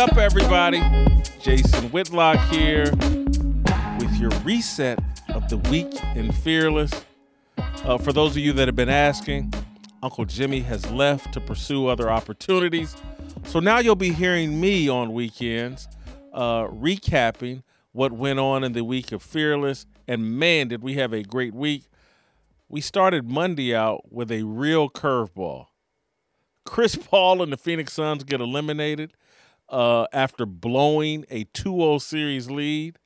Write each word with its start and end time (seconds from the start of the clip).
up, 0.00 0.16
everybody? 0.16 0.80
Jason 1.42 1.90
Whitlock 1.90 2.38
here 2.48 2.90
with 3.98 4.16
your 4.18 4.30
reset 4.44 4.98
of 5.28 5.46
the 5.50 5.58
week 5.70 5.92
in 6.14 6.32
Fearless. 6.32 6.90
Uh, 7.84 7.98
for 7.98 8.10
those 8.10 8.30
of 8.30 8.38
you 8.38 8.54
that 8.54 8.66
have 8.66 8.74
been 8.74 8.88
asking, 8.88 9.52
Uncle 10.02 10.24
Jimmy 10.24 10.60
has 10.60 10.90
left 10.90 11.34
to 11.34 11.40
pursue 11.42 11.86
other 11.88 12.10
opportunities. 12.10 12.96
So 13.44 13.60
now 13.60 13.80
you'll 13.80 13.94
be 13.94 14.10
hearing 14.10 14.58
me 14.58 14.88
on 14.88 15.12
weekends 15.12 15.86
uh, 16.32 16.64
recapping 16.68 17.62
what 17.92 18.10
went 18.10 18.38
on 18.38 18.64
in 18.64 18.72
the 18.72 18.84
week 18.84 19.12
of 19.12 19.22
Fearless. 19.22 19.84
And 20.08 20.38
man, 20.38 20.68
did 20.68 20.82
we 20.82 20.94
have 20.94 21.12
a 21.12 21.22
great 21.22 21.52
week. 21.52 21.84
We 22.70 22.80
started 22.80 23.30
Monday 23.30 23.74
out 23.74 24.10
with 24.10 24.32
a 24.32 24.44
real 24.44 24.88
curveball. 24.88 25.66
Chris 26.64 26.96
Paul 27.10 27.42
and 27.42 27.52
the 27.52 27.58
Phoenix 27.58 27.92
Suns 27.92 28.24
get 28.24 28.40
eliminated 28.40 29.12
uh, 29.70 30.06
after 30.12 30.44
blowing 30.44 31.24
a 31.30 31.44
2 31.44 31.62
0 31.76 31.98
series 31.98 32.50
lead. 32.50 32.98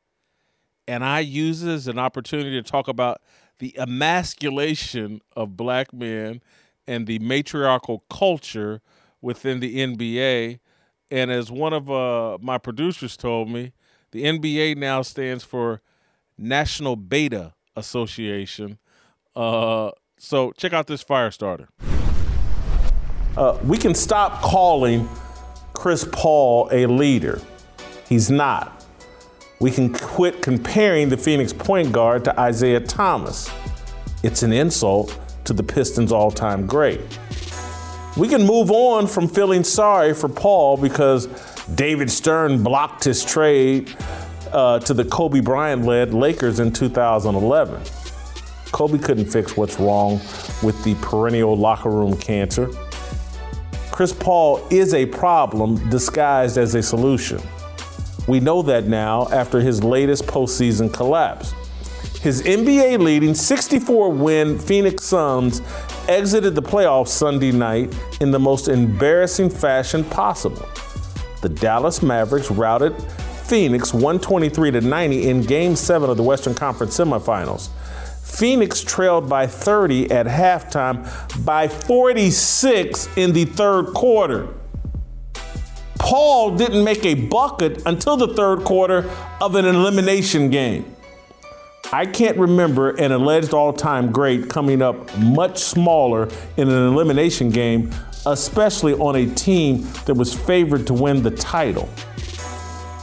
And 0.86 1.04
I 1.04 1.20
use 1.20 1.62
as 1.64 1.88
an 1.88 1.98
opportunity 1.98 2.60
to 2.60 2.62
talk 2.62 2.88
about 2.88 3.22
the 3.58 3.78
emasculation 3.78 5.20
of 5.36 5.56
black 5.56 5.92
men 5.92 6.42
and 6.86 7.06
the 7.06 7.18
matriarchal 7.20 8.04
culture 8.10 8.80
within 9.22 9.60
the 9.60 9.78
NBA. 9.78 10.58
And 11.10 11.30
as 11.30 11.50
one 11.50 11.72
of 11.72 11.90
uh, 11.90 12.38
my 12.40 12.58
producers 12.58 13.16
told 13.16 13.48
me, 13.48 13.72
the 14.10 14.24
NBA 14.24 14.76
now 14.76 15.02
stands 15.02 15.42
for 15.44 15.80
National 16.36 16.96
Beta 16.96 17.54
Association. 17.76 18.78
Uh, 19.34 19.90
so 20.18 20.52
check 20.52 20.72
out 20.72 20.86
this 20.86 21.02
fire 21.02 21.30
starter. 21.30 21.68
Uh, 23.36 23.58
we 23.64 23.76
can 23.76 23.94
stop 23.94 24.40
calling 24.40 25.08
Chris 25.74 26.08
Paul 26.10 26.68
a 26.72 26.86
leader. 26.86 27.40
He's 28.08 28.30
not. 28.30 28.86
We 29.60 29.70
can 29.70 29.92
quit 29.92 30.40
comparing 30.40 31.08
the 31.10 31.16
Phoenix 31.16 31.52
point 31.52 31.92
guard 31.92 32.24
to 32.24 32.48
Isiah 32.48 32.80
Thomas. 32.80 33.50
It's 34.22 34.42
an 34.42 34.52
insult 34.52 35.18
to 35.44 35.52
the 35.52 35.62
Pistons' 35.62 36.12
all 36.12 36.30
time 36.30 36.66
great. 36.66 37.00
We 38.16 38.28
can 38.28 38.46
move 38.46 38.70
on 38.70 39.06
from 39.06 39.28
feeling 39.28 39.64
sorry 39.64 40.14
for 40.14 40.28
Paul 40.28 40.76
because 40.76 41.26
David 41.74 42.10
Stern 42.10 42.62
blocked 42.62 43.04
his 43.04 43.24
trade 43.24 43.94
uh, 44.52 44.78
to 44.78 44.94
the 44.94 45.04
Kobe 45.04 45.40
Bryant 45.40 45.84
led 45.84 46.14
Lakers 46.14 46.60
in 46.60 46.72
2011. 46.72 47.82
Kobe 48.70 48.98
couldn't 48.98 49.26
fix 49.26 49.56
what's 49.56 49.78
wrong 49.78 50.20
with 50.62 50.82
the 50.84 50.94
perennial 51.00 51.56
locker 51.56 51.90
room 51.90 52.16
cancer. 52.16 52.70
Chris 53.94 54.12
Paul 54.12 54.60
is 54.70 54.92
a 54.92 55.06
problem 55.06 55.76
disguised 55.88 56.58
as 56.58 56.74
a 56.74 56.82
solution. 56.82 57.40
We 58.26 58.40
know 58.40 58.60
that 58.62 58.86
now 58.86 59.28
after 59.28 59.60
his 59.60 59.84
latest 59.84 60.26
postseason 60.26 60.92
collapse. 60.92 61.54
His 62.20 62.42
NBA 62.42 62.98
leading 62.98 63.34
64 63.34 64.10
win 64.10 64.58
Phoenix 64.58 65.04
Suns 65.04 65.62
exited 66.08 66.56
the 66.56 66.60
playoffs 66.60 67.10
Sunday 67.10 67.52
night 67.52 67.96
in 68.20 68.32
the 68.32 68.38
most 68.40 68.66
embarrassing 68.66 69.48
fashion 69.48 70.02
possible. 70.02 70.68
The 71.40 71.50
Dallas 71.50 72.02
Mavericks 72.02 72.50
routed 72.50 73.00
Phoenix 73.44 73.94
123 73.94 74.72
90 74.72 75.28
in 75.28 75.42
game 75.42 75.76
7 75.76 76.10
of 76.10 76.16
the 76.16 76.22
Western 76.24 76.54
Conference 76.54 76.98
semifinals. 76.98 77.68
Phoenix 78.34 78.82
trailed 78.82 79.28
by 79.28 79.46
30 79.46 80.10
at 80.10 80.26
halftime, 80.26 81.04
by 81.44 81.68
46 81.68 83.08
in 83.16 83.32
the 83.32 83.44
third 83.44 83.94
quarter. 83.94 84.48
Paul 86.00 86.56
didn't 86.56 86.82
make 86.82 87.04
a 87.04 87.14
bucket 87.14 87.82
until 87.86 88.16
the 88.16 88.34
third 88.34 88.64
quarter 88.64 89.08
of 89.40 89.54
an 89.54 89.64
elimination 89.64 90.50
game. 90.50 90.94
I 91.92 92.06
can't 92.06 92.36
remember 92.36 92.90
an 92.90 93.12
alleged 93.12 93.54
all 93.54 93.72
time 93.72 94.10
great 94.10 94.50
coming 94.50 94.82
up 94.82 95.16
much 95.18 95.58
smaller 95.58 96.28
in 96.56 96.68
an 96.68 96.88
elimination 96.88 97.50
game, 97.50 97.92
especially 98.26 98.94
on 98.94 99.14
a 99.14 99.26
team 99.34 99.86
that 100.06 100.14
was 100.14 100.34
favored 100.34 100.88
to 100.88 100.94
win 100.94 101.22
the 101.22 101.30
title. 101.30 101.88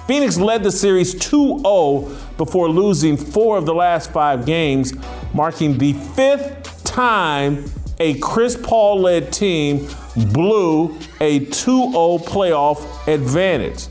Phoenix 0.07 0.37
led 0.37 0.61
the 0.61 0.71
series 0.71 1.13
2 1.15 1.59
0 1.59 2.17
before 2.37 2.67
losing 2.67 3.15
four 3.15 3.57
of 3.57 3.65
the 3.65 3.73
last 3.73 4.11
five 4.11 4.45
games, 4.45 4.93
marking 5.33 5.77
the 5.77 5.93
fifth 5.93 6.83
time 6.83 7.65
a 7.99 8.15
Chris 8.19 8.57
Paul 8.57 9.01
led 9.01 9.31
team 9.31 9.87
blew 10.33 10.97
a 11.19 11.45
2 11.45 11.51
0 11.51 12.17
playoff 12.17 13.07
advantage. 13.07 13.87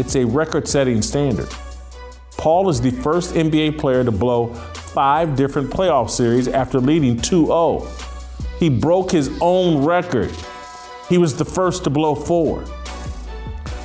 It's 0.00 0.16
a 0.16 0.24
record 0.24 0.66
setting 0.66 1.00
standard. 1.00 1.48
Paul 2.36 2.68
is 2.68 2.80
the 2.80 2.90
first 2.90 3.34
NBA 3.34 3.78
player 3.78 4.02
to 4.04 4.10
blow 4.10 4.52
five 4.54 5.36
different 5.36 5.70
playoff 5.70 6.10
series 6.10 6.48
after 6.48 6.80
leading 6.80 7.16
2 7.16 7.46
0. 7.46 7.88
He 8.58 8.68
broke 8.68 9.12
his 9.12 9.30
own 9.40 9.84
record. 9.84 10.34
He 11.08 11.18
was 11.18 11.36
the 11.36 11.44
first 11.44 11.84
to 11.84 11.90
blow 11.90 12.14
four. 12.14 12.64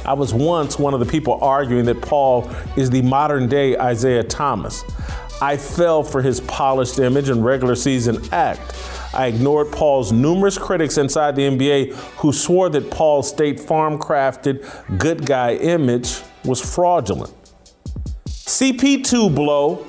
I 0.06 0.14
was 0.14 0.34
once 0.34 0.80
one 0.80 0.96
of 0.96 1.00
the 1.00 1.06
people 1.06 1.38
arguing 1.42 1.86
that 1.86 2.02
Paul 2.02 2.50
is 2.76 2.90
the 2.90 3.04
modern 3.04 3.48
day 3.48 3.76
Isiah 3.92 4.24
Thomas. 4.24 4.84
I 5.42 5.56
fell 5.58 6.04
for 6.04 6.22
his 6.22 6.42
polished 6.42 7.00
image 7.00 7.30
and 7.30 7.44
regular 7.44 7.76
season 7.76 8.22
act. 8.32 8.76
I 9.14 9.28
ignored 9.28 9.72
Paul's 9.72 10.12
numerous 10.12 10.58
critics 10.58 10.98
inside 10.98 11.36
the 11.36 11.44
NBA 11.44 11.94
who 12.18 12.34
swore 12.34 12.70
that 12.70 12.92
Paul's 12.92 13.30
State 13.30 13.60
Farm 13.60 13.98
crafted 13.98 14.66
good 15.00 15.26
guy 15.26 15.56
image 15.56 16.22
was 16.44 16.62
fraudulent. 16.62 17.34
CP2 18.26 19.34
blow 19.34 19.86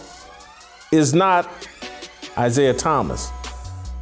is 0.93 1.15
not 1.15 1.51
Isiah 2.39 2.75
Thomas. 2.75 3.31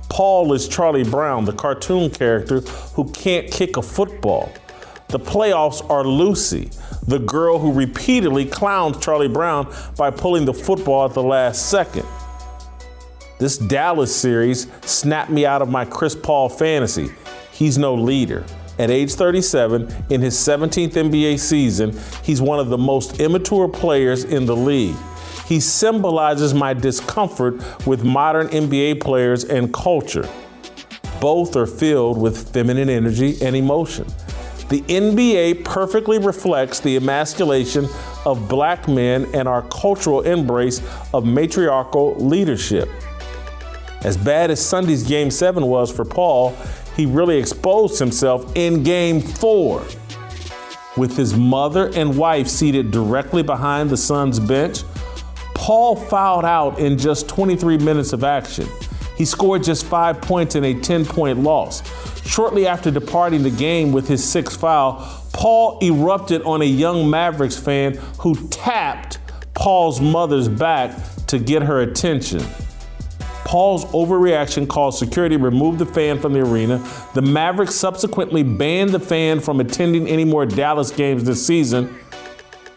Paul 0.08 0.52
is 0.52 0.68
Charlie 0.68 1.04
Brown, 1.04 1.44
the 1.44 1.52
cartoon 1.52 2.10
character 2.10 2.60
who 2.94 3.10
can't 3.10 3.50
kick 3.50 3.76
a 3.76 3.82
football. 3.82 4.52
The 5.08 5.18
playoffs 5.18 5.88
are 5.88 6.04
Lucy, 6.04 6.70
the 7.08 7.18
girl 7.18 7.58
who 7.58 7.72
repeatedly 7.72 8.44
clowns 8.44 8.98
Charlie 8.98 9.28
Brown 9.28 9.74
by 9.96 10.10
pulling 10.10 10.44
the 10.44 10.52
football 10.52 11.06
at 11.06 11.14
the 11.14 11.22
last 11.22 11.70
second. 11.70 12.06
This 13.38 13.56
Dallas 13.56 14.14
series 14.14 14.66
snapped 14.82 15.30
me 15.30 15.46
out 15.46 15.62
of 15.62 15.70
my 15.70 15.86
Chris 15.86 16.14
Paul 16.14 16.50
fantasy. 16.50 17.08
He's 17.50 17.78
no 17.78 17.94
leader. 17.94 18.44
At 18.78 18.90
age 18.90 19.14
37, 19.14 20.06
in 20.10 20.20
his 20.20 20.34
17th 20.36 20.92
NBA 20.92 21.38
season, 21.38 21.98
he's 22.22 22.42
one 22.42 22.60
of 22.60 22.68
the 22.68 22.78
most 22.78 23.20
immature 23.20 23.68
players 23.68 24.24
in 24.24 24.44
the 24.44 24.54
league. 24.54 24.96
He 25.46 25.60
symbolizes 25.60 26.52
my 26.52 26.74
discomfort 26.74 27.86
with 27.86 28.04
modern 28.04 28.48
NBA 28.48 29.00
players 29.00 29.44
and 29.44 29.72
culture. 29.72 30.28
Both 31.22 31.56
are 31.56 31.66
filled 31.66 32.20
with 32.20 32.52
feminine 32.52 32.90
energy 32.90 33.42
and 33.42 33.56
emotion. 33.56 34.06
The 34.68 34.82
NBA 34.82 35.64
perfectly 35.64 36.18
reflects 36.18 36.80
the 36.80 36.96
emasculation 36.96 37.88
of 38.26 38.48
black 38.48 38.86
men 38.86 39.26
and 39.34 39.48
our 39.48 39.62
cultural 39.62 40.20
embrace 40.20 40.82
of 41.14 41.24
matriarchal 41.24 42.16
leadership. 42.16 42.88
As 44.02 44.16
bad 44.16 44.50
as 44.50 44.64
Sunday's 44.64 45.02
Game 45.02 45.30
7 45.30 45.64
was 45.64 45.90
for 45.90 46.04
Paul, 46.04 46.54
he 46.96 47.06
really 47.06 47.38
exposed 47.38 47.98
himself 47.98 48.54
in 48.56 48.82
Game 48.82 49.20
4. 49.20 49.82
With 50.96 51.16
his 51.16 51.34
mother 51.34 51.90
and 51.94 52.16
wife 52.18 52.48
seated 52.48 52.90
directly 52.90 53.42
behind 53.42 53.88
the 53.88 53.96
Suns 53.96 54.38
bench, 54.38 54.82
Paul 55.54 55.96
fouled 55.96 56.44
out 56.44 56.78
in 56.78 56.98
just 56.98 57.28
23 57.28 57.78
minutes 57.78 58.12
of 58.12 58.22
action. 58.22 58.68
He 59.16 59.24
scored 59.24 59.64
just 59.64 59.86
five 59.86 60.20
points 60.20 60.54
in 60.54 60.64
a 60.64 60.74
10 60.80 61.04
point 61.04 61.40
loss. 61.40 61.82
Shortly 62.28 62.66
after 62.66 62.90
departing 62.90 63.42
the 63.42 63.50
game 63.50 63.90
with 63.90 64.06
his 64.06 64.22
sixth 64.22 64.60
foul, 64.60 65.02
Paul 65.32 65.78
erupted 65.82 66.42
on 66.42 66.60
a 66.60 66.66
young 66.66 67.08
Mavericks 67.08 67.56
fan 67.56 67.94
who 68.20 68.34
tapped 68.48 69.18
Paul's 69.54 69.98
mother's 69.98 70.46
back 70.46 70.94
to 71.28 71.38
get 71.38 71.62
her 71.62 71.80
attention. 71.80 72.44
Paul's 73.46 73.86
overreaction 73.86 74.68
caused 74.68 74.98
security 74.98 75.38
to 75.38 75.42
remove 75.42 75.78
the 75.78 75.86
fan 75.86 76.20
from 76.20 76.34
the 76.34 76.40
arena. 76.40 76.86
The 77.14 77.22
Mavericks 77.22 77.74
subsequently 77.74 78.42
banned 78.42 78.90
the 78.90 79.00
fan 79.00 79.40
from 79.40 79.58
attending 79.58 80.06
any 80.06 80.26
more 80.26 80.44
Dallas 80.44 80.90
games 80.90 81.24
this 81.24 81.44
season. 81.44 81.98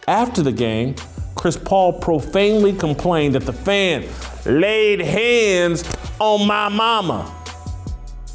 After 0.08 0.42
the 0.42 0.54
game, 0.54 0.96
Chris 1.36 1.58
Paul 1.58 2.00
profanely 2.00 2.72
complained 2.72 3.36
that 3.36 3.46
the 3.46 3.54
fan 3.54 4.08
laid 4.46 5.02
hands 5.02 5.84
on 6.20 6.48
my 6.48 6.70
mama. 6.70 7.41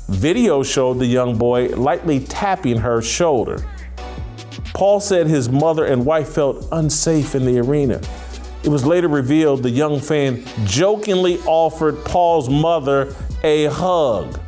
Video 0.09 0.63
showed 0.63 1.01
the 1.01 1.07
young 1.07 1.37
boy 1.37 1.69
lightly 1.71 2.21
tapping 2.21 2.79
her 2.79 3.03
shoulder. 3.03 3.65
Paul 4.73 5.01
said 5.01 5.27
his 5.27 5.49
mother 5.49 5.85
and 5.85 6.07
wife 6.07 6.29
felt 6.29 6.69
unsafe 6.71 7.35
in 7.35 7.45
the 7.45 7.59
arena. 7.59 8.01
It 8.63 8.69
was 8.69 8.85
later 8.85 9.09
revealed 9.09 9.63
the 9.63 9.71
young 9.71 9.99
fan 10.01 10.45
jokingly 10.65 11.39
offered 11.41 12.05
Paul's 12.05 12.49
mother 12.49 13.15
a 13.43 13.67
hug. 13.67 14.39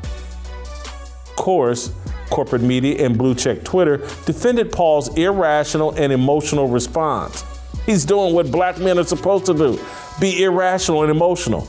Of 1.27 1.37
course, 1.37 1.93
corporate 2.31 2.63
media 2.63 3.05
and 3.05 3.19
blue 3.19 3.35
check 3.35 3.65
Twitter 3.65 3.99
defended 4.27 4.71
Paul's 4.71 5.17
irrational 5.17 5.91
and 5.93 6.13
emotional 6.13 6.69
response. 6.69 7.45
He's 7.85 8.05
doing 8.05 8.35
what 8.35 8.51
black 8.53 8.79
men 8.79 8.99
are 8.99 9.05
supposed 9.05 9.47
to 9.47 9.55
do 9.55 9.81
be 10.21 10.43
irrational 10.43 11.03
and 11.03 11.11
emotional. 11.11 11.67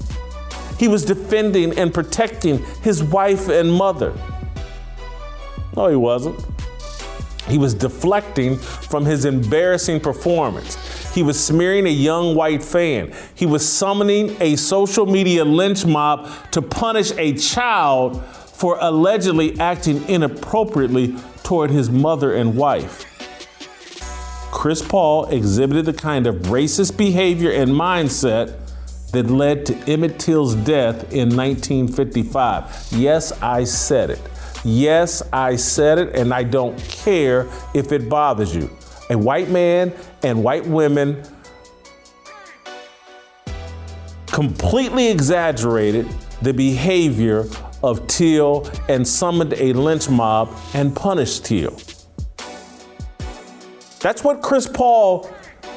He 0.79 0.87
was 0.87 1.03
defending 1.03 1.77
and 1.77 1.93
protecting 1.93 2.63
his 2.81 3.03
wife 3.03 3.49
and 3.49 3.71
mother. 3.71 4.13
No, 5.75 5.87
he 5.87 5.97
wasn't. 5.97 6.43
He 7.49 7.57
was 7.57 7.73
deflecting 7.73 8.55
from 8.57 9.05
his 9.05 9.25
embarrassing 9.25 9.99
performance. 9.99 10.77
He 11.13 11.21
was 11.21 11.43
smearing 11.43 11.85
a 11.85 11.91
young 11.91 12.33
white 12.33 12.63
fan. 12.63 13.13
He 13.35 13.45
was 13.45 13.67
summoning 13.67 14.37
a 14.39 14.55
social 14.55 15.05
media 15.05 15.43
lynch 15.43 15.85
mob 15.85 16.29
to 16.51 16.61
punish 16.61 17.11
a 17.17 17.33
child 17.33 18.23
for 18.25 18.77
allegedly 18.79 19.59
acting 19.59 20.07
inappropriately 20.07 21.15
toward 21.43 21.71
his 21.71 21.89
mother 21.89 22.35
and 22.35 22.55
wife. 22.55 23.05
Chris 24.51 24.81
Paul 24.81 25.25
exhibited 25.25 25.85
the 25.85 25.93
kind 25.93 26.27
of 26.27 26.35
racist 26.43 26.97
behavior 26.97 27.51
and 27.51 27.71
mindset 27.71 28.68
that 29.11 29.29
led 29.29 29.65
to 29.67 29.75
Emmett 29.91 30.19
Till's 30.19 30.55
death 30.55 31.13
in 31.13 31.35
1955. 31.35 32.87
Yes, 32.91 33.31
I 33.41 33.63
said 33.63 34.11
it. 34.11 34.21
Yes, 34.63 35.23
I 35.31 35.55
said 35.55 35.99
it, 35.99 36.15
and 36.15 36.33
I 36.33 36.43
don't 36.43 36.77
care 36.83 37.47
if 37.73 37.91
it 37.91 38.09
bothers 38.09 38.55
you. 38.55 38.69
A 39.09 39.17
white 39.17 39.49
man 39.49 39.93
and 40.23 40.43
white 40.43 40.65
women 40.65 41.23
completely 44.27 45.09
exaggerated 45.09 46.07
the 46.41 46.53
behavior 46.53 47.45
of 47.81 48.05
Till 48.07 48.69
and 48.87 49.07
summoned 49.07 49.53
a 49.53 49.73
lynch 49.73 50.09
mob 50.09 50.49
and 50.73 50.95
punished 50.95 51.45
Till. 51.45 51.77
That's 53.99 54.23
what 54.23 54.41
Chris 54.41 54.67
Paul 54.67 55.29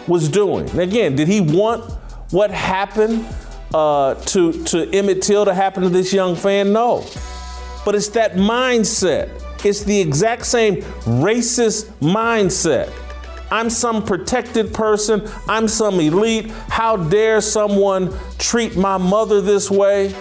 was 0.06 0.28
doing. 0.28 0.68
again, 0.78 1.16
did 1.16 1.28
he 1.28 1.40
want 1.40 2.01
what 2.32 2.50
happened 2.50 3.26
uh, 3.72 4.14
to, 4.14 4.64
to 4.64 4.90
Emmett 4.90 5.22
Till 5.22 5.44
to 5.44 5.54
happen 5.54 5.82
to 5.82 5.88
this 5.88 6.12
young 6.12 6.34
fan? 6.34 6.72
No. 6.72 7.06
But 7.84 7.94
it's 7.94 8.08
that 8.10 8.34
mindset. 8.34 9.30
It's 9.64 9.84
the 9.84 10.00
exact 10.00 10.46
same 10.46 10.76
racist 11.22 11.92
mindset. 12.00 12.92
I'm 13.50 13.68
some 13.68 14.04
protected 14.04 14.72
person. 14.72 15.28
I'm 15.46 15.68
some 15.68 16.00
elite. 16.00 16.50
How 16.68 16.96
dare 16.96 17.40
someone 17.42 18.16
treat 18.38 18.76
my 18.76 18.96
mother 18.96 19.40
this 19.40 19.70
way? 19.70 20.14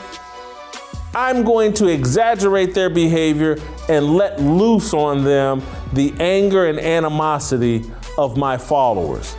I'm 1.15 1.43
going 1.43 1.73
to 1.75 1.87
exaggerate 1.87 2.73
their 2.73 2.89
behavior 2.89 3.57
and 3.89 4.15
let 4.15 4.39
loose 4.41 4.93
on 4.93 5.23
them 5.23 5.61
the 5.93 6.13
anger 6.19 6.67
and 6.67 6.79
animosity 6.79 7.89
of 8.17 8.37
my 8.37 8.57
followers. 8.57 9.35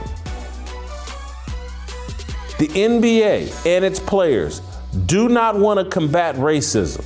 The 2.63 2.69
NBA 2.69 3.67
and 3.67 3.85
its 3.85 3.99
players 3.99 4.63
do 5.07 5.29
not 5.29 5.59
want 5.59 5.81
to 5.81 5.85
combat 5.85 6.37
racism. 6.37 7.05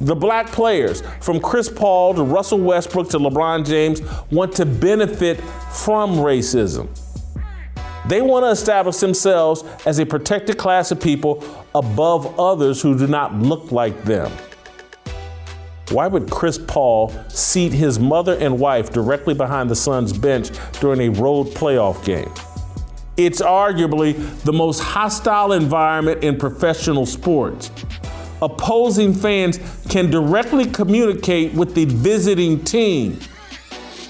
The 0.00 0.14
black 0.14 0.46
players, 0.46 1.02
from 1.20 1.40
Chris 1.40 1.68
Paul 1.68 2.14
to 2.14 2.22
Russell 2.22 2.58
Westbrook 2.58 3.10
to 3.10 3.18
LeBron 3.18 3.66
James, 3.66 4.00
want 4.30 4.54
to 4.54 4.64
benefit 4.64 5.42
from 5.70 6.12
racism. 6.12 6.88
They 8.08 8.22
want 8.22 8.46
to 8.46 8.48
establish 8.48 8.96
themselves 8.96 9.62
as 9.84 9.98
a 9.98 10.06
protected 10.06 10.56
class 10.56 10.90
of 10.90 10.98
people 10.98 11.44
above 11.74 12.40
others 12.40 12.80
who 12.80 12.96
do 12.96 13.06
not 13.06 13.34
look 13.34 13.72
like 13.72 14.04
them. 14.04 14.32
Why 15.90 16.06
would 16.06 16.30
Chris 16.30 16.56
Paul 16.56 17.10
seat 17.28 17.74
his 17.74 17.98
mother 17.98 18.38
and 18.38 18.58
wife 18.58 18.90
directly 18.90 19.34
behind 19.34 19.68
the 19.68 19.76
Suns 19.76 20.14
bench 20.14 20.48
during 20.80 21.02
a 21.02 21.08
road 21.10 21.48
playoff 21.48 22.02
game? 22.06 22.32
It's 23.16 23.42
arguably 23.42 24.14
the 24.42 24.52
most 24.52 24.80
hostile 24.80 25.52
environment 25.52 26.24
in 26.24 26.38
professional 26.38 27.04
sports. 27.04 27.70
Opposing 28.40 29.12
fans 29.12 29.58
can 29.88 30.10
directly 30.10 30.64
communicate 30.66 31.52
with 31.52 31.74
the 31.74 31.84
visiting 31.84 32.64
team. 32.64 33.20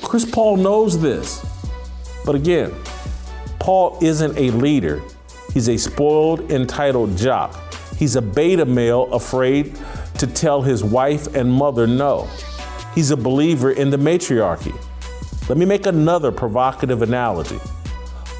Chris 0.02 0.24
Paul 0.24 0.56
knows 0.56 1.00
this. 1.00 1.44
But 2.24 2.36
again, 2.36 2.72
Paul 3.58 3.98
isn't 4.00 4.38
a 4.38 4.50
leader. 4.50 5.02
He's 5.52 5.68
a 5.68 5.76
spoiled, 5.76 6.52
entitled 6.52 7.16
jock. 7.16 7.74
He's 7.96 8.16
a 8.16 8.22
beta 8.22 8.64
male 8.64 9.12
afraid 9.12 9.76
to 10.18 10.26
tell 10.26 10.62
his 10.62 10.84
wife 10.84 11.34
and 11.34 11.52
mother 11.52 11.86
no. 11.86 12.28
He's 12.94 13.10
a 13.10 13.16
believer 13.16 13.72
in 13.72 13.90
the 13.90 13.98
matriarchy. 13.98 14.74
Let 15.48 15.58
me 15.58 15.64
make 15.66 15.86
another 15.86 16.30
provocative 16.30 17.02
analogy. 17.02 17.58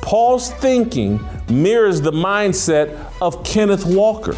Paul's 0.03 0.51
thinking 0.51 1.19
mirrors 1.49 2.03
the 2.03 2.13
mindset 2.13 3.11
of 3.23 3.43
Kenneth 3.45 3.87
Walker, 3.87 4.37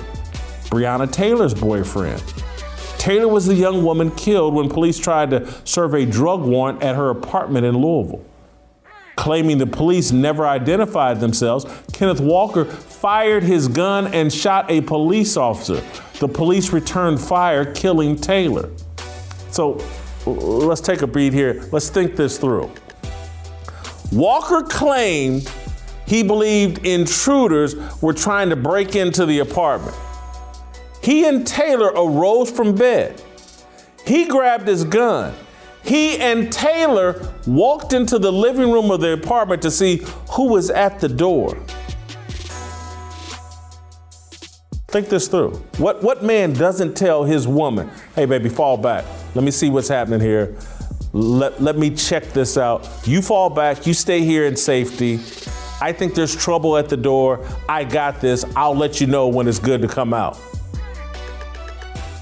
Breonna 0.71 1.11
Taylor's 1.11 1.55
boyfriend. 1.55 2.23
Taylor 2.99 3.27
was 3.27 3.47
the 3.47 3.55
young 3.55 3.85
woman 3.85 4.13
killed 4.13 4.55
when 4.55 4.69
police 4.69 4.99
tried 4.99 5.31
to 5.31 5.53
serve 5.67 5.95
a 5.95 6.07
drug 6.07 6.43
warrant 6.43 6.83
at 6.83 6.95
her 6.95 7.11
apartment 7.11 7.67
in 7.67 7.77
Louisville 7.77 8.25
claiming 9.17 9.59
the 9.59 9.67
police 9.67 10.13
never 10.13 10.47
identified 10.47 11.21
themselves, 11.21 11.67
Kenneth 11.93 12.21
Walker 12.21 12.65
fired 12.65 13.43
his 13.43 13.69
gun 13.69 14.07
and 14.09 14.33
shot 14.33 14.71
a 14.71 14.81
police 14.83 15.37
officer. 15.37 15.83
The 16.19 16.29
police 16.29 16.73
returned 16.73 17.21
fire, 17.21 17.73
killing 17.73 18.17
Taylor. 18.17 18.71
So 19.51 19.83
let's 20.27 20.81
take 20.81 21.03
a 21.03 21.07
beat 21.07 21.33
here. 21.33 21.67
Let's 21.73 21.89
think 21.89 22.17
this 22.17 22.39
through. 22.39 22.71
Walker 24.15 24.63
claimed 24.63 25.51
he 26.07 26.23
believed 26.23 26.87
intruders 26.87 27.75
were 28.01 28.15
trying 28.15 28.51
to 28.51 28.57
break 28.57 28.97
into 28.97 29.27
the 29.27 29.41
apartment. 29.41 29.97
He 31.03 31.27
and 31.27 31.47
Taylor 31.47 31.89
arose 31.89 32.51
from 32.51 32.75
bed. 32.75 33.23
He 34.07 34.27
grabbed 34.27 34.67
his 34.67 34.85
gun 34.85 35.35
he 35.85 36.17
and 36.17 36.51
Taylor 36.51 37.35
walked 37.47 37.93
into 37.93 38.19
the 38.19 38.33
living 38.33 38.73
room 38.73 38.91
of 38.91 39.01
the 39.01 39.13
apartment 39.13 39.63
to 39.63 39.71
see 39.71 40.03
who 40.31 40.49
was 40.49 40.71
at 40.71 40.99
the 40.99 41.09
door. 41.09 41.57
Think 44.89 45.09
this 45.09 45.29
through. 45.29 45.57
What, 45.77 46.03
what 46.03 46.23
man 46.23 46.53
doesn't 46.53 46.97
tell 46.97 47.25
his 47.25 47.47
woman, 47.47 47.91
hey, 48.15 48.25
baby, 48.25 48.49
fall 48.49 48.77
back. 48.77 49.05
Let 49.35 49.44
me 49.44 49.51
see 49.51 49.69
what's 49.69 49.89
happening 49.89 50.21
here. 50.21 50.56
Let, 51.15 51.63
let 51.63 51.79
me 51.79 51.91
check 51.91 52.25
this 52.33 52.59
out. 52.59 52.87
You 53.05 53.23
fall 53.23 53.49
back, 53.49 53.87
you 53.87 53.94
stay 53.94 54.21
here 54.21 54.44
in 54.44 54.56
safety. 54.56 55.15
I 55.81 55.93
think 55.93 56.15
there's 56.15 56.37
trouble 56.37 56.77
at 56.77 56.91
the 56.91 56.97
door. 56.97 57.49
I 57.69 57.85
got 57.85 58.21
this. 58.21 58.44
I'll 58.55 58.77
let 58.77 59.01
you 59.01 59.06
know 59.06 59.29
when 59.29 59.49
it's 59.49 59.59
good 59.59 59.81
to 59.81 59.89
come 59.89 60.13
out. 60.13 60.39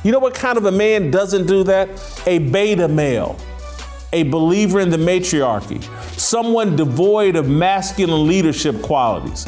You 0.04 0.12
know 0.12 0.20
what 0.20 0.34
kind 0.34 0.56
of 0.56 0.66
a 0.66 0.72
man 0.72 1.10
doesn't 1.10 1.46
do 1.46 1.64
that? 1.64 1.88
A 2.26 2.38
beta 2.38 2.86
male 2.86 3.36
a 4.12 4.24
believer 4.24 4.80
in 4.80 4.90
the 4.90 4.98
matriarchy, 4.98 5.80
someone 6.18 6.76
devoid 6.76 7.36
of 7.36 7.48
masculine 7.48 8.26
leadership 8.26 8.82
qualities. 8.82 9.46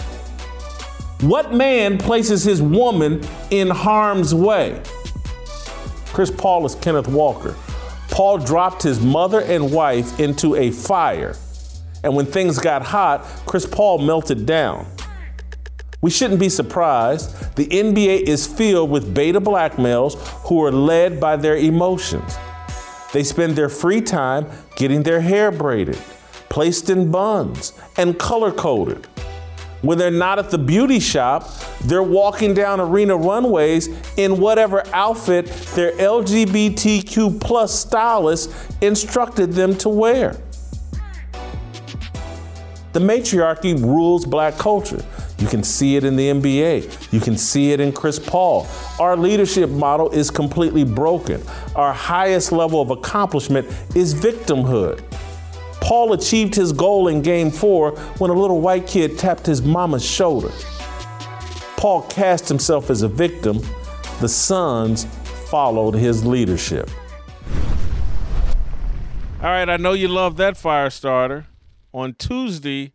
What 1.21 1.53
man 1.53 1.99
places 1.99 2.45
his 2.45 2.63
woman 2.63 3.23
in 3.51 3.69
harm's 3.69 4.35
way? 4.35 4.83
Chris 6.07 6.31
Paul 6.31 6.65
is 6.65 6.75
Kenneth 6.77 7.09
Walker. 7.09 7.55
Paul 8.15 8.39
dropped 8.39 8.85
his 8.85 9.01
mother 9.01 9.41
and 9.41 9.73
wife 9.73 10.21
into 10.21 10.55
a 10.55 10.71
fire. 10.71 11.35
And 12.05 12.15
when 12.15 12.27
things 12.27 12.61
got 12.61 12.83
hot, 12.83 13.25
Chris 13.45 13.67
Paul 13.67 13.99
melted 13.99 14.47
down. 14.47 14.87
We 16.01 16.13
shouldn't 16.13 16.39
be 16.39 16.49
surprised. 16.49 17.57
The 17.57 17.67
NBA 17.67 18.21
is 18.29 18.47
filled 18.47 18.91
with 18.91 19.13
beta 19.13 19.41
black 19.41 19.81
males 19.81 20.15
who 20.45 20.63
are 20.63 20.71
led 20.71 21.19
by 21.19 21.35
their 21.35 21.57
emotions. 21.57 22.39
They 23.13 23.25
spend 23.25 23.57
their 23.57 23.69
free 23.69 24.01
time 24.01 24.47
getting 24.77 25.03
their 25.03 25.21
hair 25.21 25.51
braided, 25.51 25.99
placed 26.49 26.91
in 26.91 27.11
buns, 27.11 27.73
and 27.97 28.17
color 28.17 28.53
coded. 28.53 29.09
When 29.85 29.99
they're 29.99 30.11
not 30.11 30.39
at 30.39 30.51
the 30.51 30.57
beauty 30.57 30.99
shop, 30.99 31.51
they're 31.83 32.03
walking 32.03 32.55
down 32.55 32.81
arena 32.81 33.15
runways 33.15 33.89
in 34.17 34.41
whatever 34.41 34.83
outfit 34.95 35.45
their 35.75 35.93
LGBTQ 35.93 37.39
plus 37.39 37.79
stylist 37.79 38.51
instructed 38.81 39.53
them 39.53 39.77
to 39.77 39.91
wear. 39.91 40.41
The 42.95 43.01
matriarchy 43.01 43.75
rules 43.75 44.25
black 44.25 44.57
culture. 44.57 45.05
You 45.39 45.49
can 45.49 45.63
see 45.63 45.97
it 45.97 46.05
in 46.05 46.17
the 46.17 46.31
NBA. 46.31 47.13
You 47.13 47.21
can 47.21 47.37
see 47.37 47.73
it 47.73 47.81
in 47.81 47.93
Chris 47.93 48.19
Paul. 48.19 48.67
Our 48.99 49.19
leadership 49.19 49.69
model 49.69 50.09
is 50.13 50.31
completely 50.31 50.85
broken. 50.85 51.43
Our 51.77 51.93
highest 51.93 52.53
level 52.53 52.81
of 52.81 52.89
accomplishment 52.89 53.67
is 53.95 54.15
victimhood. 54.15 55.03
Paul 55.85 56.15
achieved 56.15 56.55
his 56.55 56.73
goal 56.73 57.09
in 57.09 57.21
game 57.21 57.51
four 57.51 57.91
when 58.17 58.31
a 58.31 58.35
little 58.35 58.63
white 58.63 58.87
kid 58.87 59.19
tapped 59.19 59.45
his 59.45 59.61
mama's 59.61 60.03
shoulder. 60.03 60.51
Paul 61.77 62.01
cast 62.09 62.49
himself 62.49 62.89
as 62.89 63.03
a 63.03 63.09
victim. 63.09 63.61
The 64.23 64.29
Suns 64.29 65.05
followed 65.51 65.95
his 65.95 66.25
leadership. 66.25 66.89
All 69.43 69.51
right, 69.51 69.69
I 69.69 69.77
know 69.77 69.93
you 69.93 70.09
love 70.09 70.39
that 70.39 70.57
fire 70.57 70.89
starter. 70.89 71.49
On 71.93 72.15
Tuesday, 72.15 72.95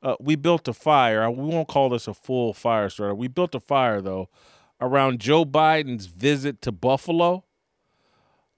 uh, 0.00 0.14
we 0.20 0.36
built 0.36 0.68
a 0.68 0.72
fire. 0.72 1.28
We 1.28 1.42
won't 1.42 1.66
call 1.66 1.88
this 1.88 2.06
a 2.06 2.14
full 2.14 2.54
fire 2.54 2.88
starter. 2.88 3.16
We 3.16 3.26
built 3.26 3.56
a 3.56 3.60
fire, 3.60 4.00
though, 4.00 4.28
around 4.80 5.18
Joe 5.18 5.44
Biden's 5.44 6.06
visit 6.06 6.62
to 6.62 6.70
Buffalo. 6.70 7.46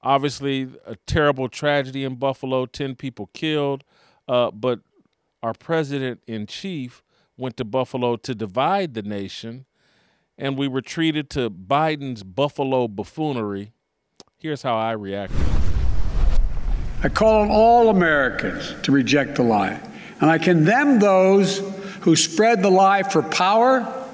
Obviously, 0.03 0.69
a 0.87 0.97
terrible 1.07 1.49
tragedy 1.49 2.05
in 2.05 2.15
Buffalo 2.15 2.67
10 2.67 2.95
people 2.95 3.29
killed. 3.35 3.85
Uh, 4.27 4.51
but 4.51 4.81
our 5.43 5.53
president 5.53 6.23
in 6.27 6.47
chief 6.47 7.03
went 7.37 7.57
to 7.57 7.65
Buffalo 7.65 8.17
to 8.17 8.35
divide 8.35 8.95
the 8.95 9.03
nation, 9.03 9.65
and 10.39 10.57
we 10.57 10.69
were 10.69 10.83
treated 10.83 11.31
to 11.31 11.51
Biden's 11.51 12.23
Buffalo 12.23 12.87
buffoonery. 12.87 13.73
Here's 14.39 14.63
how 14.63 14.77
I 14.77 14.93
reacted. 14.93 15.39
I 17.03 17.09
call 17.09 17.43
on 17.43 17.51
all 17.51 17.89
Americans 17.89 18.75
to 18.83 18.93
reject 18.93 19.37
the 19.37 19.43
lie, 19.43 19.81
and 20.21 20.31
I 20.31 20.39
condemn 20.39 20.99
those 20.99 21.59
who 22.03 22.15
spread 22.15 22.63
the 22.63 22.71
lie 22.71 23.03
for 23.03 23.23
power, 23.23 24.07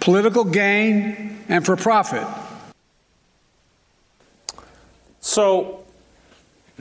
political 0.00 0.44
gain, 0.44 1.42
and 1.48 1.64
for 1.64 1.76
profit. 1.76 2.26
So, 5.28 5.82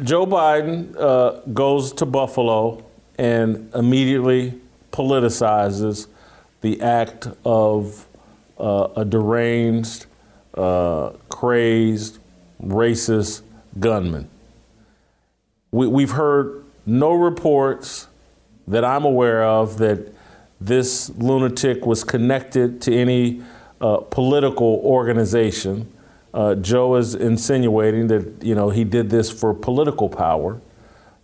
Joe 0.04 0.28
Biden 0.28 0.96
uh, 1.00 1.42
goes 1.52 1.92
to 1.94 2.06
Buffalo 2.06 2.86
and 3.18 3.74
immediately 3.74 4.54
politicizes 4.94 6.06
the 6.62 6.80
act 6.80 7.28
of 7.44 8.06
uh, 8.60 8.90
a 8.98 9.04
deranged, 9.04 10.06
uh, 10.54 11.14
crazed, 11.28 12.20
racist 12.64 13.42
gunman. 13.80 14.30
We, 15.72 15.88
we've 15.88 16.12
heard 16.12 16.66
no 16.86 17.14
reports 17.14 18.08
that 18.68 18.86
I'm 18.86 19.06
aware 19.06 19.44
of 19.44 19.80
that 19.80 20.14
this 20.62 21.10
lunatic 21.18 21.88
was 21.88 22.04
connected 22.04 22.80
to 22.84 22.96
any 22.96 23.42
uh, 23.82 23.98
political 23.98 24.82
organization. 24.84 25.92
Uh, 26.36 26.54
Joe 26.54 26.96
is 26.96 27.16
insinuating 27.16 28.08
that 28.08 28.44
you 28.44 28.56
know 28.56 28.70
he 28.70 28.84
did 28.84 29.10
this 29.10 29.32
for 29.32 29.54
political 29.54 30.10
power. 30.10 30.60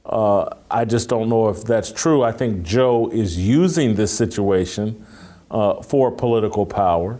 Uh, 0.05 0.55
I 0.71 0.85
just 0.85 1.09
don't 1.09 1.27
know 1.27 1.49
if 1.49 1.65
that's 1.65 1.91
true. 1.91 2.23
I 2.23 2.31
think 2.31 2.63
Joe 2.63 3.09
is 3.09 3.37
using 3.37 3.95
this 3.95 4.15
situation 4.17 5.05
uh, 5.51 5.81
for 5.83 6.11
political 6.11 6.65
power. 6.65 7.19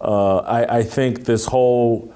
Uh, 0.00 0.38
I, 0.38 0.78
I, 0.78 0.82
think 0.82 1.24
this 1.24 1.46
whole 1.46 2.12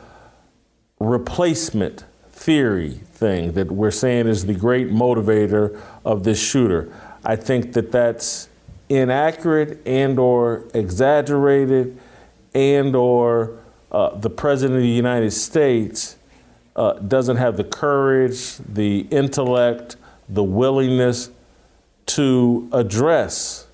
replacement 0.99 2.05
theory 2.31 3.01
thing 3.13 3.53
that 3.53 3.71
we're 3.71 3.93
saying 3.93 4.27
is 4.27 4.47
the 4.47 4.55
great 4.55 4.91
motivator 4.91 5.81
of 6.05 6.25
this 6.25 6.41
shooter, 6.41 6.93
I 7.25 7.37
think 7.37 7.75
that 7.75 7.93
that's 7.93 8.49
inaccurate 8.89 9.87
and 9.87 10.19
or 10.19 10.67
exaggerated 10.75 11.99
and 12.55 12.97
or 12.97 13.59
uh, 13.93 14.15
the 14.17 14.31
president 14.31 14.77
of 14.77 14.83
the 14.83 14.89
United 14.89 15.31
States 15.31 16.17
uh, 16.75 16.95
doesn't 16.95 17.37
have 17.37 17.57
the 17.57 17.65
courage, 17.65 18.57
the 18.59 19.07
intellect, 19.11 19.97
the 20.29 20.45
willingness 20.45 21.31
to 22.07 22.69
address 22.73 23.67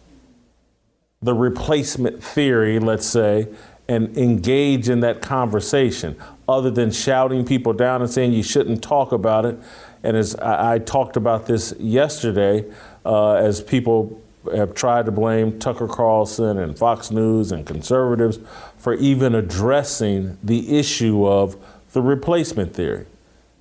the 1.20 1.34
replacement 1.34 2.22
theory, 2.22 2.78
let's 2.78 3.06
say, 3.06 3.48
and 3.88 4.16
engage 4.16 4.88
in 4.88 5.00
that 5.00 5.20
conversation 5.20 6.16
other 6.48 6.70
than 6.70 6.90
shouting 6.90 7.44
people 7.44 7.72
down 7.72 8.02
and 8.02 8.10
saying 8.10 8.32
you 8.32 8.42
shouldn't 8.42 8.82
talk 8.82 9.12
about 9.12 9.44
it. 9.44 9.58
And 10.02 10.16
as 10.16 10.34
I, 10.36 10.74
I 10.74 10.78
talked 10.78 11.16
about 11.16 11.46
this 11.46 11.74
yesterday, 11.78 12.64
uh, 13.04 13.34
as 13.34 13.60
people 13.60 14.20
have 14.54 14.74
tried 14.74 15.06
to 15.06 15.12
blame 15.12 15.58
Tucker 15.58 15.88
Carlson 15.88 16.58
and 16.58 16.76
Fox 16.76 17.10
News 17.10 17.52
and 17.52 17.66
conservatives 17.66 18.38
for 18.76 18.94
even 18.94 19.34
addressing 19.34 20.38
the 20.42 20.78
issue 20.78 21.26
of 21.26 21.56
the 21.92 22.02
replacement 22.02 22.74
theory 22.74 23.06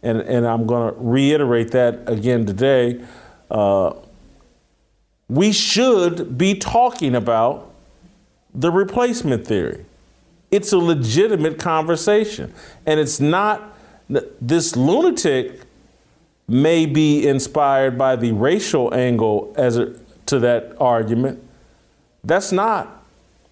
and, 0.04 0.20
and 0.22 0.46
I'm 0.46 0.66
going 0.66 0.94
to 0.94 1.00
reiterate 1.00 1.72
that 1.72 2.10
again 2.10 2.46
today. 2.46 3.04
Uh, 3.50 3.94
we 5.28 5.52
should 5.52 6.38
be 6.38 6.56
talking 6.56 7.16
about 7.16 7.72
the 8.54 8.72
replacement 8.72 9.46
theory. 9.46 9.86
It's 10.50 10.74
a 10.74 10.78
legitimate 10.78 11.60
conversation. 11.60 12.54
And 12.86 13.00
it's 13.00 13.20
not, 13.20 13.78
this 14.10 14.76
lunatic 14.76 15.62
may 16.48 16.86
be 16.86 17.26
inspired 17.26 17.98
by 17.98 18.18
the 18.18 18.34
racial 18.34 18.94
angle 18.94 19.54
as 19.56 19.78
a, 19.78 19.96
to 20.32 20.40
that 20.40 20.76
argument. 20.80 21.42
That's 22.24 22.52
not 22.52 23.04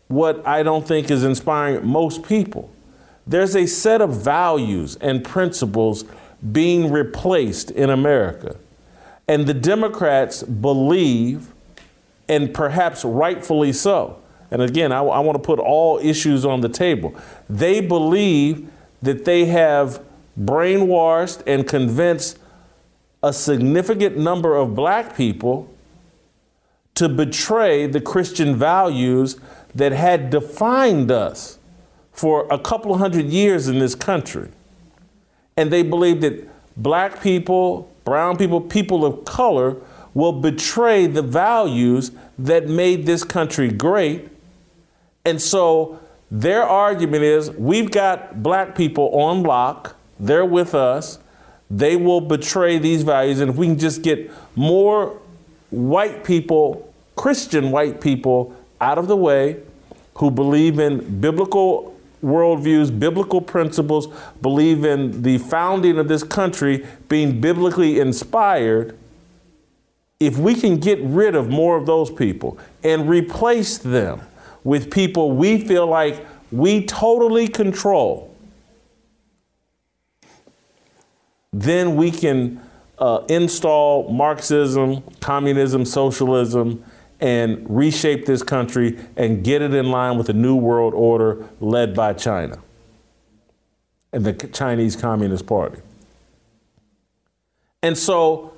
what 0.08 0.46
I 0.46 0.64
don't 0.64 0.88
think 0.88 1.12
is 1.12 1.24
inspiring 1.24 1.86
most 1.86 2.24
people. 2.24 2.72
There's 3.28 3.56
a 3.56 3.68
set 3.68 4.02
of 4.02 4.22
values 4.24 4.96
and 4.98 5.24
principles 5.24 6.04
being 6.52 6.92
replaced 6.92 7.70
in 7.70 7.92
America. 7.92 8.56
And 9.28 9.46
the 9.46 9.54
Democrats 9.54 10.42
believe, 10.42 11.54
and 12.28 12.52
perhaps 12.54 13.06
rightfully 13.06 13.72
so, 13.72 14.20
and 14.52 14.64
again, 14.64 14.92
I, 14.92 15.02
I 15.02 15.20
want 15.20 15.36
to 15.36 15.44
put 15.46 15.60
all 15.60 16.00
issues 16.00 16.44
on 16.44 16.62
the 16.62 16.70
table. 16.70 17.14
They 17.48 17.82
believe 17.82 18.68
that 19.04 19.26
they 19.26 19.46
have 19.46 20.04
brainwashed 20.40 21.44
and 21.46 21.68
convinced 21.68 22.40
a 23.22 23.32
significant 23.34 24.18
number 24.18 24.56
of 24.56 24.74
black 24.74 25.16
people 25.16 25.72
to 27.00 27.10
betray 27.10 27.88
the 27.88 28.00
Christian 28.00 28.56
values 28.56 29.38
that 29.76 29.92
had 29.92 30.30
defined 30.30 31.12
us 31.12 31.60
for 32.12 32.48
a 32.50 32.60
couple 32.60 32.98
hundred 32.98 33.26
years 33.26 33.68
in 33.68 33.80
this 33.80 33.96
country 33.96 34.50
and 35.60 35.74
they 35.74 35.84
believe 35.84 36.22
that 36.22 36.48
black 36.78 37.22
people, 37.22 37.92
brown 38.06 38.38
people, 38.38 38.62
people 38.62 39.04
of 39.04 39.26
color 39.26 39.76
will 40.14 40.32
betray 40.32 41.06
the 41.06 41.22
values 41.22 42.12
that 42.38 42.70
made 42.70 43.06
this 43.06 43.26
country 43.26 43.70
great. 43.70 44.30
And 45.26 45.42
so 45.42 46.00
their 46.32 46.64
argument 46.64 47.24
is 47.24 47.52
we've 47.52 47.92
got 47.92 48.42
black 48.42 48.74
people 48.74 49.10
on 49.10 49.44
lock, 49.44 49.98
they're 50.18 50.46
with 50.46 50.74
us, 50.74 51.20
they 51.70 51.98
will 51.98 52.22
betray 52.22 52.78
these 52.78 53.04
values. 53.04 53.42
And 53.42 53.52
if 53.52 53.58
we 53.58 53.68
can 53.68 53.78
just 53.78 54.02
get 54.02 54.32
more 54.56 55.20
white 55.72 56.24
people, 56.24 56.89
Christian 57.20 57.72
white 57.72 58.00
people, 58.00 58.56
out 58.80 58.98
of 58.98 59.10
the 59.10 59.18
way 59.18 59.62
who 60.14 60.32
believe 60.32 60.80
in 60.80 61.20
biblical 61.20 62.00
worldviews, 62.24 62.98
biblical 62.98 63.42
principles, 63.42 64.08
believe 64.42 64.86
in 64.86 65.22
the 65.22 65.38
founding 65.38 66.00
of 66.00 66.08
this 66.08 66.24
country 66.24 66.88
being 67.10 67.42
biblically 67.42 68.00
inspired, 68.00 68.98
if 70.22 70.38
we 70.38 70.56
can 70.56 70.78
get 70.78 70.98
rid 71.02 71.36
of 71.36 71.50
more 71.50 71.76
of 71.76 71.86
those 71.86 72.10
people 72.10 72.58
and 72.86 73.10
replace 73.10 73.78
them 73.78 74.22
with 74.64 74.90
people 74.90 75.32
we 75.32 75.60
feel 75.60 75.88
like 75.88 76.26
we 76.54 76.86
totally 76.86 77.50
control, 77.50 78.34
then 81.52 81.98
we 81.98 82.12
can 82.12 82.62
uh, 82.98 83.26
install 83.28 84.10
Marxism, 84.10 85.04
communism, 85.20 85.84
socialism, 85.84 86.82
and 87.20 87.66
reshape 87.70 88.26
this 88.26 88.44
country 88.44 88.98
and 89.18 89.44
get 89.44 89.62
it 89.62 89.74
in 89.74 89.92
line 89.92 90.18
with 90.18 90.28
the 90.28 90.34
new 90.34 90.56
world 90.56 90.94
order 90.94 91.48
led 91.60 91.94
by 91.94 92.14
China 92.14 92.58
and 94.14 94.26
the 94.26 94.34
Chinese 94.34 94.96
Communist 94.96 95.46
Party. 95.46 95.82
And 97.84 97.98
so 97.98 98.54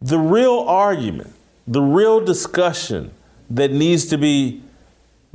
the 0.00 0.18
real 0.18 0.60
argument, 0.60 1.32
the 1.66 1.82
real 1.82 2.24
discussion 2.24 3.12
that 3.50 3.70
needs 3.70 4.06
to 4.06 4.18
be 4.18 4.62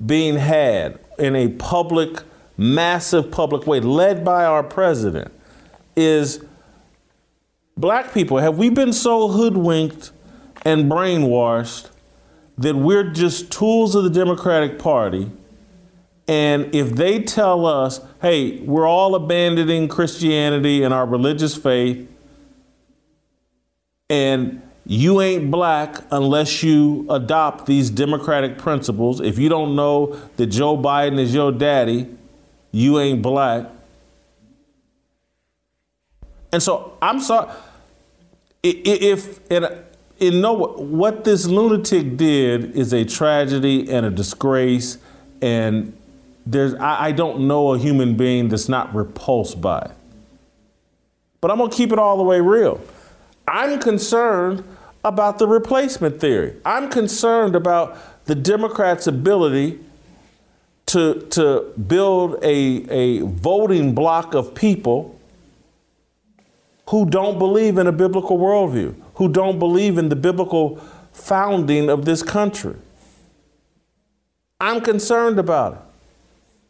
being 0.04 0.36
had 0.36 1.00
in 1.18 1.36
a 1.36 1.50
public, 1.50 2.22
massive 2.58 3.32
public 3.32 3.66
way, 3.66 3.80
led 3.80 4.26
by 4.26 4.46
our 4.46 4.64
president, 4.64 5.32
is 5.96 6.44
black 7.78 8.14
people, 8.14 8.38
have 8.38 8.58
we 8.58 8.70
been 8.70 8.92
so 8.92 9.28
hoodwinked 9.28 10.12
and 10.64 10.92
brainwashed 10.92 11.90
that 12.58 12.76
we're 12.76 13.12
just 13.12 13.52
tools 13.52 13.96
of 13.96 14.04
the 14.04 14.10
Democratic 14.10 14.80
Party. 14.80 15.32
And 16.28 16.74
if 16.74 16.92
they 16.92 17.22
tell 17.22 17.66
us, 17.66 18.00
hey, 18.22 18.60
we're 18.62 18.88
all 18.88 19.14
abandoning 19.16 19.88
Christianity 19.88 20.84
and 20.84 20.94
our 20.94 21.06
religious 21.06 21.56
faith, 21.56 22.08
and 24.10 24.62
you 24.86 25.22
ain't 25.22 25.50
black 25.50 26.04
unless 26.12 26.62
you 26.62 27.08
adopt 27.10 27.66
these 27.66 27.90
democratic 27.90 28.58
principles. 28.58 29.20
If 29.20 29.40
you 29.40 29.50
don't 29.50 29.76
know 29.76 30.20
that 30.38 30.48
Joe 30.48 30.78
Biden 30.78 31.20
is 31.20 31.34
your 31.34 31.52
daddy, 31.52 32.08
you 32.72 33.00
ain't 33.00 33.22
black. 33.22 33.68
And 36.52 36.62
so 36.62 36.98
I'm 37.02 37.20
sorry 37.20 37.52
if 38.64 39.40
and 39.52 39.84
in 40.20 40.42
no 40.42 40.54
what 40.54 41.24
this 41.24 41.46
lunatic 41.46 42.18
did 42.18 42.76
is 42.76 42.94
a 42.94 43.04
tragedy 43.06 43.90
and 43.92 44.06
a 44.06 44.10
disgrace, 44.10 44.98
and 45.42 45.96
there's 46.46 46.74
I, 46.76 47.08
I 47.08 47.12
don't 47.12 47.48
know 47.48 47.74
a 47.74 47.80
human 47.80 48.16
being 48.16 48.50
that's 48.50 48.70
not 48.70 48.94
repulsed 48.96 49.62
by 49.62 49.80
it. 49.80 49.92
But 51.42 51.52
I'm 51.52 51.58
gonna 51.58 51.72
keep 51.72 51.92
it 51.92 52.00
all 52.00 52.18
the 52.18 52.24
way 52.24 52.40
real. 52.40 52.82
I'm 53.48 53.80
concerned 53.80 54.64
about 55.04 55.38
the 55.38 55.48
replacement 55.48 56.20
theory. 56.20 56.56
I'm 56.66 56.90
concerned 56.90 57.56
about 57.56 58.26
the 58.26 58.34
Democrats' 58.36 59.06
ability 59.06 59.80
to, 60.88 61.22
to 61.32 61.74
build 61.88 62.44
a, 62.44 62.86
a 62.90 63.20
voting 63.22 63.94
block 63.94 64.34
of 64.34 64.56
people 64.56 65.15
who 66.90 67.10
don't 67.10 67.40
believe 67.40 67.78
in 67.78 67.88
a 67.88 67.92
biblical 67.92 68.38
worldview, 68.38 68.96
who 69.16 69.28
don't 69.28 69.60
believe 69.60 69.98
in 69.98 70.10
the 70.10 70.16
biblical 70.16 70.78
founding 71.12 71.90
of 71.90 72.06
this 72.06 72.22
country. 72.22 72.76
I'm 74.60 74.82
concerned 74.82 75.40
about 75.40 75.74
it. 75.74 75.80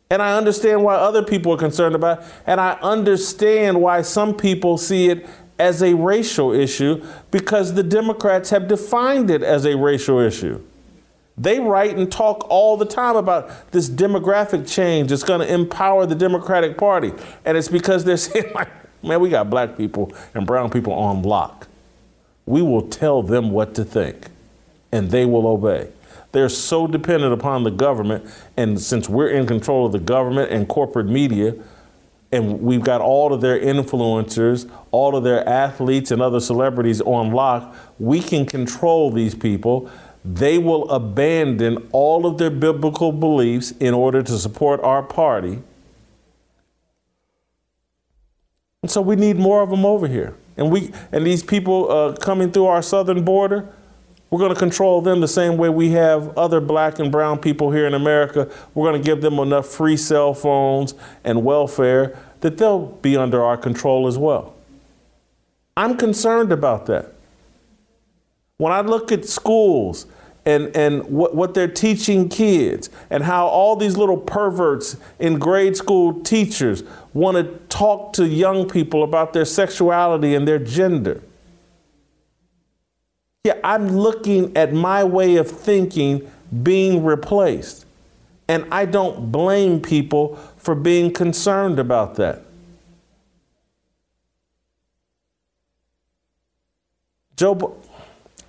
And 0.10 0.22
I 0.22 0.38
understand 0.38 0.84
why 0.84 0.96
other 0.96 1.24
people 1.24 1.54
are 1.54 1.58
concerned 1.58 1.96
about 1.96 2.20
it. 2.20 2.26
And 2.46 2.62
I 2.62 2.74
understand 2.82 3.82
why 3.82 4.02
some 4.04 4.36
people 4.36 4.78
see 4.78 5.10
it 5.10 5.26
as 5.58 5.82
a 5.82 5.94
racial 5.96 6.52
issue 6.52 7.04
because 7.32 7.74
the 7.74 7.84
Democrats 7.84 8.50
have 8.52 8.68
defined 8.68 9.32
it 9.32 9.42
as 9.42 9.66
a 9.66 9.76
racial 9.76 10.20
issue. 10.20 10.62
They 11.38 11.60
write 11.60 11.98
and 11.98 12.10
talk 12.10 12.46
all 12.50 12.78
the 12.78 12.86
time 12.86 13.16
about 13.16 13.72
this 13.72 13.90
demographic 13.90 14.70
change 14.72 15.10
that's 15.10 15.24
going 15.24 15.42
to 15.42 15.54
empower 15.54 16.06
the 16.06 16.16
Democratic 16.16 16.78
Party. 16.78 17.12
And 17.44 17.58
it's 17.58 17.68
because 17.68 18.06
they're 18.06 18.18
saying, 18.18 18.54
like, 18.54 18.70
man, 19.06 19.20
we 19.20 19.30
got 19.30 19.50
black 19.50 19.78
people 19.78 20.14
and 20.34 20.46
brown 20.46 20.70
people 20.70 20.94
on 20.94 21.24
lock. 21.24 21.68
We 22.46 22.62
will 22.62 22.88
tell 22.88 23.24
them 23.24 23.52
what 23.52 23.74
to 23.76 23.84
think, 23.84 24.28
and 24.92 25.12
they 25.12 25.26
will 25.26 25.48
obey. 25.48 25.90
They're 26.32 26.50
so 26.50 26.86
dependent 26.86 27.34
upon 27.34 27.64
the 27.64 27.72
government, 27.72 28.30
and 28.58 28.80
since 28.80 29.08
we're 29.08 29.30
in 29.30 29.48
control 29.48 29.86
of 29.86 29.94
the 29.94 30.00
government 30.00 30.52
and 30.52 30.68
corporate 30.68 31.08
media, 31.08 31.56
and 32.32 32.62
we've 32.62 32.84
got 32.84 33.00
all 33.02 33.34
of 33.34 33.42
their 33.42 33.60
influencers, 33.60 34.70
all 34.92 35.16
of 35.16 35.24
their 35.24 35.48
athletes 35.48 36.12
and 36.12 36.22
other 36.22 36.40
celebrities 36.40 37.00
on 37.02 37.32
lock, 37.32 37.74
we 38.00 38.22
can 38.22 38.46
control 38.46 39.12
these 39.12 39.34
people. 39.34 39.90
They 40.26 40.58
will 40.58 40.90
abandon 40.90 41.88
all 41.92 42.26
of 42.26 42.38
their 42.38 42.50
biblical 42.50 43.12
beliefs 43.12 43.72
in 43.80 43.94
order 43.94 44.22
to 44.24 44.38
support 44.38 44.82
our 44.82 45.04
party. 45.04 45.62
And 48.86 48.92
so 48.92 49.02
we 49.02 49.16
need 49.16 49.38
more 49.38 49.64
of 49.64 49.72
them 49.72 49.84
over 49.84 50.08
here. 50.08 50.36
And 50.58 50.72
we 50.72 50.92
and 51.12 51.26
these 51.26 51.42
people 51.42 51.92
uh, 51.92 52.14
coming 52.18 52.52
through 52.52 52.68
our 52.68 52.84
southern 52.84 53.26
border, 53.26 53.68
we're 54.30 54.38
going 54.38 54.54
to 54.54 54.60
control 54.60 55.02
them 55.02 55.22
the 55.22 55.28
same 55.28 55.58
way 55.58 55.70
we 55.70 55.90
have 55.94 56.38
other 56.38 56.62
black 56.62 57.00
and 57.00 57.12
brown 57.12 57.40
people 57.40 57.72
here 57.72 57.88
in 57.88 57.96
America. 57.96 58.48
We're 58.76 58.92
going 58.92 59.02
to 59.02 59.04
give 59.04 59.22
them 59.22 59.40
enough 59.40 59.66
free 59.66 59.98
cell 59.98 60.36
phones 60.36 60.94
and 61.24 61.44
welfare 61.44 62.16
that 62.42 62.60
they'll 62.60 62.86
be 62.86 63.18
under 63.18 63.44
our 63.44 63.58
control 63.58 64.06
as 64.06 64.20
well. 64.20 64.54
I'm 65.76 65.98
concerned 65.98 66.52
about 66.52 66.86
that. 66.86 67.12
When 68.58 68.72
I 68.72 68.82
look 68.82 69.12
at 69.12 69.26
schools 69.26 70.06
and, 70.46 70.76
and 70.76 71.04
what, 71.06 71.36
what 71.36 71.54
they're 71.54 71.68
teaching 71.68 72.30
kids 72.30 72.90
and 73.10 73.24
how 73.24 73.48
all 73.48 73.76
these 73.76 73.98
little 73.98 74.18
perverts 74.18 74.96
in 75.20 75.40
grade 75.40 75.76
school 75.76 76.22
teachers 76.22 76.84
want 77.14 77.36
to 77.38 77.44
talk 77.68 78.14
to 78.14 78.28
young 78.28 78.70
people 78.70 79.04
about 79.04 79.34
their 79.34 79.46
sexuality 79.46 80.36
and 80.36 80.48
their 80.48 80.60
gender. 80.60 81.22
Yeah, 83.44 83.58
I'm 83.64 83.90
looking 83.90 84.56
at 84.56 84.74
my 84.74 85.04
way 85.04 85.38
of 85.38 85.50
thinking 85.50 86.32
being 86.64 87.04
replaced. 87.04 87.86
And 88.48 88.66
I 88.72 88.86
don't 88.86 89.32
blame 89.32 89.82
people 89.82 90.36
for 90.58 90.76
being 90.76 91.12
concerned 91.12 91.80
about 91.80 92.16
that. 92.16 92.44
Joe, 97.36 97.76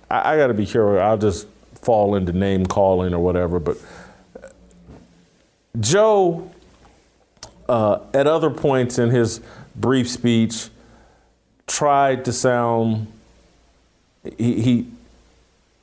I, 0.09 0.33
I 0.33 0.37
got 0.37 0.47
to 0.47 0.53
be 0.53 0.65
careful. 0.65 0.99
I'll 0.99 1.17
just 1.17 1.47
fall 1.81 2.15
into 2.15 2.33
name 2.33 2.65
calling 2.65 3.13
or 3.13 3.19
whatever. 3.19 3.59
But 3.59 3.77
Joe, 5.79 6.51
uh, 7.69 7.99
at 8.13 8.27
other 8.27 8.49
points 8.49 8.97
in 8.99 9.09
his 9.09 9.41
brief 9.75 10.09
speech, 10.09 10.69
tried 11.67 12.25
to 12.25 12.33
sound 12.33 13.07
he, 14.37 14.61
he 14.61 14.87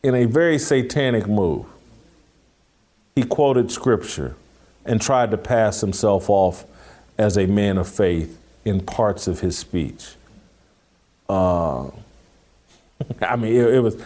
in 0.03 0.15
a 0.15 0.27
very 0.27 0.59
satanic 0.59 1.27
move. 1.27 1.65
He 3.15 3.23
quoted 3.23 3.71
scripture 3.71 4.37
and 4.85 5.01
tried 5.01 5.31
to 5.31 5.39
pass 5.39 5.81
himself 5.81 6.29
off 6.29 6.65
as 7.17 7.39
a 7.39 7.47
man 7.47 7.79
of 7.79 7.89
faith 7.89 8.39
in 8.65 8.81
parts 8.81 9.27
of 9.29 9.41
his 9.41 9.57
speech. 9.57 10.15
Uh, 11.29 11.85
I 13.23 13.37
mean, 13.37 13.55
it, 13.55 13.75
it, 13.75 13.81
was. 13.81 13.97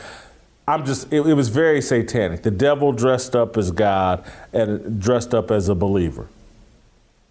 I'm 0.68 0.84
just. 0.84 1.10
It, 1.10 1.26
it, 1.26 1.32
was 1.32 1.48
very 1.48 1.80
satanic. 1.80 2.42
The 2.42 2.50
devil 2.50 2.92
dressed 2.92 3.34
up 3.34 3.56
as 3.56 3.70
God 3.70 4.22
and 4.52 5.00
dressed 5.00 5.32
up 5.32 5.50
as 5.50 5.70
a 5.70 5.74
believer. 5.74 6.28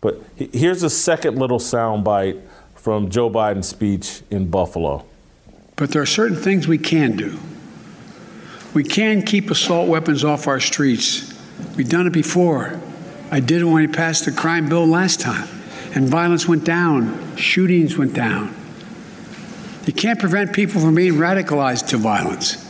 But 0.02 0.22
here's 0.36 0.82
a 0.82 0.90
second 0.90 1.38
little 1.38 1.60
soundbite 1.60 2.42
from 2.74 3.12
Joe 3.12 3.30
Biden's 3.30 3.68
speech 3.68 4.24
in 4.32 4.50
Buffalo. 4.50 5.06
But 5.76 5.92
there 5.92 6.02
are 6.02 6.08
certain 6.08 6.36
things 6.36 6.68
we 6.68 6.80
can 6.80 7.16
do. 7.16 7.38
We 8.74 8.84
can 8.84 9.22
keep 9.22 9.52
assault 9.52 9.88
weapons 9.88 10.24
off 10.24 10.48
our 10.48 10.60
streets. 10.60 11.34
We've 11.76 11.90
done 11.90 12.08
it 12.08 12.14
before. 12.14 12.80
I 13.30 13.40
did 13.40 13.62
it 13.62 13.66
when 13.66 13.76
we 13.76 13.88
passed 13.88 14.26
the 14.26 14.32
crime 14.32 14.68
bill 14.68 14.88
last 14.88 15.20
time, 15.20 15.48
and 15.94 16.08
violence 16.08 16.48
went 16.48 16.64
down, 16.64 17.36
shootings 17.36 17.98
went 17.98 18.14
down. 18.14 18.56
You 19.86 19.94
can't 19.94 20.20
prevent 20.20 20.54
people 20.54 20.82
from 20.82 20.96
being 20.96 21.14
radicalized 21.14 21.90
to 21.90 21.98
violence, 21.98 22.67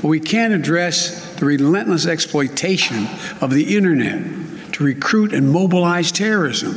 but 0.00 0.08
we 0.08 0.20
can 0.20 0.52
address 0.52 1.34
the 1.34 1.44
relentless 1.44 2.06
exploitation 2.06 3.06
of 3.40 3.50
the 3.50 3.76
internet 3.76 4.72
to 4.72 4.84
recruit 4.84 5.34
and 5.34 5.52
mobilize 5.52 6.10
terrorism. 6.10 6.76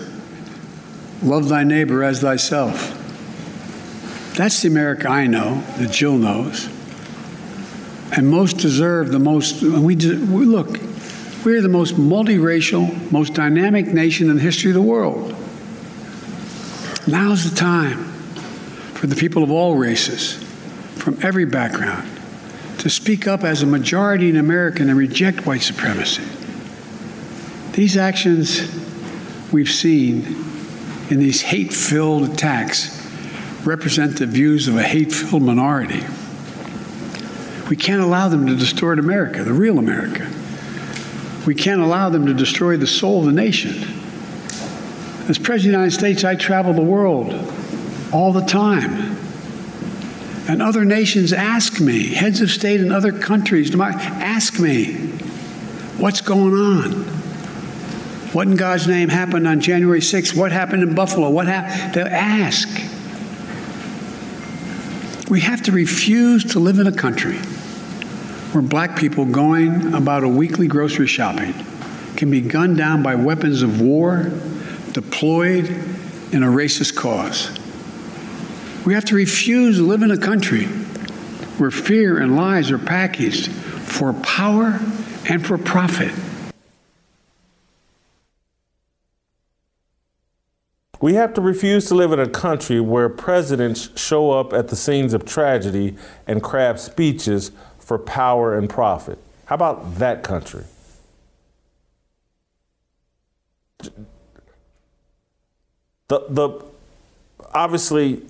Love 1.21 1.47
thy 1.47 1.63
neighbor 1.63 2.03
as 2.03 2.19
thyself. 2.19 2.99
That's 4.35 4.61
the 4.61 4.67
America 4.67 5.07
I 5.07 5.27
know, 5.27 5.61
that 5.77 5.91
Jill 5.91 6.17
knows. 6.17 6.67
And 8.11 8.27
most 8.27 8.57
deserve 8.57 9.11
the 9.11 9.19
most. 9.19 9.61
We, 9.61 9.95
we 9.95 9.95
look, 9.95 10.77
we're 11.45 11.61
the 11.61 11.69
most 11.69 11.95
multiracial, 11.95 13.11
most 13.11 13.33
dynamic 13.33 13.87
nation 13.87 14.29
in 14.29 14.35
the 14.35 14.41
history 14.41 14.71
of 14.71 14.75
the 14.75 14.81
world. 14.81 15.35
Now's 17.07 17.49
the 17.49 17.55
time 17.55 18.03
for 18.95 19.07
the 19.07 19.15
people 19.15 19.43
of 19.43 19.51
all 19.51 19.75
races, 19.75 20.33
from 20.95 21.17
every 21.21 21.45
background, 21.45 22.07
to 22.79 22.89
speak 22.89 23.27
up 23.27 23.43
as 23.43 23.61
a 23.61 23.65
majority 23.65 24.29
in 24.29 24.37
America 24.37 24.81
and 24.81 24.95
reject 24.95 25.45
white 25.45 25.61
supremacy. 25.61 26.23
These 27.73 27.97
actions 27.97 28.61
we've 29.51 29.69
seen 29.69 30.25
in 31.09 31.19
these 31.19 31.41
hate 31.41 31.73
filled 31.73 32.29
attacks 32.29 32.99
represent 33.65 34.17
the 34.17 34.25
views 34.25 34.67
of 34.67 34.75
a 34.75 34.83
hate 34.83 35.11
filled 35.11 35.43
minority. 35.43 36.03
We 37.69 37.75
can't 37.75 38.01
allow 38.01 38.27
them 38.27 38.47
to 38.47 38.55
distort 38.55 38.99
America, 38.99 39.43
the 39.43 39.53
real 39.53 39.79
America. 39.79 40.29
We 41.47 41.55
can't 41.55 41.81
allow 41.81 42.09
them 42.09 42.25
to 42.25 42.33
destroy 42.33 42.77
the 42.77 42.87
soul 42.87 43.19
of 43.19 43.25
the 43.25 43.31
nation. 43.31 43.83
As 45.29 45.37
President 45.37 45.47
of 45.47 45.63
the 45.63 45.69
United 45.69 45.91
States, 45.91 46.23
I 46.23 46.35
travel 46.35 46.73
the 46.73 46.81
world 46.81 47.33
all 48.11 48.33
the 48.33 48.45
time. 48.45 49.17
And 50.47 50.61
other 50.61 50.83
nations 50.83 51.31
ask 51.31 51.79
me, 51.79 52.13
heads 52.13 52.41
of 52.41 52.51
state 52.51 52.81
in 52.81 52.91
other 52.91 53.11
countries 53.11 53.73
ask 53.79 54.59
me, 54.59 54.93
what's 55.97 56.21
going 56.21 56.53
on? 56.53 56.91
What 58.33 58.47
in 58.47 58.55
God's 58.55 58.87
name 58.87 59.09
happened 59.09 59.47
on 59.47 59.61
January 59.61 59.99
6th? 59.99 60.35
What 60.35 60.51
happened 60.51 60.83
in 60.83 60.95
Buffalo? 60.95 61.29
What 61.29 61.47
happened? 61.47 61.93
They 61.93 62.01
ask. 62.01 62.67
We 65.29 65.41
have 65.41 65.61
to 65.63 65.71
refuse 65.71 66.43
to 66.53 66.59
live 66.59 66.79
in 66.79 66.87
a 66.87 66.91
country 66.91 67.37
where 68.53 68.61
black 68.61 68.97
people 68.97 69.25
going 69.25 69.93
about 69.93 70.23
a 70.23 70.27
weekly 70.27 70.67
grocery 70.67 71.07
shopping 71.07 71.53
can 72.17 72.29
be 72.29 72.41
gunned 72.41 72.77
down 72.77 73.01
by 73.01 73.15
weapons 73.15 73.61
of 73.61 73.79
war 73.79 74.31
deployed 74.91 75.65
in 76.31 76.43
a 76.43 76.47
racist 76.47 76.95
cause. 76.95 77.49
We 78.85 78.93
have 78.93 79.05
to 79.05 79.15
refuse 79.15 79.77
to 79.77 79.83
live 79.83 80.01
in 80.01 80.11
a 80.11 80.17
country 80.17 80.65
where 81.57 81.71
fear 81.71 82.17
and 82.17 82.35
lies 82.35 82.69
are 82.69 82.77
packaged 82.77 83.49
for 83.49 84.11
power 84.13 84.81
and 85.29 85.45
for 85.45 85.57
profit. 85.57 86.11
We 90.99 91.13
have 91.13 91.33
to 91.35 91.41
refuse 91.41 91.85
to 91.87 91.95
live 91.95 92.11
in 92.11 92.19
a 92.19 92.27
country 92.27 92.81
where 92.81 93.07
presidents 93.07 93.89
show 93.95 94.31
up 94.31 94.51
at 94.51 94.67
the 94.67 94.75
scenes 94.75 95.13
of 95.13 95.25
tragedy 95.25 95.95
and 96.27 96.43
craft 96.43 96.79
speeches 96.79 97.51
for 97.79 97.97
power 97.97 98.57
and 98.57 98.69
profit. 98.69 99.17
How 99.45 99.55
about 99.55 99.95
that 99.95 100.23
country? 100.23 100.63
The, 106.07 106.25
the 106.29 106.65
obviously 107.53 108.23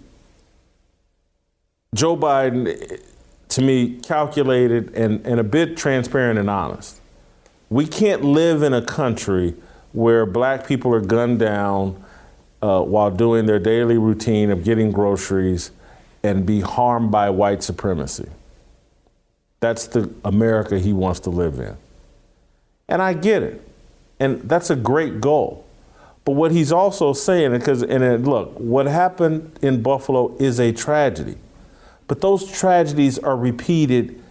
Joe 1.94 2.18
Biden, 2.18 3.02
to 3.50 3.62
me, 3.62 4.00
calculated 4.00 4.94
and, 4.96 5.26
and 5.26 5.40
a 5.40 5.44
bit 5.44 5.78
transparent 5.78 6.40
and 6.40 6.50
honest. 6.50 7.00
We 7.70 7.86
can't 7.86 8.24
live 8.24 8.64
in 8.64 8.74
a 8.74 8.82
country 8.82 9.56
where 9.92 10.26
black 10.26 10.68
people 10.68 10.94
are 10.94 11.02
gunned 11.02 11.40
down 11.40 12.04
uh, 12.62 12.82
while 12.82 13.12
doing 13.12 13.46
their 13.46 13.60
daily 13.60 13.98
routine 13.98 14.50
of 14.50 14.64
getting 14.64 14.92
groceries 14.92 15.72
and 16.24 16.46
be 16.46 16.62
harmed 16.62 17.12
by 17.12 17.30
white 17.30 17.62
supremacy. 17.62 18.30
That's 19.60 19.88
the 19.88 20.12
America 20.26 20.80
he 20.80 20.94
wants 20.94 21.20
to 21.22 21.30
live 21.30 21.60
in. 21.60 21.78
And 22.88 23.02
I 23.02 23.14
get 23.14 23.44
it. 23.44 23.62
And 24.20 24.42
that's 24.42 24.70
a 24.70 24.76
great 24.76 25.22
goal. 25.22 25.66
But 26.26 26.34
what 26.34 26.52
he's 26.52 26.72
also 26.72 27.14
saying, 27.14 27.52
because 27.52 27.84
and 27.84 28.26
look, 28.26 28.58
what 28.58 28.86
happened 28.86 29.58
in 29.62 29.82
Buffalo 29.82 30.36
is 30.38 30.60
a 30.60 30.72
tragedy. 30.72 31.36
But 32.08 32.22
those 32.22 32.52
tragedies 32.52 33.18
are 33.20 33.38
repeated 33.38 34.22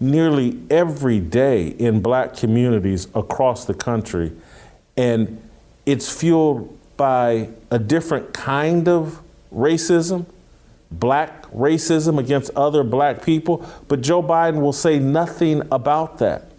nearly 0.00 0.60
every 0.68 1.20
day 1.20 1.68
in 1.68 2.00
black 2.00 2.36
communities 2.36 3.06
across 3.14 3.64
the 3.64 3.74
country. 3.74 4.32
And 4.96 5.40
it's 5.86 6.12
fueled 6.12 6.78
by 6.96 7.48
a 7.70 7.78
different 7.78 8.32
kind 8.32 8.88
of 8.88 9.22
racism, 9.54 10.26
black 10.90 11.42
racism 11.52 12.18
against 12.18 12.50
other 12.54 12.84
black 12.84 13.24
people, 13.24 13.66
but 13.88 14.00
Joe 14.00 14.22
Biden 14.22 14.60
will 14.60 14.72
say 14.72 14.98
nothing 14.98 15.62
about 15.70 16.18
that. 16.18 16.50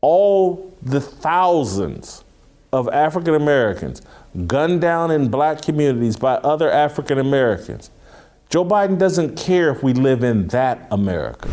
All 0.00 0.76
the 0.82 1.00
thousands 1.00 2.24
of 2.72 2.88
African 2.88 3.34
Americans 3.34 4.02
gunned 4.46 4.80
down 4.80 5.10
in 5.10 5.28
black 5.28 5.62
communities 5.62 6.16
by 6.16 6.34
other 6.34 6.70
African 6.70 7.18
Americans. 7.18 7.90
Joe 8.50 8.64
Biden 8.64 8.96
doesn't 8.96 9.36
care 9.36 9.70
if 9.70 9.82
we 9.82 9.92
live 9.92 10.24
in 10.24 10.46
that 10.48 10.88
America. 10.90 11.50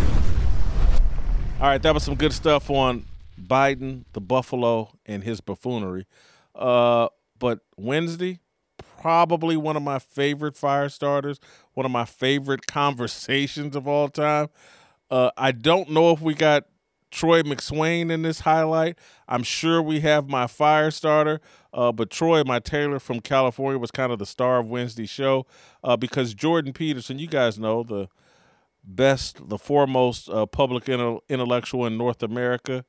All 1.60 1.68
right, 1.68 1.82
that 1.82 1.94
was 1.94 2.04
some 2.04 2.16
good 2.16 2.32
stuff 2.32 2.70
on 2.70 3.06
Biden, 3.42 4.06
the 4.14 4.22
Buffalo, 4.22 4.98
and 5.06 5.22
his 5.22 5.42
buffoonery. 5.42 6.06
Uh, 6.54 7.10
but 7.38 7.60
Wednesday, 7.76 8.40
probably 9.02 9.58
one 9.58 9.76
of 9.76 9.84
my 9.84 10.00
favorite 10.00 10.56
fire 10.56 10.88
starters, 10.88 11.42
one 11.74 11.86
of 11.86 11.92
my 11.92 12.06
favorite 12.06 12.66
conversations 12.68 13.76
of 13.76 13.90
all 13.90 14.08
time. 14.08 14.48
Uh, 15.12 15.32
I 15.36 15.52
don't 15.52 15.90
know 15.90 16.12
if 16.12 16.22
we 16.22 16.34
got 16.34 16.64
Troy 17.16 17.44
McSwain 17.44 18.12
in 18.12 18.24
this 18.24 18.42
highlight. 18.42 18.98
I'm 19.26 19.44
sure 19.44 19.82
we 19.82 20.02
have 20.02 20.28
my 20.28 20.48
fire 20.48 20.92
starter, 20.92 21.40
uh, 21.74 21.94
but 21.94 22.10
Troy, 22.10 22.44
my 22.44 22.60
tailor 22.60 23.00
from 23.00 23.22
California, 23.22 23.80
was 23.80 23.90
kind 23.90 24.12
of 24.12 24.20
the 24.20 24.26
star 24.26 24.60
of 24.60 24.68
Wednesday's 24.68 25.10
show 25.10 25.46
uh, 25.82 25.96
because 25.96 26.34
Jordan 26.34 26.74
Peterson, 26.74 27.18
you 27.18 27.28
guys 27.28 27.58
know 27.58 27.84
the 27.84 28.10
best, 28.84 29.48
the 29.48 29.58
foremost 29.58 30.30
uh, 30.30 30.46
public 30.46 30.90
intellectual 30.90 31.86
in 31.86 31.98
North 31.98 32.22
America, 32.22 32.84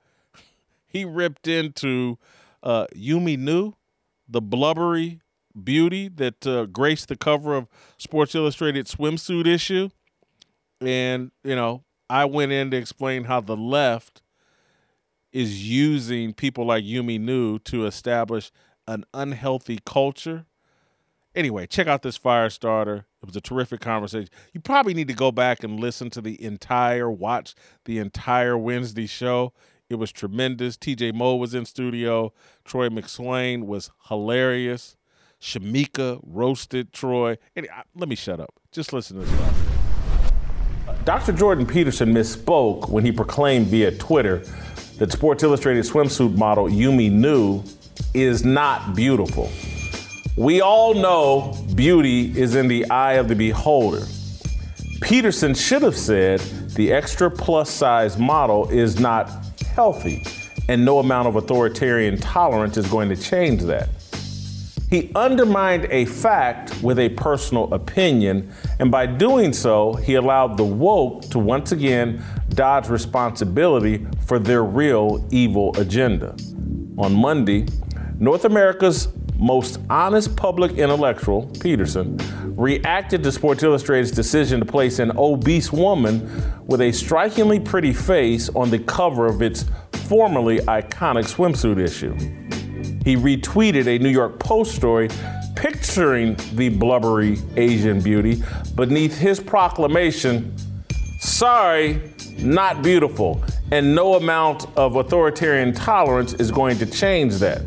he 0.89 1.05
ripped 1.05 1.47
into 1.47 2.19
uh, 2.65 2.87
Yumi 2.97 3.39
Nu 3.39 3.75
the 4.29 4.43
blubbery 4.43 5.21
beauty 5.63 6.09
that 6.09 6.45
uh, 6.45 6.67
graced 6.67 7.07
the 7.07 7.17
cover 7.17 7.55
of 7.55 7.69
Sports 7.97 8.35
Illustrated 8.35 8.87
swimsuit 8.87 9.47
issue. 9.47 9.89
And, 10.81 11.31
you 11.45 11.55
know, 11.55 11.85
I 12.09 12.25
went 12.25 12.53
in 12.53 12.71
to 12.71 12.77
explain 12.77 13.25
how 13.25 13.41
the 13.41 13.57
left 13.57 14.23
is 15.33 15.69
using 15.69 16.33
people 16.33 16.65
like 16.65 16.85
Yumi 16.85 17.21
Nu 17.21 17.59
to 17.61 17.87
establish 17.87 18.51
an 18.87 19.05
unhealthy 19.13 19.81
culture. 19.85 20.47
Anyway, 21.35 21.67
check 21.67 21.87
out 21.87 22.03
this 22.03 22.17
fire 22.17 22.49
starter. 22.49 23.07
It 23.21 23.27
was 23.27 23.37
a 23.37 23.41
terrific 23.41 23.81
conversation. 23.81 24.31
You 24.55 24.61
probably 24.61 24.95
need 24.95 25.09
to 25.09 25.15
go 25.15 25.31
back 25.31 25.63
and 25.63 25.79
listen 25.79 26.09
to 26.11 26.21
the 26.23 26.43
entire, 26.43 27.11
watch 27.11 27.55
the 27.85 27.99
entire 27.99 28.57
Wednesday 28.57 29.07
show. 29.07 29.53
It 29.91 29.97
was 29.97 30.13
tremendous. 30.13 30.77
TJ 30.77 31.13
Moe 31.13 31.37
was 31.37 31.55
in 31.55 31.67
studio. 31.67 32.33
Troy 32.65 32.89
McSwain 32.89 33.65
was 33.65 33.91
hilarious. 34.09 34.97
Shamika 35.41 36.21
roasted 36.23 36.93
Troy. 36.93 37.37
Let 37.95 38.09
me 38.09 38.17
shut 38.17 38.41
up. 38.41 38.55
Just 38.73 38.93
listen 38.93 39.21
to 39.21 39.27
this. 39.27 39.76
Dr. 41.07 41.31
Jordan 41.31 41.65
Peterson 41.65 42.13
misspoke 42.13 42.89
when 42.89 43.05
he 43.05 43.13
proclaimed 43.13 43.69
via 43.69 43.93
Twitter 43.93 44.39
that 44.99 45.13
Sports 45.13 45.45
Illustrated 45.45 45.85
swimsuit 45.85 46.37
model 46.37 46.65
Yumi 46.67 47.13
Nu 47.13 47.63
is 48.13 48.45
not 48.45 48.97
beautiful. 48.97 49.49
We 50.37 50.61
all 50.63 50.95
know 50.95 51.57
beauty 51.77 52.37
is 52.37 52.57
in 52.57 52.67
the 52.67 52.91
eye 52.91 53.13
of 53.13 53.29
the 53.29 53.37
beholder. 53.37 54.05
Peterson 55.01 55.55
should 55.55 55.83
have 55.83 55.97
said 55.97 56.41
the 56.75 56.93
extra 56.93 57.31
plus 57.31 57.71
size 57.71 58.19
model 58.19 58.69
is 58.71 58.99
not 58.99 59.31
healthy, 59.77 60.25
and 60.69 60.85
no 60.85 60.99
amount 60.99 61.29
of 61.29 61.37
authoritarian 61.37 62.19
tolerance 62.19 62.77
is 62.77 62.89
going 62.89 63.11
to 63.11 63.17
change 63.17 63.63
that. 63.63 63.91
He 64.89 65.11
undermined 65.17 65.87
a 65.91 66.05
fact 66.05 66.81
with 66.81 67.01
a 67.01 67.09
personal 67.11 67.73
opinion, 67.75 68.53
and 68.79 68.91
by 68.91 69.07
doing 69.07 69.53
so, 69.53 69.95
he 69.95 70.15
allowed 70.15 70.57
the 70.57 70.65
woke 70.65 71.23
to 71.31 71.41
once 71.41 71.73
again 71.73 72.23
dodge 72.51 72.89
responsibility 72.89 74.07
for 74.27 74.39
their 74.39 74.63
real 74.63 75.27
evil 75.33 75.77
agenda. 75.77 76.37
On 76.99 77.13
Monday, 77.13 77.67
North 78.21 78.45
America's 78.45 79.09
most 79.39 79.81
honest 79.91 80.37
public 80.37 80.73
intellectual, 80.73 81.47
Peterson, 81.61 82.17
reacted 82.57 83.23
to 83.25 83.33
Sports 83.33 83.65
Illustrated's 83.65 84.13
decision 84.13 84.61
to 84.61 84.67
place 84.67 85.01
an 85.01 85.13
obese 85.19 85.73
woman 85.73 86.31
with 86.65 86.81
a 86.81 86.93
strikingly 86.93 87.61
pretty 87.61 87.93
face 87.93 88.49
on 88.51 88.71
the 88.71 88.79
cover 88.79 89.27
of 89.27 89.43
its 89.43 89.65
formerly 89.93 90.59
iconic 90.61 91.25
swimsuit 91.25 91.79
issue. 91.79 92.17
He 93.07 93.15
retweeted 93.15 93.87
a 93.87 94.01
New 94.01 94.09
York 94.09 94.41
Post 94.41 94.75
story 94.75 95.09
picturing 95.55 96.35
the 96.55 96.71
blubbery 96.71 97.39
Asian 97.57 98.01
beauty 98.01 98.43
beneath 98.75 99.17
his 99.17 99.39
proclamation 99.39 100.53
sorry, 101.21 102.03
not 102.39 102.83
beautiful, 102.83 103.45
and 103.71 103.95
no 103.95 104.15
amount 104.15 104.67
of 104.77 104.97
authoritarian 104.97 105.73
tolerance 105.73 106.33
is 106.35 106.51
going 106.51 106.79
to 106.79 106.87
change 106.87 107.37
that. 107.37 107.63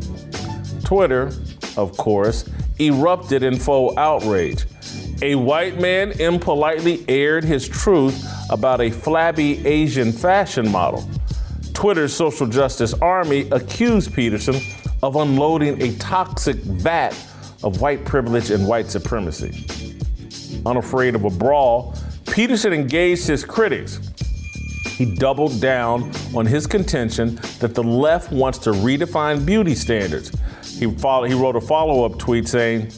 Twitter, 0.84 1.32
of 1.78 1.96
course, 1.96 2.46
erupted 2.78 3.42
in 3.42 3.58
full 3.58 3.98
outrage. 3.98 4.66
A 5.22 5.36
white 5.36 5.80
man 5.80 6.12
impolitely 6.20 7.02
aired 7.08 7.44
his 7.44 7.66
truth 7.66 8.22
about 8.50 8.82
a 8.82 8.90
flabby 8.90 9.66
Asian 9.66 10.12
fashion 10.12 10.70
model. 10.70 11.08
Twitter's 11.72 12.14
social 12.14 12.46
justice 12.46 12.92
army 12.92 13.48
accused 13.52 14.12
Peterson 14.12 14.60
of 15.02 15.16
unloading 15.16 15.80
a 15.82 15.94
toxic 15.96 16.56
vat 16.56 17.12
of 17.62 17.80
white 17.80 18.04
privilege 18.04 18.50
and 18.50 18.66
white 18.66 18.90
supremacy. 18.90 19.66
Unafraid 20.66 21.14
of 21.14 21.24
a 21.24 21.30
brawl, 21.30 21.94
Peterson 22.26 22.72
engaged 22.72 23.26
his 23.26 23.44
critics. 23.44 23.98
He 24.86 25.14
doubled 25.14 25.60
down 25.60 26.12
on 26.34 26.44
his 26.46 26.66
contention 26.66 27.36
that 27.58 27.74
the 27.74 27.82
left 27.82 28.32
wants 28.32 28.58
to 28.58 28.70
redefine 28.72 29.46
beauty 29.46 29.74
standards. 29.74 30.30
He, 30.78 30.90
follow, 30.90 31.24
he 31.24 31.34
wrote 31.34 31.56
a 31.56 31.60
follow 31.60 32.04
up 32.04 32.18
tweet 32.18 32.48
saying, 32.48 32.92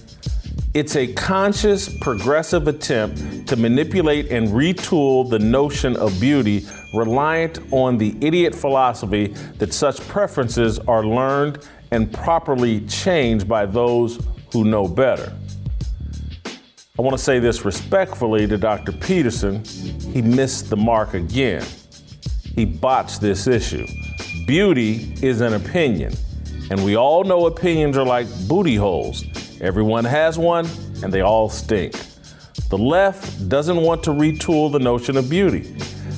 it's 0.74 0.96
a 0.96 1.12
conscious, 1.12 1.94
progressive 1.98 2.66
attempt 2.66 3.46
to 3.48 3.56
manipulate 3.56 4.32
and 4.32 4.48
retool 4.48 5.28
the 5.28 5.38
notion 5.38 5.96
of 5.98 6.18
beauty, 6.18 6.66
reliant 6.94 7.58
on 7.72 7.98
the 7.98 8.16
idiot 8.22 8.54
philosophy 8.54 9.28
that 9.58 9.74
such 9.74 10.00
preferences 10.08 10.78
are 10.80 11.04
learned 11.04 11.58
and 11.92 12.10
properly 12.10 12.80
changed 12.86 13.46
by 13.46 13.66
those 13.66 14.18
who 14.50 14.64
know 14.64 14.88
better. 14.88 15.30
I 16.98 17.02
want 17.02 17.16
to 17.16 17.22
say 17.22 17.38
this 17.38 17.66
respectfully 17.66 18.46
to 18.46 18.56
Dr. 18.56 18.92
Peterson. 18.92 19.62
He 19.64 20.22
missed 20.22 20.70
the 20.70 20.76
mark 20.76 21.12
again. 21.12 21.64
He 22.54 22.64
botched 22.64 23.20
this 23.20 23.46
issue. 23.46 23.86
Beauty 24.46 25.14
is 25.20 25.42
an 25.42 25.52
opinion, 25.52 26.14
and 26.70 26.82
we 26.82 26.96
all 26.96 27.24
know 27.24 27.44
opinions 27.44 27.98
are 27.98 28.06
like 28.06 28.26
booty 28.48 28.76
holes. 28.76 29.24
Everyone 29.60 30.04
has 30.06 30.38
one, 30.38 30.66
and 31.02 31.12
they 31.12 31.20
all 31.20 31.50
stink. 31.50 31.92
The 32.70 32.78
left 32.78 33.50
doesn't 33.50 33.76
want 33.76 34.02
to 34.04 34.10
retool 34.10 34.72
the 34.72 34.78
notion 34.78 35.18
of 35.18 35.28
beauty. 35.28 35.76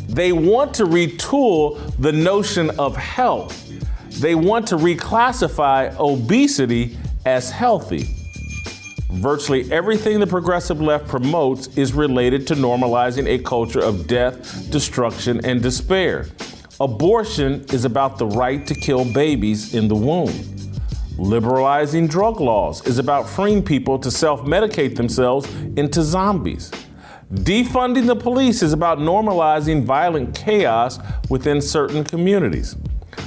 They 0.08 0.30
want 0.30 0.72
to 0.74 0.84
retool 0.84 1.80
the 1.98 2.12
notion 2.12 2.70
of 2.78 2.96
health. 2.96 3.63
They 4.20 4.34
want 4.34 4.66
to 4.68 4.76
reclassify 4.76 5.98
obesity 5.98 6.96
as 7.24 7.50
healthy. 7.50 8.06
Virtually 9.10 9.70
everything 9.72 10.18
the 10.18 10.26
progressive 10.26 10.80
left 10.80 11.06
promotes 11.06 11.68
is 11.76 11.92
related 11.92 12.46
to 12.48 12.54
normalizing 12.54 13.28
a 13.28 13.38
culture 13.42 13.80
of 13.80 14.06
death, 14.06 14.70
destruction, 14.70 15.44
and 15.44 15.62
despair. 15.62 16.26
Abortion 16.80 17.64
is 17.72 17.84
about 17.84 18.18
the 18.18 18.26
right 18.26 18.66
to 18.66 18.74
kill 18.74 19.04
babies 19.12 19.74
in 19.74 19.88
the 19.88 19.94
womb. 19.94 20.32
Liberalizing 21.16 22.08
drug 22.08 22.40
laws 22.40 22.84
is 22.86 22.98
about 22.98 23.28
freeing 23.28 23.62
people 23.62 23.98
to 24.00 24.10
self 24.10 24.40
medicate 24.42 24.96
themselves 24.96 25.48
into 25.76 26.02
zombies. 26.02 26.72
Defunding 27.32 28.06
the 28.06 28.16
police 28.16 28.62
is 28.62 28.72
about 28.72 28.98
normalizing 28.98 29.84
violent 29.84 30.34
chaos 30.36 30.98
within 31.30 31.60
certain 31.60 32.02
communities. 32.02 32.76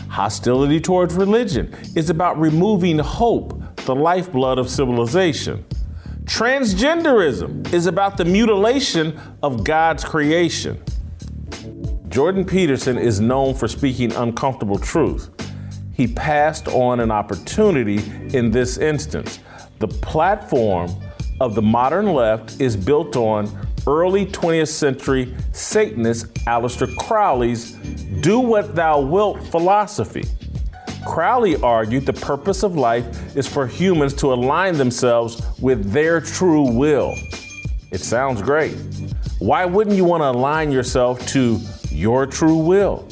Hostility 0.10 0.80
towards 0.80 1.14
religion 1.16 1.76
is 1.96 2.10
about 2.10 2.40
removing 2.40 3.00
hope, 3.00 3.62
the 3.86 3.96
lifeblood 3.96 4.58
of 4.58 4.70
civilization. 4.70 5.66
Transgenderism 6.24 7.72
is 7.74 7.86
about 7.86 8.18
the 8.18 8.26
mutilation 8.26 9.20
of 9.44 9.64
God's 9.64 10.04
creation. 10.04 10.82
Jordan 12.10 12.46
Peterson 12.46 12.98
is 12.98 13.20
known 13.20 13.54
for 13.54 13.68
speaking 13.68 14.12
uncomfortable 14.14 14.80
truth. 14.80 15.30
He 15.94 16.08
passed 16.08 16.68
on 16.68 17.00
an 17.00 17.12
opportunity 17.12 17.98
in 18.36 18.52
this 18.52 18.78
instance. 18.78 19.40
The 19.80 19.88
platform 19.88 20.92
of 21.40 21.56
the 21.56 21.62
modern 21.62 22.14
left 22.14 22.60
is 22.60 22.76
built 22.76 23.16
on 23.16 23.67
early 23.88 24.26
20th 24.26 24.68
century 24.68 25.34
Satanist 25.54 26.34
Aleister 26.46 26.94
Crowley's 26.98 27.72
do 28.22 28.40
what 28.40 28.76
thou 28.76 29.00
wilt 29.00 29.42
philosophy. 29.48 30.26
Crowley 31.06 31.56
argued 31.62 32.06
the 32.06 32.14
purpose 32.14 32.64
of 32.64 32.76
life 32.76 33.36
is 33.36 33.48
for 33.48 33.66
humans 33.66 34.14
to 34.16 34.34
align 34.34 34.78
themselves 34.78 35.42
with 35.62 35.92
their 35.92 36.20
true 36.20 36.70
will. 36.70 37.16
It 37.92 38.02
sounds 38.02 38.42
great. 38.42 38.76
Why 39.40 39.64
wouldn't 39.64 39.96
you 39.96 40.04
want 40.04 40.22
to 40.22 40.30
align 40.30 40.72
yourself 40.72 41.26
to 41.30 41.60
your 41.90 42.26
true 42.26 42.58
will? 42.58 43.08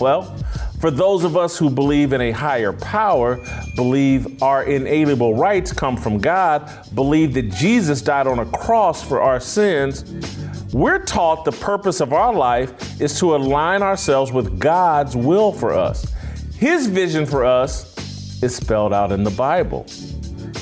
Well, 0.00 0.34
for 0.80 0.90
those 0.90 1.24
of 1.24 1.36
us 1.36 1.58
who 1.58 1.68
believe 1.68 2.14
in 2.14 2.22
a 2.22 2.30
higher 2.30 2.72
power, 2.72 3.38
believe 3.76 4.42
our 4.42 4.64
inalienable 4.64 5.34
rights 5.34 5.72
come 5.72 5.94
from 5.94 6.18
God, 6.18 6.70
believe 6.94 7.34
that 7.34 7.50
Jesus 7.50 8.00
died 8.00 8.26
on 8.26 8.38
a 8.38 8.46
cross 8.46 9.06
for 9.06 9.20
our 9.20 9.40
sins, 9.40 10.04
we're 10.72 11.04
taught 11.04 11.44
the 11.44 11.52
purpose 11.52 12.00
of 12.00 12.14
our 12.14 12.32
life 12.32 12.98
is 12.98 13.18
to 13.18 13.36
align 13.36 13.82
ourselves 13.82 14.32
with 14.32 14.58
God's 14.58 15.14
will 15.14 15.52
for 15.52 15.72
us. 15.72 16.10
His 16.56 16.86
vision 16.86 17.26
for 17.26 17.44
us 17.44 18.42
is 18.42 18.56
spelled 18.56 18.94
out 18.94 19.12
in 19.12 19.22
the 19.22 19.30
Bible. 19.30 19.86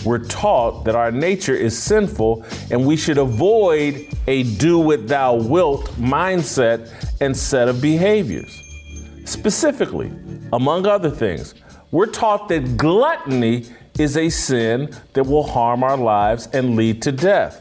We're 0.05 0.25
taught 0.25 0.85
that 0.85 0.97
our 0.97 1.13
nature 1.13 1.55
is 1.55 1.81
sinful 1.81 2.45
and 2.73 2.85
we 2.85 2.97
should 2.97 3.19
avoid 3.19 4.09
a 4.27 4.43
do 4.57 4.79
what 4.81 5.07
thou 5.07 5.35
wilt 5.35 5.87
mindset 5.93 6.91
and 7.21 7.37
set 7.37 7.69
of 7.69 7.81
behaviors. 7.81 8.68
Specifically, 9.29 10.11
among 10.55 10.87
other 10.87 11.11
things, 11.11 11.55
we're 11.91 12.07
taught 12.07 12.49
that 12.49 12.79
gluttony 12.79 13.67
is 13.99 14.17
a 14.17 14.31
sin 14.31 14.89
that 15.13 15.25
will 15.25 15.43
harm 15.43 15.85
our 15.85 15.99
lives 15.99 16.49
and 16.55 16.77
lead 16.77 17.03
to 17.03 17.13
death. 17.13 17.61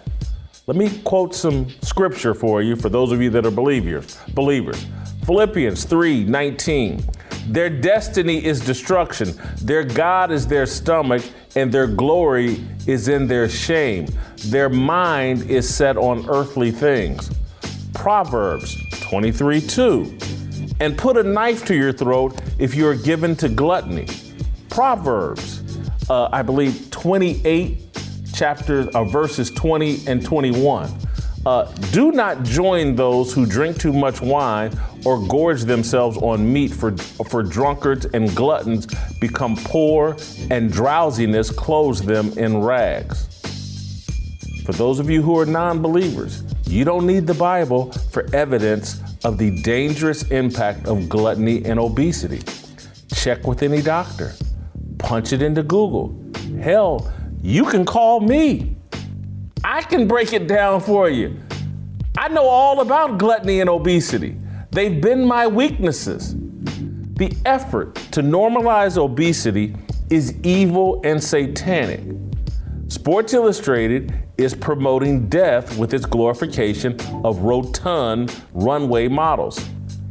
Let 0.66 0.78
me 0.78 0.90
quote 1.04 1.36
some 1.36 1.70
scripture 1.82 2.34
for 2.34 2.62
you 2.62 2.78
for 2.78 2.88
those 2.88 3.12
of 3.12 3.22
you 3.22 3.30
that 3.32 3.46
are 3.46 3.52
believers. 3.52 4.18
Believers. 4.34 4.86
Philippians 5.26 5.84
3:19. 5.84 7.04
Their 7.50 7.70
destiny 7.70 8.46
is 8.46 8.62
destruction. 8.62 9.34
Their 9.62 9.84
God 9.84 10.32
is 10.32 10.48
their 10.48 10.66
stomach, 10.66 11.24
and 11.58 11.70
their 11.70 11.88
glory 11.88 12.64
is 12.86 13.10
in 13.10 13.28
their 13.28 13.50
shame. 13.50 14.08
Their 14.46 14.70
mind 14.70 15.52
is 15.52 15.68
set 15.68 15.98
on 15.98 16.30
earthly 16.30 16.72
things. 16.72 17.30
Proverbs 17.94 18.74
23 19.02 19.60
2 19.60 20.18
and 20.80 20.98
put 20.98 21.18
a 21.18 21.24
knife 21.24 21.66
to 21.66 21.76
your 21.76 21.94
throat 21.94 22.40
if 22.60 22.76
you 22.76 22.88
are 22.88 22.96
given 22.96 23.36
to 23.38 23.50
gluttony. 23.50 24.08
Proverbs, 24.70 25.80
uh, 26.10 26.30
I 26.32 26.42
believe 26.42 26.90
28 26.92 27.80
chapters, 28.34 28.88
uh, 28.90 29.04
verses 29.04 29.50
20 29.52 30.08
and 30.08 30.24
21. 30.24 30.92
Uh, 31.46 31.64
do 31.92 32.12
not 32.12 32.44
join 32.44 32.96
those 32.96 33.34
who 33.34 33.46
drink 33.46 33.80
too 33.80 33.94
much 33.94 34.22
wine 34.22 34.72
or 35.06 35.26
gorge 35.28 35.64
themselves 35.64 36.18
on 36.18 36.52
meat, 36.52 36.74
for, 36.74 36.92
for 36.98 37.42
drunkards 37.42 38.06
and 38.08 38.36
gluttons 38.36 38.88
become 39.22 39.56
poor, 39.56 40.18
and 40.52 40.72
drowsiness 40.72 41.50
clothes 41.50 42.02
them 42.02 42.38
in 42.38 42.58
rags. 42.58 43.28
For 44.66 44.74
those 44.74 45.00
of 45.00 45.10
you 45.10 45.22
who 45.22 45.40
are 45.40 45.46
non 45.46 45.82
believers, 45.82 46.44
you 46.66 46.84
don't 46.84 47.08
need 47.08 47.26
the 47.26 47.34
Bible 47.34 47.94
for 48.12 48.28
evidence 48.36 49.00
of 49.24 49.38
the 49.38 49.62
dangerous 49.62 50.24
impact 50.30 50.88
of 50.88 51.10
gluttony 51.10 51.64
and 51.66 51.80
obesity. 51.80 52.42
Check 53.14 53.48
with 53.48 53.64
any 53.64 53.82
doctor, 53.82 54.34
punch 54.98 55.34
it 55.34 55.42
into 55.42 55.64
Google. 55.64 56.20
Hell, 56.62 57.12
you 57.42 57.66
can 57.66 57.86
call 57.86 58.20
me. 58.20 58.76
I 59.64 59.82
can 59.82 60.08
break 60.08 60.34
it 60.34 60.48
down 60.48 60.82
for 60.82 61.10
you. 61.10 61.38
I 62.18 62.30
know 62.30 62.46
all 62.46 62.82
about 62.82 63.18
gluttony 63.18 63.60
and 63.62 63.70
obesity. 63.70 64.38
They've 64.72 65.02
been 65.02 65.26
my 65.26 65.48
weaknesses. 65.48 66.36
The 66.36 67.36
effort 67.46 67.96
to 68.12 68.22
normalize 68.22 68.98
obesity 68.98 69.76
is 70.10 70.36
evil 70.44 71.02
and 71.04 71.24
satanic. 71.24 72.02
Sports 72.88 73.34
Illustrated 73.34 74.14
is 74.38 74.54
promoting 74.54 75.28
death 75.28 75.78
with 75.78 75.94
its 75.94 76.06
glorification 76.06 77.00
of 77.24 77.40
rotund 77.40 78.34
runway 78.54 79.08
models. 79.08 79.60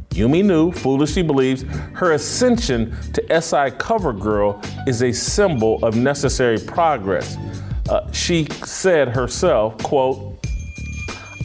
Yumi 0.09 0.43
Nu 0.43 0.71
foolishly 0.71 1.21
believes 1.21 1.63
her 1.93 2.13
ascension 2.13 2.95
to 3.13 3.41
SI 3.41 3.69
cover 3.77 4.11
girl 4.11 4.59
is 4.87 5.03
a 5.03 5.11
symbol 5.11 5.83
of 5.85 5.95
necessary 5.95 6.57
progress. 6.57 7.37
Uh, 7.89 8.11
she 8.11 8.45
said 8.65 9.09
herself, 9.09 9.77
quote, 9.83 10.37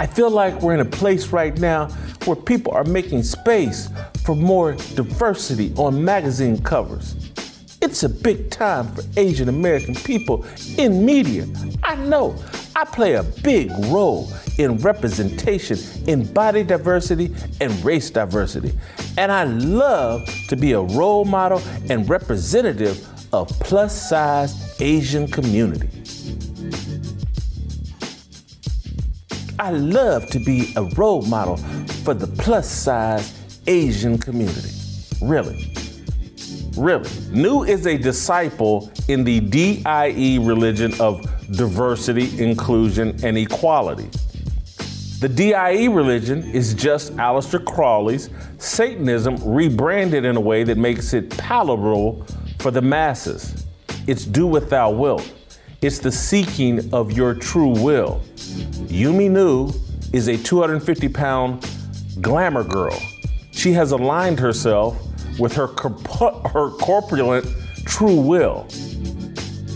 I 0.01 0.07
feel 0.07 0.31
like 0.31 0.61
we're 0.62 0.75
in 0.75 0.81
a 0.81 0.87
place 0.87 1.29
right 1.29 1.57
now 1.59 1.88
where 2.25 2.35
people 2.35 2.73
are 2.73 2.85
making 2.85 3.23
space 3.23 3.88
for 4.25 4.35
more 4.35 4.73
diversity 4.95 5.73
on 5.77 6.03
magazine 6.03 6.61
covers. 6.62 7.14
It's 7.83 8.05
a 8.05 8.09
big 8.09 8.51
time 8.51 8.88
for 8.95 9.03
Asian 9.16 9.49
American 9.49 9.95
people 9.95 10.47
in 10.79 11.05
media. 11.05 11.47
I 11.83 11.97
know 11.97 12.37
I 12.75 12.85
play 12.85 13.15
a 13.15 13.23
big 13.23 13.71
role 13.87 14.33
in 14.59 14.79
representation 14.79 15.79
in 16.07 16.31
body 16.33 16.63
diversity 16.63 17.35
and 17.61 17.85
race 17.85 18.11
diversity. 18.11 18.73
And 19.19 19.31
I 19.31 19.45
love 19.45 20.27
to 20.49 20.57
be 20.57 20.73
a 20.73 20.81
role 20.81 21.25
model 21.25 21.63
and 21.91 22.09
representative 22.09 23.07
of 23.35 23.49
plus 23.61 24.09
size 24.09 24.81
Asian 24.81 25.29
community. 25.29 25.89
I 29.59 29.71
love 29.71 30.29
to 30.31 30.41
be 30.41 30.73
a 30.77 30.83
role 30.83 31.23
model 31.23 31.57
for 32.05 32.15
the 32.15 32.27
plus 32.27 32.69
size 32.71 33.33
Asian 33.67 34.19
community. 34.19 34.71
Really. 35.21 35.73
Really. 36.77 37.11
Nu 37.31 37.65
is 37.65 37.87
a 37.87 37.97
disciple 37.97 38.91
in 39.09 39.25
the 39.25 39.41
DIE 39.41 40.39
religion 40.41 40.93
of 41.01 41.27
diversity, 41.53 42.43
inclusion, 42.43 43.19
and 43.25 43.37
equality. 43.37 44.09
The 45.21 45.29
DIE 45.29 45.87
religion 45.87 46.43
is 46.43 46.75
just 46.75 47.15
Aleister 47.17 47.65
Crowley's 47.65 48.31
Satanism 48.59 49.37
rebranded 49.45 50.25
in 50.25 50.37
a 50.37 50.41
way 50.41 50.65
that 50.65 50.79
makes 50.79 51.13
it 51.15 51.31
palatable 51.31 52.27
for 52.59 52.71
the 52.71 52.83
masses. 52.83 53.67
It's 54.07 54.25
do 54.25 54.47
what 54.47 54.69
thou 54.69 54.91
wilt. 54.91 55.31
It's 55.81 55.99
the 55.99 56.11
seeking 56.11 56.93
of 56.93 57.13
your 57.13 57.35
true 57.35 57.69
will. 57.69 58.21
Yumi 58.89 59.31
Nu 59.31 59.73
is 60.13 60.29
a 60.29 60.37
250 60.37 61.09
pound 61.09 61.69
glamour 62.21 62.65
girl. 62.65 62.99
She 63.53 63.73
has 63.73 63.93
aligned 63.93 64.41
herself 64.41 64.97
with 65.38 65.53
her, 65.55 65.68
corp- 65.68 66.47
her 66.53 66.71
corpulent 66.71 67.47
true 67.85 68.21
will. 68.21 68.66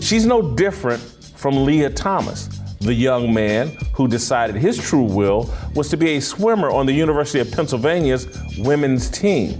She's 0.01 0.25
no 0.25 0.55
different 0.55 1.01
from 1.35 1.65
Lia 1.65 1.89
Thomas, 1.89 2.47
the 2.79 2.93
young 2.93 3.33
man 3.33 3.75
who 3.93 4.07
decided 4.07 4.55
his 4.55 4.77
true 4.77 5.03
will 5.03 5.53
was 5.75 5.89
to 5.89 5.97
be 5.97 6.15
a 6.15 6.19
swimmer 6.21 6.69
on 6.69 6.85
the 6.85 6.93
University 6.93 7.39
of 7.39 7.51
Pennsylvania's 7.51 8.27
women's 8.59 9.09
team. 9.09 9.59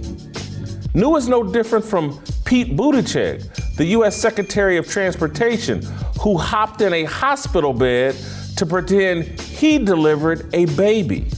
Nu 0.94 1.16
is 1.16 1.28
no 1.28 1.42
different 1.42 1.84
from 1.84 2.18
Pete 2.44 2.76
Buttigieg, 2.76 3.76
the 3.76 3.84
U.S. 3.86 4.16
Secretary 4.16 4.76
of 4.78 4.88
Transportation, 4.88 5.82
who 6.20 6.36
hopped 6.36 6.80
in 6.80 6.92
a 6.92 7.04
hospital 7.04 7.72
bed 7.72 8.16
to 8.56 8.66
pretend 8.66 9.24
he 9.40 9.78
delivered 9.78 10.48
a 10.54 10.64
baby. 10.74 11.30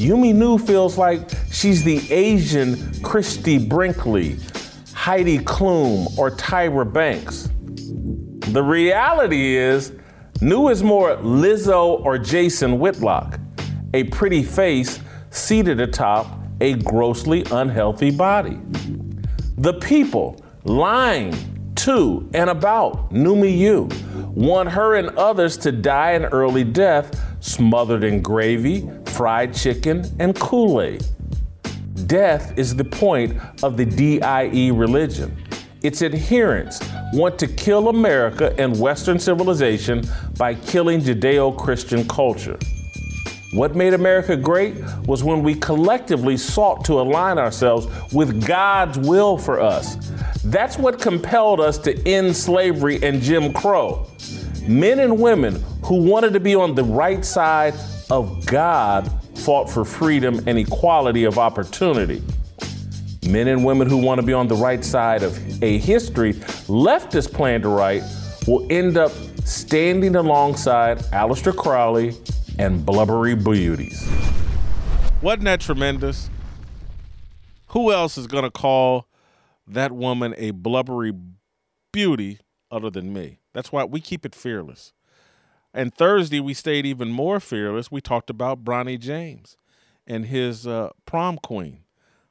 Yumi 0.00 0.34
Nu 0.34 0.56
feels 0.56 0.96
like 0.96 1.28
she's 1.52 1.84
the 1.84 2.10
Asian 2.10 3.02
Christie 3.02 3.58
Brinkley, 3.58 4.38
Heidi 4.94 5.38
Klum, 5.40 6.16
or 6.16 6.30
Tyra 6.30 6.90
Banks. 6.90 7.50
The 8.50 8.62
reality 8.62 9.58
is, 9.58 9.92
Nu 10.40 10.70
is 10.70 10.82
more 10.82 11.16
Lizzo 11.16 12.02
or 12.02 12.16
Jason 12.16 12.78
Whitlock, 12.78 13.38
a 13.92 14.04
pretty 14.04 14.42
face 14.42 15.00
seated 15.28 15.82
atop 15.82 16.28
a 16.62 16.76
grossly 16.76 17.44
unhealthy 17.50 18.10
body. 18.10 18.58
The 19.58 19.74
people 19.74 20.42
lying 20.64 21.34
to 21.76 22.28
and 22.34 22.50
about 22.50 23.12
Numi 23.12 23.56
Yu 23.56 23.88
want 24.34 24.68
her 24.70 24.96
and 24.96 25.10
others 25.10 25.56
to 25.58 25.72
die 25.72 26.12
an 26.12 26.26
early 26.26 26.64
death 26.64 27.20
smothered 27.40 28.04
in 28.04 28.20
gravy, 28.22 28.88
fried 29.06 29.54
chicken, 29.54 30.04
and 30.18 30.38
Kool 30.38 30.82
Aid. 30.82 31.04
Death 32.06 32.56
is 32.58 32.74
the 32.74 32.84
point 32.84 33.38
of 33.62 33.76
the 33.76 33.84
DIE 33.84 34.70
religion. 34.70 35.36
Its 35.82 36.02
adherents 36.02 36.80
want 37.14 37.38
to 37.38 37.46
kill 37.46 37.88
America 37.88 38.54
and 38.58 38.78
Western 38.78 39.18
civilization 39.18 40.02
by 40.36 40.54
killing 40.54 41.00
Judeo 41.00 41.56
Christian 41.56 42.06
culture. 42.06 42.58
What 43.52 43.74
made 43.74 43.94
America 43.94 44.36
great 44.36 44.76
was 45.06 45.24
when 45.24 45.42
we 45.42 45.56
collectively 45.56 46.36
sought 46.36 46.84
to 46.84 47.00
align 47.00 47.36
ourselves 47.36 47.88
with 48.12 48.46
God's 48.46 48.96
will 48.96 49.36
for 49.36 49.60
us. 49.60 49.96
That's 50.44 50.78
what 50.78 51.00
compelled 51.00 51.60
us 51.60 51.76
to 51.78 52.08
end 52.08 52.36
slavery 52.36 53.02
and 53.02 53.20
Jim 53.20 53.52
Crow. 53.52 54.06
Men 54.68 55.00
and 55.00 55.18
women 55.18 55.60
who 55.84 56.00
wanted 56.00 56.32
to 56.34 56.40
be 56.40 56.54
on 56.54 56.76
the 56.76 56.84
right 56.84 57.24
side 57.24 57.74
of 58.08 58.46
God 58.46 59.10
fought 59.38 59.68
for 59.68 59.84
freedom 59.84 60.40
and 60.46 60.56
equality 60.56 61.24
of 61.24 61.36
opportunity. 61.36 62.22
Men 63.26 63.48
and 63.48 63.64
women 63.64 63.88
who 63.88 63.96
want 63.96 64.20
to 64.20 64.26
be 64.26 64.32
on 64.32 64.46
the 64.46 64.54
right 64.54 64.84
side 64.84 65.24
of 65.24 65.36
a 65.60 65.78
history 65.78 66.34
leftist 66.68 67.32
plan 67.32 67.62
to 67.62 67.68
write 67.68 68.04
will 68.46 68.64
end 68.70 68.96
up 68.96 69.10
standing 69.44 70.14
alongside 70.14 70.98
Aleister 71.12 71.54
Crowley 71.54 72.14
and 72.60 72.84
blubbery 72.84 73.34
beauties. 73.34 74.06
Wasn't 75.22 75.44
that 75.44 75.62
tremendous? 75.62 76.28
Who 77.68 77.90
else 77.90 78.18
is 78.18 78.26
going 78.26 78.44
to 78.44 78.50
call 78.50 79.06
that 79.66 79.92
woman 79.92 80.34
a 80.36 80.50
blubbery 80.50 81.14
beauty 81.90 82.40
other 82.70 82.90
than 82.90 83.14
me? 83.14 83.38
That's 83.54 83.72
why 83.72 83.84
we 83.84 84.02
keep 84.02 84.26
it 84.26 84.34
fearless. 84.34 84.92
And 85.72 85.94
Thursday, 85.94 86.38
we 86.38 86.52
stayed 86.52 86.84
even 86.84 87.10
more 87.10 87.40
fearless. 87.40 87.90
We 87.90 88.02
talked 88.02 88.28
about 88.28 88.62
Bronny 88.62 88.98
James 88.98 89.56
and 90.06 90.26
his 90.26 90.66
uh, 90.66 90.90
prom 91.06 91.38
queen 91.38 91.84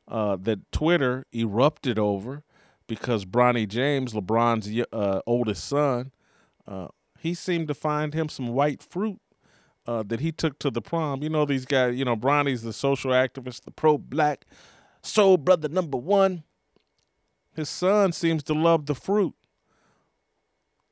uh, 0.07 0.37
that 0.41 0.71
Twitter 0.71 1.25
erupted 1.33 1.97
over 1.97 2.43
because 2.85 3.25
Bronny 3.25 3.67
James, 3.67 4.13
LeBron's 4.13 4.85
uh, 4.93 5.21
oldest 5.25 5.65
son, 5.67 6.11
uh, 6.67 6.89
he 7.17 7.33
seemed 7.33 7.67
to 7.67 7.73
find 7.73 8.13
him 8.13 8.29
some 8.29 8.49
white 8.49 8.83
fruit 8.83 9.19
uh, 9.89 10.03
that 10.03 10.19
he 10.19 10.31
took 10.31 10.59
to 10.59 10.69
the 10.69 10.83
prom. 10.83 11.23
You 11.23 11.29
know, 11.29 11.45
these 11.45 11.65
guys, 11.65 11.97
you 11.97 12.05
know, 12.05 12.15
Bronny's 12.15 12.61
the 12.61 12.73
social 12.73 13.09
activist, 13.09 13.63
the 13.63 13.71
pro 13.71 13.97
black 13.97 14.45
soul 15.01 15.35
brother 15.35 15.67
number 15.67 15.97
one. 15.97 16.43
His 17.55 17.69
son 17.69 18.11
seems 18.11 18.43
to 18.43 18.53
love 18.53 18.85
the 18.85 18.93
fruit. 18.93 19.33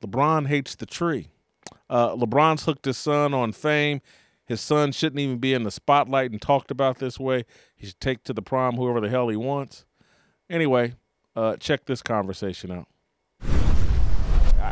LeBron 0.03 0.47
hates 0.47 0.73
the 0.73 0.87
tree. 0.87 1.27
Uh, 1.87 2.15
LeBron's 2.15 2.65
hooked 2.65 2.85
his 2.85 2.97
son 2.97 3.35
on 3.35 3.51
fame. 3.51 4.01
His 4.47 4.61
son 4.61 4.91
shouldn't 4.91 5.19
even 5.19 5.37
be 5.37 5.53
in 5.53 5.61
the 5.61 5.71
spotlight 5.71 6.31
and 6.31 6.41
talked 6.41 6.71
about 6.71 6.97
this 6.97 7.19
way. 7.19 7.45
He 7.75 7.85
should 7.85 7.99
take 7.99 8.23
to 8.23 8.33
the 8.33 8.41
prom 8.41 8.77
whoever 8.77 8.99
the 8.99 9.09
hell 9.09 9.29
he 9.29 9.37
wants. 9.37 9.85
Anyway, 10.49 10.95
uh, 11.35 11.55
check 11.57 11.85
this 11.85 12.01
conversation 12.01 12.71
out. 12.71 12.87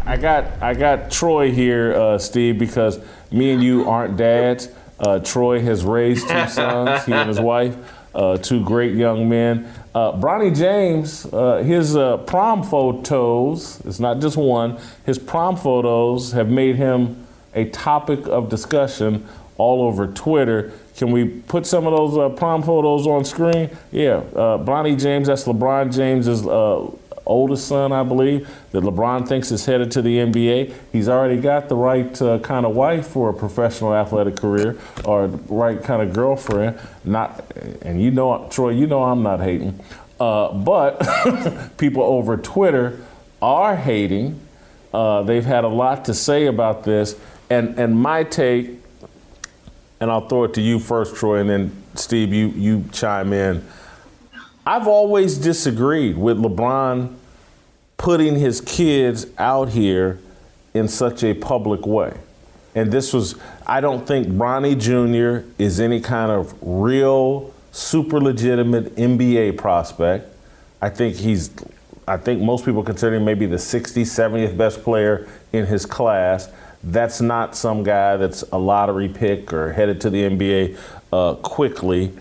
I 0.06 0.18
got 0.18 0.62
I 0.62 0.76
got 0.76 1.10
Troy 1.10 1.52
here, 1.52 1.94
uh, 1.96 2.18
Steve, 2.20 2.60
because 2.60 3.00
me 3.32 3.52
and 3.52 3.64
you 3.64 3.90
aren't 3.90 4.18
dads. 4.18 4.70
Uh, 5.00 5.20
Troy 5.20 5.60
has 5.62 5.84
raised 5.84 6.30
two 6.30 6.48
sons, 6.48 7.06
he 7.06 7.14
and 7.14 7.28
his 7.28 7.40
wife, 7.40 7.76
uh, 8.14 8.38
two 8.38 8.64
great 8.64 8.94
young 8.94 9.28
men. 9.28 9.68
Uh, 9.96 10.12
Bronny 10.14 10.56
James, 10.56 11.26
uh, 11.34 11.58
his 11.58 11.96
uh, 11.96 12.18
prom 12.18 12.64
photos, 12.64 13.82
it's 13.86 14.00
not 14.00 14.20
just 14.20 14.38
one, 14.38 14.78
his 15.06 15.18
prom 15.18 15.58
photos 15.58 16.34
have 16.34 16.50
made 16.50 16.76
him 16.76 17.26
a 17.54 17.66
topic 17.70 18.28
of 18.28 18.50
discussion 18.50 19.26
all 19.58 19.82
over 19.82 20.08
Twitter. 20.08 20.72
Can 20.98 21.12
we 21.12 21.26
put 21.26 21.66
some 21.66 21.88
of 21.88 21.94
those 21.94 22.18
uh, 22.18 22.30
prom 22.30 22.62
photos 22.62 23.08
on 23.08 23.26
screen? 23.26 23.70
Yeah, 23.92 24.18
uh, 24.36 24.58
Bronny 24.64 25.00
James, 25.00 25.28
that's 25.28 25.46
LeBron 25.46 25.94
James's 25.94 26.46
uh, 26.46 26.90
oldest 27.26 27.68
son, 27.68 27.92
I 27.92 28.04
believe, 28.04 28.50
that 28.72 28.84
LeBron 28.84 29.28
thinks 29.28 29.52
is 29.52 29.66
headed 29.66 29.92
to 29.92 30.02
the 30.02 30.18
NBA. 30.18 30.74
He's 30.92 31.10
already 31.10 31.40
got 31.40 31.70
the 31.70 31.76
right 31.76 32.22
uh, 32.22 32.40
kind 32.40 32.66
of 32.66 32.76
wife 32.76 33.08
for 33.08 33.30
a 33.30 33.34
professional 33.34 33.94
athletic 33.94 34.36
career 34.36 34.78
or 35.04 35.28
the 35.28 35.38
right 35.54 35.82
kind 35.82 36.02
of 36.02 36.14
girlfriend. 36.14 36.80
Not, 37.04 37.46
and 37.82 38.02
you 38.02 38.12
know, 38.12 38.48
Troy, 38.50 38.70
you 38.70 38.88
know 38.88 39.04
I'm 39.04 39.24
not 39.24 39.40
hating. 39.40 39.80
Uh, 40.20 40.54
but 40.54 41.00
people 41.78 42.04
over 42.04 42.38
Twitter 42.38 43.00
are 43.42 43.76
hating. 43.76 44.40
Uh, 44.94 45.24
they've 45.24 45.46
had 45.46 45.64
a 45.64 45.70
lot 45.70 46.06
to 46.06 46.14
say 46.14 46.46
about 46.46 46.84
this. 46.84 47.20
And, 47.50 47.78
and 47.78 47.98
my 48.00 48.24
take, 48.24 48.72
and 50.00 50.10
I'll 50.10 50.28
throw 50.28 50.46
it 50.46 50.54
to 50.56 50.62
you 50.62 50.80
first, 50.80 51.16
Troy, 51.16 51.40
and 51.40 51.50
then 51.50 51.84
Steve, 51.96 52.34
you, 52.34 52.48
you 52.50 52.86
chime 52.92 53.34
in. 53.34 53.66
I've 54.68 54.88
always 54.88 55.38
disagreed 55.38 56.18
with 56.18 56.40
LeBron 56.40 57.16
putting 57.98 58.36
his 58.36 58.62
kids 58.62 59.28
out 59.38 59.70
here 59.70 60.20
in 60.74 60.88
such 60.88 61.24
a 61.24 61.36
public 61.36 61.86
way. 61.86 62.18
And 62.74 62.92
this 62.92 63.14
was, 63.14 63.36
I 63.66 63.80
don't 63.80 64.08
think 64.08 64.28
Bronny 64.28 64.78
Jr. 64.78 65.48
is 65.60 65.80
any 65.80 66.02
kind 66.02 66.32
of 66.32 66.56
real, 66.62 67.54
super 67.72 68.20
legitimate 68.20 68.96
NBA 68.96 69.58
prospect. 69.58 70.36
I 70.82 70.90
think 70.90 71.16
he's, 71.16 71.52
I 72.08 72.18
think 72.18 72.42
most 72.42 72.66
people 72.66 72.84
consider 72.84 73.16
him 73.16 73.24
maybe 73.24 73.46
the 73.46 73.56
60th, 73.56 74.02
70th 74.02 74.58
best 74.58 74.84
player 74.84 75.30
in 75.54 75.68
his 75.68 75.86
class. 75.86 76.50
That's 76.84 77.22
not 77.22 77.56
some 77.56 77.84
guy 77.84 78.18
that's 78.18 78.44
a 78.52 78.58
lottery 78.58 79.10
pick 79.10 79.54
or 79.54 79.74
headed 79.74 80.02
to 80.02 80.10
the 80.10 80.24
NBA 80.24 80.78
uh, 81.14 81.36
quickly. 81.36 82.14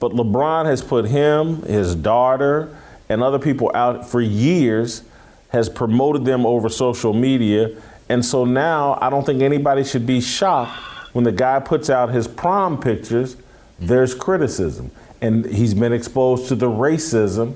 But 0.00 0.12
LeBron 0.12 0.64
has 0.64 0.82
put 0.82 1.04
him, 1.04 1.62
his 1.62 1.94
daughter, 1.94 2.76
and 3.08 3.22
other 3.22 3.38
people 3.38 3.70
out 3.74 4.08
for 4.08 4.20
years, 4.20 5.02
has 5.50 5.68
promoted 5.68 6.24
them 6.24 6.44
over 6.44 6.68
social 6.68 7.12
media. 7.12 7.80
And 8.08 8.24
so 8.24 8.44
now 8.44 8.98
I 9.00 9.10
don't 9.10 9.24
think 9.24 9.42
anybody 9.42 9.84
should 9.84 10.06
be 10.06 10.20
shocked 10.20 10.76
when 11.12 11.24
the 11.24 11.32
guy 11.32 11.60
puts 11.60 11.90
out 11.90 12.10
his 12.10 12.28
prom 12.28 12.80
pictures, 12.80 13.36
there's 13.78 14.14
criticism. 14.14 14.90
And 15.20 15.44
he's 15.44 15.74
been 15.74 15.92
exposed 15.92 16.48
to 16.48 16.54
the 16.54 16.66
racism 16.66 17.54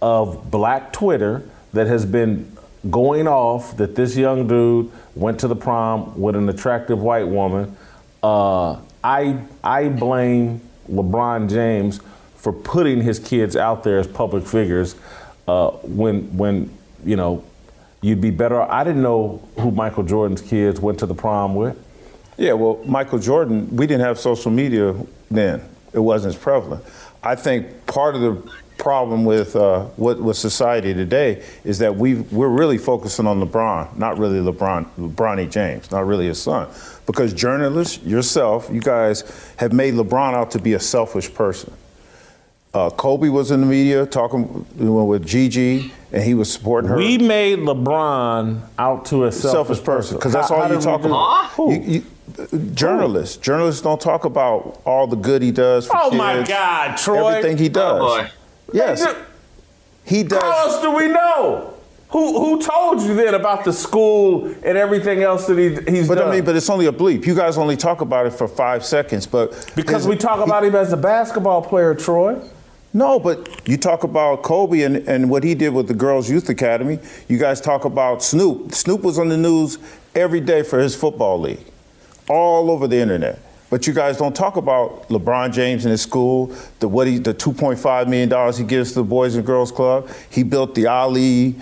of 0.00 0.50
black 0.50 0.92
Twitter 0.92 1.42
that 1.72 1.86
has 1.86 2.04
been 2.04 2.56
going 2.90 3.26
off 3.26 3.76
that 3.76 3.94
this 3.94 4.16
young 4.16 4.46
dude 4.46 4.90
went 5.14 5.40
to 5.40 5.48
the 5.48 5.56
prom 5.56 6.18
with 6.18 6.36
an 6.36 6.48
attractive 6.48 7.00
white 7.00 7.26
woman. 7.26 7.76
Uh, 8.22 8.78
I, 9.02 9.40
I 9.64 9.88
blame 9.88 10.60
LeBron 10.90 11.48
James 11.48 12.00
for 12.36 12.52
putting 12.52 13.02
his 13.02 13.18
kids 13.18 13.56
out 13.56 13.84
there 13.84 13.98
as 13.98 14.06
public 14.06 14.46
figures 14.46 14.96
uh, 15.46 15.70
when 15.82 16.36
when 16.36 16.70
you 17.04 17.16
know 17.16 17.44
you'd 18.02 18.20
be 18.20 18.30
better. 18.30 18.60
I 18.60 18.84
didn't 18.84 19.02
know 19.02 19.46
who 19.58 19.70
Michael 19.70 20.04
Jordan's 20.04 20.42
kids 20.42 20.80
went 20.80 20.98
to 21.00 21.06
the 21.06 21.14
prom 21.14 21.54
with. 21.54 21.76
Yeah, 22.36 22.54
well, 22.54 22.80
Michael 22.86 23.18
Jordan, 23.18 23.76
we 23.76 23.86
didn't 23.86 24.06
have 24.06 24.18
social 24.18 24.50
media 24.50 24.94
then. 25.30 25.62
It 25.92 25.98
wasn't 25.98 26.34
as 26.34 26.40
prevalent. 26.40 26.84
I 27.22 27.34
think 27.34 27.86
part 27.86 28.14
of 28.14 28.22
the 28.22 28.52
problem 28.80 29.24
with 29.26 29.54
uh, 29.56 29.84
what 29.96 30.20
with 30.20 30.36
society 30.36 30.94
today 30.94 31.44
is 31.64 31.78
that 31.78 31.94
we 31.94 32.14
we're 32.32 32.48
really 32.48 32.78
focusing 32.78 33.26
on 33.26 33.40
LeBron, 33.40 33.96
not 33.96 34.18
really 34.18 34.38
LeBron, 34.38 34.86
LeBronny 34.98 35.48
James, 35.50 35.90
not 35.90 36.06
really 36.06 36.26
his 36.26 36.40
son, 36.42 36.68
because 37.06 37.32
journalists, 37.34 38.02
yourself, 38.02 38.68
you 38.72 38.80
guys 38.80 39.52
have 39.56 39.72
made 39.72 39.94
LeBron 39.94 40.32
out 40.32 40.50
to 40.52 40.58
be 40.58 40.72
a 40.72 40.80
selfish 40.80 41.32
person. 41.32 41.72
Uh, 42.72 42.88
Kobe 42.88 43.28
was 43.28 43.50
in 43.50 43.60
the 43.60 43.66
media 43.66 44.06
talking 44.06 44.64
with 44.78 45.26
Gigi, 45.26 45.92
and 46.12 46.22
he 46.22 46.34
was 46.34 46.50
supporting 46.50 46.88
her. 46.88 46.96
We 46.96 47.18
made 47.18 47.58
LeBron 47.58 48.62
out 48.78 49.04
to 49.06 49.24
a 49.24 49.32
selfish, 49.32 49.52
selfish 49.52 49.84
person 49.84 50.16
because 50.16 50.32
that's 50.32 50.50
all 50.50 50.72
you 50.72 50.80
talk 50.80 51.04
about. 51.04 51.50
You, 51.58 51.80
you, 51.80 52.04
journalists, 52.74 53.36
journalists 53.36 53.82
don't 53.82 54.00
talk 54.00 54.24
about 54.24 54.80
all 54.86 55.06
the 55.06 55.16
good 55.16 55.42
he 55.42 55.50
does. 55.50 55.86
For 55.86 55.96
oh 55.96 56.10
kids, 56.10 56.16
my 56.16 56.42
God, 56.44 56.96
Troy! 56.96 57.28
Everything 57.34 57.58
he 57.58 57.68
does. 57.68 58.00
Oh 58.02 58.39
Yes. 58.72 59.04
He 60.04 60.22
does. 60.22 60.42
How 60.42 60.68
else 60.68 60.82
do 60.82 60.92
we 60.92 61.08
know? 61.08 61.74
Who 62.10 62.40
who 62.40 62.60
told 62.60 63.00
you 63.02 63.14
then 63.14 63.34
about 63.34 63.64
the 63.64 63.72
school 63.72 64.46
and 64.46 64.76
everything 64.76 65.22
else 65.22 65.46
that 65.46 65.56
he, 65.56 65.68
he's 65.68 66.08
done? 66.08 66.08
but 66.08 66.14
done? 66.16 66.28
I 66.28 66.34
mean, 66.36 66.44
but 66.44 66.56
it's 66.56 66.68
only 66.68 66.86
a 66.86 66.92
bleep. 66.92 67.24
You 67.24 67.36
guys 67.36 67.56
only 67.56 67.76
talk 67.76 68.00
about 68.00 68.26
it 68.26 68.32
for 68.32 68.48
five 68.48 68.84
seconds, 68.84 69.26
but 69.28 69.72
because 69.76 70.08
we 70.08 70.16
talk 70.16 70.44
about 70.44 70.64
him 70.64 70.74
as 70.74 70.92
a 70.92 70.96
basketball 70.96 71.62
player, 71.62 71.94
Troy. 71.94 72.40
No, 72.92 73.20
but 73.20 73.68
you 73.68 73.76
talk 73.76 74.02
about 74.02 74.42
Kobe 74.42 74.82
and, 74.82 74.96
and 75.08 75.30
what 75.30 75.44
he 75.44 75.54
did 75.54 75.72
with 75.72 75.86
the 75.86 75.94
Girls 75.94 76.28
Youth 76.28 76.48
Academy. 76.48 76.98
You 77.28 77.38
guys 77.38 77.60
talk 77.60 77.84
about 77.84 78.20
Snoop. 78.20 78.74
Snoop 78.74 79.02
was 79.02 79.16
on 79.16 79.28
the 79.28 79.36
news 79.36 79.78
every 80.16 80.40
day 80.40 80.64
for 80.64 80.80
his 80.80 80.96
football 80.96 81.38
league, 81.38 81.64
all 82.28 82.68
over 82.68 82.88
the 82.88 82.96
internet. 82.96 83.38
But 83.70 83.86
you 83.86 83.92
guys 83.92 84.16
don't 84.16 84.34
talk 84.34 84.56
about 84.56 85.08
LeBron 85.08 85.52
James 85.52 85.84
and 85.84 85.92
his 85.92 86.02
school, 86.02 86.52
the 86.80 86.88
what 86.88 87.06
he, 87.06 87.18
the 87.18 87.32
2.5 87.32 88.08
million 88.08 88.28
dollars 88.28 88.58
he 88.58 88.64
gives 88.64 88.90
to 88.90 88.96
the 88.96 89.04
Boys 89.04 89.36
and 89.36 89.46
Girls 89.46 89.70
Club. 89.70 90.10
He 90.28 90.42
built 90.42 90.74
the 90.74 90.88
Ali 90.88 91.54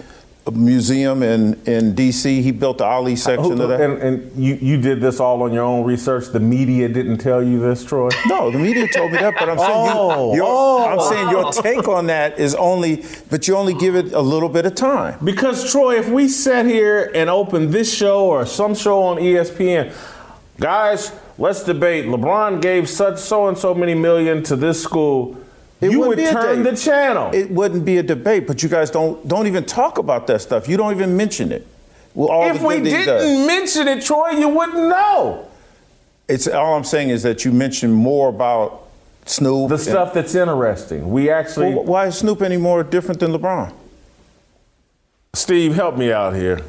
museum 0.50 1.22
in, 1.22 1.60
in 1.66 1.94
D.C. 1.94 2.42
He 2.42 2.52
built 2.52 2.78
the 2.78 2.84
Ali 2.84 3.16
section 3.16 3.60
of 3.60 3.68
that. 3.68 3.80
And, 3.80 3.98
and 3.98 4.42
you, 4.42 4.54
you 4.54 4.80
did 4.80 5.00
this 5.00 5.20
all 5.20 5.42
on 5.42 5.52
your 5.52 5.64
own 5.64 5.84
research. 5.84 6.28
The 6.28 6.40
media 6.40 6.88
didn't 6.88 7.18
tell 7.18 7.42
you 7.42 7.60
this, 7.60 7.84
Troy. 7.84 8.08
No, 8.26 8.50
the 8.50 8.58
media 8.58 8.88
told 8.88 9.12
me 9.12 9.18
that, 9.18 9.34
but 9.38 9.48
I'm 9.48 9.58
saying 9.58 9.92
Oh, 9.94 10.30
you, 10.32 10.36
your, 10.36 10.46
oh. 10.46 10.86
I'm 10.86 11.00
saying 11.00 11.28
your 11.30 11.52
take 11.52 11.88
on 11.88 12.06
that 12.06 12.38
is 12.38 12.54
only, 12.54 13.04
but 13.30 13.46
you 13.48 13.56
only 13.56 13.74
give 13.74 13.94
it 13.94 14.12
a 14.12 14.20
little 14.20 14.48
bit 14.48 14.66
of 14.66 14.74
time. 14.74 15.18
Because 15.24 15.70
Troy, 15.70 15.98
if 15.98 16.08
we 16.08 16.28
sat 16.28 16.66
here 16.66 17.10
and 17.14 17.28
opened 17.28 17.72
this 17.72 17.92
show 17.92 18.26
or 18.26 18.46
some 18.46 18.74
show 18.74 19.02
on 19.02 19.18
ESPN, 19.18 19.94
guys, 20.58 21.12
let's 21.38 21.64
debate. 21.64 22.04
LeBron 22.06 22.60
gave 22.60 22.88
such 22.88 23.18
so 23.18 23.48
and 23.48 23.56
so 23.56 23.74
many 23.74 23.94
million 23.94 24.42
to 24.44 24.56
this 24.56 24.82
school. 24.82 25.36
It 25.80 25.92
you 25.92 26.00
wouldn't 26.00 26.16
be 26.18 26.24
a 26.24 26.32
turn 26.32 26.58
the 26.64 26.70
debate. 26.70 26.80
channel. 26.82 27.30
It 27.32 27.50
wouldn't 27.50 27.84
be 27.84 27.98
a 27.98 28.02
debate, 28.02 28.46
but 28.46 28.62
you 28.62 28.68
guys 28.68 28.90
don't 28.90 29.26
don't 29.28 29.46
even 29.46 29.64
talk 29.64 29.98
about 29.98 30.26
that 30.26 30.40
stuff. 30.42 30.68
You 30.68 30.76
don't 30.76 30.92
even 30.94 31.16
mention 31.16 31.52
it. 31.52 31.66
Well, 32.14 32.28
all 32.28 32.50
if 32.50 32.60
the 32.60 32.66
we 32.66 32.74
good 32.76 32.84
that 32.86 32.90
he 32.90 32.96
didn't 33.04 33.06
does. 33.06 33.46
mention 33.46 33.88
it, 33.88 34.04
Troy, 34.04 34.30
you 34.30 34.48
wouldn't 34.48 34.88
know 34.88 35.48
it's 36.28 36.46
all 36.46 36.76
I'm 36.76 36.84
saying 36.84 37.08
is 37.08 37.22
that 37.22 37.44
you 37.44 37.52
mention 37.52 37.90
more 37.90 38.28
about 38.28 38.86
Snoop. 39.24 39.70
the 39.70 39.78
stuff 39.78 40.12
that's 40.12 40.34
interesting. 40.34 41.10
We 41.10 41.30
actually, 41.30 41.74
Well, 41.74 41.84
why 41.84 42.06
is 42.06 42.18
Snoop 42.18 42.42
any 42.42 42.56
more 42.58 42.82
different 42.84 43.20
than 43.20 43.32
LeBron? 43.32 43.72
Steve, 45.34 45.74
help 45.74 45.96
me 45.96 46.12
out 46.12 46.34
here. 46.34 46.60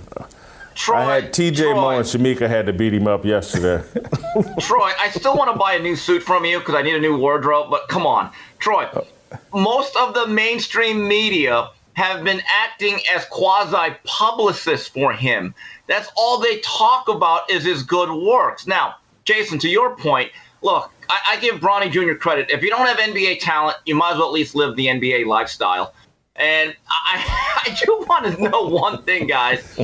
Troy, 0.79 0.95
I 0.95 1.15
had 1.15 1.33
TJ 1.33 1.75
Moe 1.75 1.89
and 1.89 2.05
Shamika 2.05 2.47
had 2.47 2.65
to 2.67 2.73
beat 2.73 2.93
him 2.93 3.05
up 3.05 3.25
yesterday. 3.25 3.83
Troy, 4.61 4.91
I 4.97 5.09
still 5.09 5.35
want 5.35 5.51
to 5.51 5.59
buy 5.59 5.73
a 5.73 5.79
new 5.79 5.97
suit 5.97 6.23
from 6.23 6.45
you 6.45 6.59
because 6.59 6.73
I 6.73 6.81
need 6.81 6.95
a 6.95 7.01
new 7.01 7.17
wardrobe. 7.17 7.69
But 7.69 7.89
come 7.89 8.05
on, 8.05 8.31
Troy. 8.59 8.87
Most 9.53 9.93
of 9.97 10.13
the 10.13 10.25
mainstream 10.27 11.05
media 11.05 11.69
have 11.95 12.23
been 12.23 12.41
acting 12.47 12.97
as 13.13 13.25
quasi 13.25 13.93
publicists 14.05 14.87
for 14.87 15.11
him. 15.11 15.53
That's 15.87 16.09
all 16.15 16.39
they 16.39 16.61
talk 16.61 17.09
about 17.09 17.51
is 17.51 17.65
his 17.65 17.83
good 17.83 18.09
works. 18.09 18.65
Now, 18.65 18.95
Jason, 19.25 19.59
to 19.59 19.67
your 19.67 19.97
point, 19.97 20.31
look, 20.61 20.89
I, 21.09 21.19
I 21.31 21.37
give 21.41 21.55
Bronny 21.55 21.91
Jr. 21.91 22.13
credit. 22.13 22.49
If 22.51 22.63
you 22.63 22.69
don't 22.69 22.87
have 22.87 22.97
NBA 22.97 23.41
talent, 23.41 23.75
you 23.85 23.95
might 23.95 24.13
as 24.13 24.17
well 24.17 24.27
at 24.27 24.33
least 24.33 24.55
live 24.55 24.77
the 24.77 24.85
NBA 24.85 25.25
lifestyle. 25.25 25.93
And 26.39 26.75
I, 26.89 27.63
I 27.67 27.77
do 27.85 28.05
want 28.07 28.25
to 28.25 28.41
know 28.41 28.63
one 28.63 29.03
thing, 29.03 29.27
guys. 29.27 29.75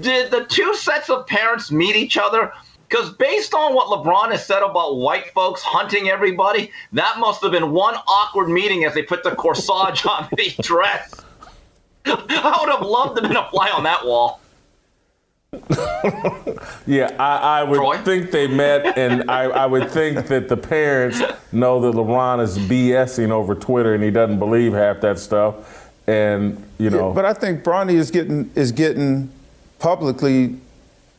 Did 0.00 0.30
the 0.30 0.44
two 0.48 0.74
sets 0.74 1.10
of 1.10 1.26
parents 1.26 1.70
meet 1.70 1.96
each 1.96 2.16
other? 2.16 2.52
Because 2.88 3.12
based 3.12 3.52
on 3.52 3.74
what 3.74 3.88
LeBron 3.88 4.30
has 4.30 4.46
said 4.46 4.62
about 4.62 4.96
white 4.96 5.30
folks 5.32 5.60
hunting 5.62 6.08
everybody, 6.08 6.72
that 6.92 7.18
must 7.18 7.42
have 7.42 7.52
been 7.52 7.72
one 7.72 7.94
awkward 7.94 8.48
meeting 8.48 8.84
as 8.84 8.94
they 8.94 9.02
put 9.02 9.22
the 9.22 9.32
corsage 9.32 10.06
on 10.06 10.26
the 10.34 10.54
dress. 10.62 11.14
I 12.06 12.58
would 12.60 12.70
have 12.70 12.80
loved 12.82 13.16
to 13.16 13.22
have 13.22 13.30
been 13.30 13.36
a 13.36 13.48
fly 13.50 13.68
on 13.70 13.82
that 13.84 14.06
wall. 14.06 14.40
Yeah, 16.86 17.14
I, 17.18 17.60
I 17.60 17.64
would 17.64 17.76
Troy? 17.76 17.98
think 17.98 18.30
they 18.30 18.46
met, 18.46 18.96
and 18.96 19.30
I, 19.30 19.42
I 19.44 19.66
would 19.66 19.90
think 19.90 20.26
that 20.28 20.48
the 20.48 20.56
parents 20.56 21.20
know 21.52 21.80
that 21.80 21.94
LeBron 21.94 22.42
is 22.42 22.58
BSing 22.58 23.30
over 23.30 23.54
Twitter 23.54 23.94
and 23.94 24.02
he 24.02 24.10
doesn't 24.10 24.38
believe 24.38 24.72
half 24.72 25.00
that 25.02 25.18
stuff. 25.18 25.77
And, 26.08 26.64
you 26.78 26.88
know, 26.88 27.12
But 27.12 27.26
I 27.26 27.34
think 27.34 27.62
Bronny 27.62 27.92
is 27.94 28.10
getting 28.10 28.50
is 28.54 28.72
getting 28.72 29.30
publicly 29.78 30.56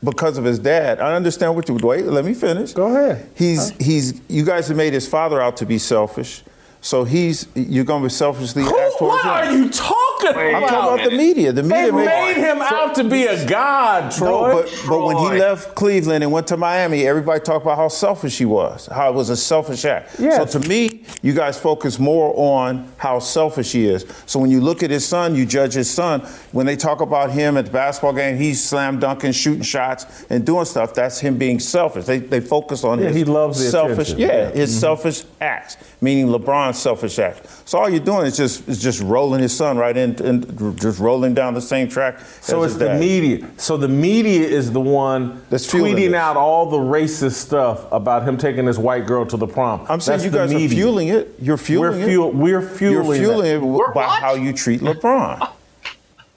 because 0.04 0.38
of 0.40 0.44
his 0.46 0.58
dad. 0.58 1.00
I 1.00 1.16
understand 1.16 1.56
what 1.56 1.70
you 1.70 1.76
wait. 1.76 2.06
Let 2.06 2.26
me 2.26 2.34
finish. 2.34 2.74
Go 2.74 2.88
ahead. 2.88 3.30
He's 3.36 3.70
he's. 3.78 4.20
You 4.28 4.44
guys 4.44 4.68
have 4.68 4.78
made 4.78 4.94
his 4.94 5.08
father 5.08 5.40
out 5.42 5.58
to 5.58 5.66
be 5.68 5.78
selfish, 5.78 6.44
so 6.82 7.04
he's 7.04 7.48
you're 7.54 7.86
going 7.86 8.02
to 8.02 8.08
be 8.08 8.14
selfishly 8.14 8.64
Who, 8.64 8.80
act 8.80 8.98
towards 8.98 9.24
what 9.24 9.46
him. 9.48 9.54
are 9.54 9.58
you 9.58 9.70
talking 9.70 10.09
Wait, 10.24 10.54
I'm 10.56 10.62
talking 10.68 10.94
about 11.04 11.10
the 11.10 11.16
media. 11.18 11.52
The 11.52 11.64
media 11.64 11.86
They 11.86 11.92
media 11.92 12.06
made 12.10 12.38
him 12.38 12.62
out 12.62 12.96
to 12.96 13.04
be 13.04 13.24
a 13.24 13.46
god, 13.48 14.12
Troy. 14.12 14.30
No, 14.30 14.62
but, 14.64 14.84
but 14.88 15.06
when 15.06 15.18
he 15.18 15.40
left 15.40 15.76
Cleveland 15.76 16.24
and 16.24 16.32
went 16.32 16.48
to 16.48 16.58
Miami, 16.58 17.08
everybody 17.08 17.40
talked 17.40 17.64
about 17.66 17.78
how 17.78 17.88
selfish 17.88 18.38
he 18.38 18.46
was, 18.46 18.88
how 18.88 19.10
it 19.10 19.16
was 19.16 19.30
a 19.30 19.38
selfish 19.38 19.86
act. 19.86 20.20
Yes. 20.20 20.52
So 20.52 20.60
to 20.60 20.68
me, 20.68 21.04
you 21.22 21.34
guys 21.34 21.60
focus 21.60 22.00
more 22.00 22.34
on 22.36 22.92
how 22.98 23.20
selfish 23.20 23.72
he 23.72 23.88
is. 23.88 24.06
So 24.26 24.40
when 24.40 24.52
you 24.52 24.62
look 24.62 24.84
at 24.84 24.90
his 24.92 25.06
son, 25.06 25.36
you 25.36 25.46
judge 25.46 25.74
his 25.74 25.90
son. 25.90 26.22
When 26.52 26.66
they 26.66 26.76
talk 26.76 27.02
about 27.02 27.32
him 27.32 27.58
at 27.58 27.66
the 27.66 27.72
basketball 27.72 28.14
game, 28.14 28.38
he's 28.38 28.64
slam 28.64 29.00
dunking, 29.00 29.32
shooting 29.32 29.64
shots, 29.64 30.26
and 30.30 30.46
doing 30.46 30.66
stuff. 30.66 30.94
That's 30.94 31.20
him 31.20 31.38
being 31.38 31.60
selfish. 31.60 32.06
They, 32.06 32.20
they 32.20 32.40
focus 32.42 32.84
on 32.84 33.00
Yeah, 33.00 33.08
his 33.08 33.16
he 33.18 33.24
loves 33.24 33.64
the 33.64 33.70
selfish, 33.70 34.10
attention. 34.12 34.20
yeah, 34.20 34.28
Yeah. 34.28 34.46
Mm-hmm. 34.50 34.58
his 34.58 34.80
selfish 34.80 35.24
acts, 35.42 35.78
meaning 36.02 36.28
LeBron's 36.28 36.78
selfish 36.80 37.18
acts. 37.20 37.64
So 37.66 37.78
all 37.78 37.90
you're 37.90 38.00
doing 38.00 38.26
is 38.26 38.36
just 38.38 38.68
is 38.68 38.82
just 38.82 39.02
rolling 39.02 39.42
his 39.42 39.56
son 39.56 39.78
right 39.78 39.96
in, 39.96 40.09
and 40.22 40.80
just 40.80 41.00
rolling 41.00 41.34
down 41.34 41.54
the 41.54 41.62
same 41.62 41.88
track. 41.90 42.20
So 42.42 42.64
as 42.64 42.72
it's 42.72 42.74
his 42.74 42.80
the 42.80 42.86
dad. 42.86 43.00
media. 43.00 43.50
So 43.58 43.78
the 43.78 43.88
media 43.88 44.48
is 44.48 44.72
the 44.72 44.80
one 44.80 45.42
That's 45.50 45.68
tweeting 45.72 46.14
out 46.14 46.38
all 46.38 46.70
the 46.70 46.78
racist 46.78 47.34
stuff 47.34 47.86
about 47.92 48.24
him 48.24 48.38
taking 48.38 48.66
this 48.66 48.78
white 48.78 49.06
girl 49.06 49.26
to 49.26 49.38
the 49.38 49.48
prom. 49.48 49.86
I'm 49.90 50.00
saying 50.02 50.20
That's 50.20 50.26
you 50.26 50.32
guys 50.32 50.54
media. 50.54 50.68
are 50.68 50.70
fueling 50.70 51.08
it. 51.10 51.36
You're 51.42 51.58
fueling 51.58 52.00
We're, 52.00 52.08
fuel, 52.08 52.30
it. 52.30 52.36
we're 52.36 52.62
fueling. 52.62 53.06
You're 53.08 53.16
fueling 53.16 53.42
that. 53.52 53.56
it 53.58 53.62
We're 53.62 53.94
by 53.94 54.06
what? 54.08 54.22
how 54.22 54.34
you 54.36 54.54
treat 54.54 54.82
LeBron. 54.82 55.52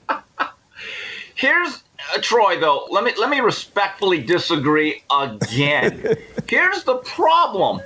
Here's 1.35 1.83
uh, 2.15 2.19
Troy 2.21 2.59
though. 2.59 2.87
Let 2.89 3.03
me 3.03 3.11
let 3.19 3.29
me 3.29 3.39
respectfully 3.39 4.21
disagree 4.21 5.03
again. 5.11 6.15
Here's 6.47 6.83
the 6.83 6.97
problem. 6.97 7.81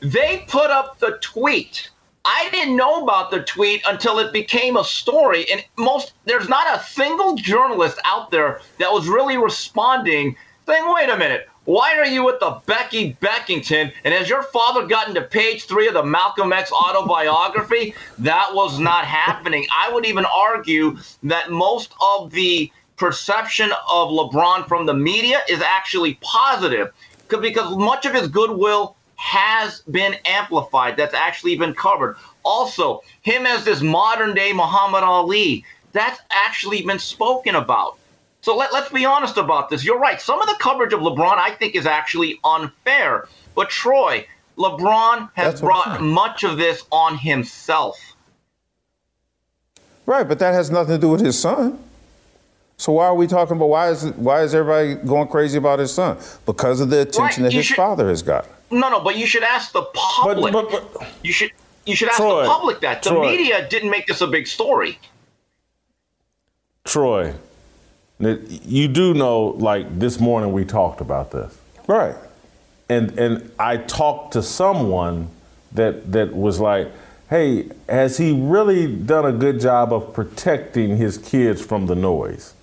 They 0.00 0.44
put 0.48 0.70
up 0.70 0.98
the 1.00 1.18
tweet. 1.20 1.90
I 2.30 2.50
didn't 2.50 2.76
know 2.76 3.02
about 3.02 3.30
the 3.30 3.40
tweet 3.42 3.82
until 3.88 4.18
it 4.18 4.34
became 4.34 4.76
a 4.76 4.84
story 4.84 5.50
and 5.50 5.64
most 5.78 6.12
there's 6.26 6.46
not 6.48 6.66
a 6.76 6.82
single 6.84 7.36
journalist 7.36 7.98
out 8.04 8.30
there 8.30 8.60
that 8.78 8.92
was 8.92 9.08
really 9.08 9.38
responding 9.38 10.36
saying, 10.66 10.92
"Wait 10.92 11.08
a 11.08 11.16
minute. 11.16 11.48
Why 11.64 11.98
are 11.98 12.06
you 12.06 12.22
with 12.24 12.38
the 12.40 12.60
Becky 12.66 13.16
Beckington? 13.22 13.92
And 14.04 14.12
has 14.12 14.28
your 14.28 14.42
father 14.42 14.86
gotten 14.86 15.14
to 15.14 15.22
page 15.22 15.64
three 15.64 15.88
of 15.88 15.94
the 15.94 16.02
Malcolm 16.02 16.52
X 16.52 16.70
autobiography? 16.70 17.94
That 18.18 18.54
was 18.54 18.78
not 18.78 19.06
happening. 19.06 19.66
I 19.74 19.90
would 19.90 20.04
even 20.04 20.26
argue 20.26 20.98
that 21.22 21.50
most 21.50 21.94
of 22.14 22.30
the 22.30 22.70
perception 22.96 23.72
of 23.90 24.10
LeBron 24.10 24.68
from 24.68 24.84
the 24.84 24.94
media 24.94 25.40
is 25.48 25.62
actually 25.62 26.18
positive 26.20 26.92
'cause- 27.28 27.40
because 27.40 27.74
much 27.76 28.04
of 28.04 28.12
his 28.12 28.28
goodwill 28.28 28.96
has 29.18 29.80
been 29.90 30.14
amplified. 30.24 30.96
That's 30.96 31.12
actually 31.12 31.56
been 31.56 31.74
covered. 31.74 32.16
Also, 32.44 33.02
him 33.22 33.46
as 33.46 33.64
this 33.64 33.82
modern 33.82 34.32
day 34.32 34.52
Muhammad 34.52 35.02
Ali, 35.02 35.64
that's 35.92 36.20
actually 36.30 36.82
been 36.82 37.00
spoken 37.00 37.56
about. 37.56 37.98
So 38.42 38.56
let, 38.56 38.72
let's 38.72 38.90
be 38.90 39.04
honest 39.04 39.36
about 39.36 39.68
this. 39.70 39.84
You're 39.84 39.98
right. 39.98 40.20
Some 40.20 40.40
of 40.40 40.46
the 40.46 40.54
coverage 40.60 40.92
of 40.92 41.00
LeBron, 41.00 41.36
I 41.36 41.50
think, 41.50 41.74
is 41.74 41.84
actually 41.84 42.38
unfair. 42.44 43.26
But 43.56 43.68
Troy, 43.70 44.24
LeBron 44.56 45.30
has 45.34 45.54
That's 45.54 45.60
brought 45.60 46.00
much 46.00 46.44
of 46.44 46.56
this 46.56 46.84
on 46.92 47.18
himself. 47.18 47.98
right, 50.06 50.26
but 50.28 50.38
that 50.38 50.54
has 50.54 50.70
nothing 50.70 50.94
to 50.94 51.00
do 51.00 51.08
with 51.08 51.20
his 51.20 51.38
son. 51.38 51.78
So 52.76 52.92
why 52.92 53.06
are 53.06 53.14
we 53.16 53.26
talking 53.26 53.56
about 53.56 53.66
why 53.68 53.90
is 53.90 54.04
why 54.12 54.42
is 54.42 54.54
everybody 54.54 54.94
going 55.06 55.26
crazy 55.26 55.58
about 55.58 55.80
his 55.80 55.92
son? 55.92 56.16
Because 56.46 56.80
of 56.80 56.90
the 56.90 57.00
attention 57.00 57.42
Right, 57.42 57.48
that 57.48 57.52
you 57.52 57.58
his 57.58 57.66
should- 57.66 57.76
father 57.76 58.08
has 58.08 58.22
got. 58.22 58.46
No, 58.70 58.88
no, 58.90 59.00
but 59.00 59.16
you 59.16 59.26
should 59.26 59.42
ask 59.42 59.72
the 59.72 59.82
public. 59.94 60.52
but- 60.52 60.70
but- 60.70 61.06
you 61.22 61.32
should 61.32 61.50
you 61.86 61.96
should 61.96 62.08
ask 62.08 62.18
Troy, 62.18 62.42
the 62.42 62.48
public 62.48 62.80
that. 62.80 63.02
The 63.02 63.10
Troy. 63.10 63.30
media 63.30 63.66
didn't 63.68 63.88
make 63.90 64.06
this 64.06 64.20
a 64.20 64.26
big 64.26 64.46
story. 64.46 64.98
Troy, 66.84 67.34
you 68.18 68.88
do 68.88 69.14
know, 69.14 69.56
like 69.58 69.98
this 69.98 70.20
morning 70.20 70.52
we 70.52 70.64
talked 70.64 71.00
about 71.00 71.30
this. 71.30 71.56
Right. 71.86 72.14
and 72.90 73.18
and 73.18 73.50
I 73.58 73.76
talked 73.78 74.32
to 74.34 74.42
someone 74.42 75.28
that 75.72 76.12
that 76.12 76.34
was 76.34 76.58
like, 76.60 76.90
"Hey, 77.30 77.68
has 77.88 78.16
he 78.16 78.32
really 78.32 78.86
done 78.94 79.26
a 79.26 79.32
good 79.32 79.60
job 79.60 79.92
of 79.92 80.12
protecting 80.14 80.96
his 80.96 81.18
kids 81.18 81.64
from 81.64 81.86
the 81.86 81.94
noise?" 81.94 82.54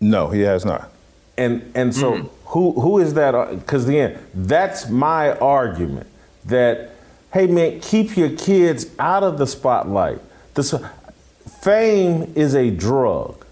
No, 0.00 0.28
he 0.28 0.40
has 0.42 0.64
not. 0.64 0.90
And 1.38 1.70
and 1.74 1.94
so 1.94 2.12
mm-hmm. 2.12 2.26
Who 2.56 2.72
who 2.80 2.98
is 3.00 3.12
that? 3.12 3.34
Uh, 3.34 3.54
because 3.54 3.86
again, 3.86 4.18
that's 4.32 4.88
my 4.88 5.32
argument 5.32 6.06
that 6.46 6.92
hey 7.34 7.46
man, 7.46 7.80
keep 7.80 8.16
your 8.16 8.30
kids 8.30 8.86
out 8.98 9.22
of 9.22 9.36
the 9.36 9.46
spotlight. 9.46 10.20
This 10.54 10.74
fame 11.60 12.32
is 12.34 12.54
a 12.54 12.70
drug, 12.70 13.44